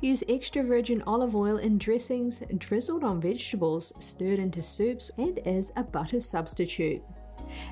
Use 0.01 0.25
extra 0.29 0.65
virgin 0.65 1.05
olive 1.07 1.37
oil 1.37 1.59
in 1.59 1.79
dressings, 1.79 2.43
drizzled 2.59 3.05
on 3.05 3.21
vegetables, 3.21 3.93
stirred 4.01 4.41
into 4.41 4.61
soups, 4.61 5.13
and 5.19 5.39
as 5.47 5.71
a 5.77 5.85
butter 5.85 6.19
substitute. 6.19 7.01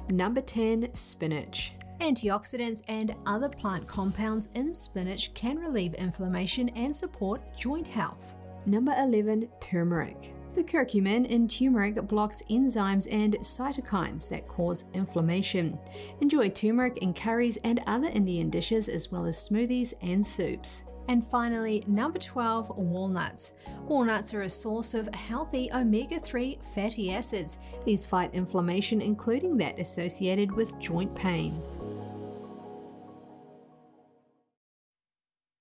Number 0.08 0.40
10. 0.40 0.94
Spinach. 0.94 1.72
Antioxidants 2.02 2.82
and 2.88 3.14
other 3.26 3.48
plant 3.48 3.86
compounds 3.86 4.48
in 4.56 4.74
spinach 4.74 5.32
can 5.34 5.56
relieve 5.56 5.94
inflammation 5.94 6.68
and 6.70 6.94
support 6.94 7.56
joint 7.56 7.86
health. 7.86 8.34
Number 8.66 8.92
11. 8.98 9.48
Turmeric. 9.60 10.34
The 10.54 10.64
curcumin 10.64 11.26
in 11.26 11.46
turmeric 11.46 11.94
blocks 12.08 12.42
enzymes 12.50 13.06
and 13.10 13.34
cytokines 13.38 14.28
that 14.30 14.48
cause 14.48 14.84
inflammation. 14.94 15.78
Enjoy 16.20 16.48
turmeric 16.48 16.98
in 16.98 17.14
curries 17.14 17.56
and 17.58 17.80
other 17.86 18.08
Indian 18.08 18.50
dishes 18.50 18.88
as 18.88 19.12
well 19.12 19.24
as 19.24 19.36
smoothies 19.36 19.94
and 20.02 20.26
soups. 20.26 20.82
And 21.06 21.24
finally, 21.24 21.84
number 21.86 22.18
12, 22.18 22.70
walnuts. 22.76 23.54
Walnuts 23.86 24.34
are 24.34 24.42
a 24.42 24.48
source 24.48 24.94
of 24.94 25.12
healthy 25.14 25.70
omega 25.72 26.18
3 26.18 26.58
fatty 26.74 27.12
acids. 27.12 27.58
These 27.84 28.04
fight 28.04 28.34
inflammation, 28.34 29.00
including 29.00 29.56
that 29.58 29.78
associated 29.78 30.50
with 30.50 30.78
joint 30.80 31.14
pain. 31.14 31.60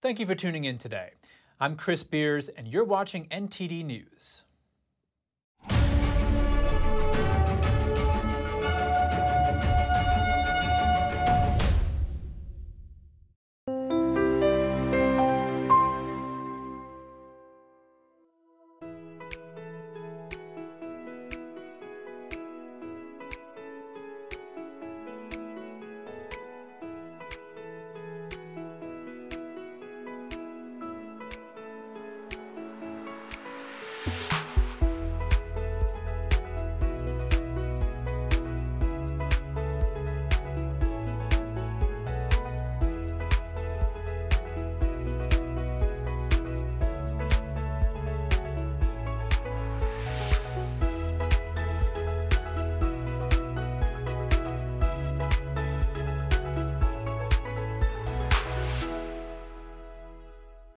Thank 0.02 0.20
you 0.20 0.26
for 0.26 0.34
tuning 0.34 0.64
in 0.64 0.80
today. 0.80 1.12
I'm 1.60 1.76
Chris 1.76 2.04
Beers, 2.04 2.50
and 2.50 2.68
you're 2.68 2.84
watching 2.84 3.28
NTD 3.28 3.86
News. 3.86 4.46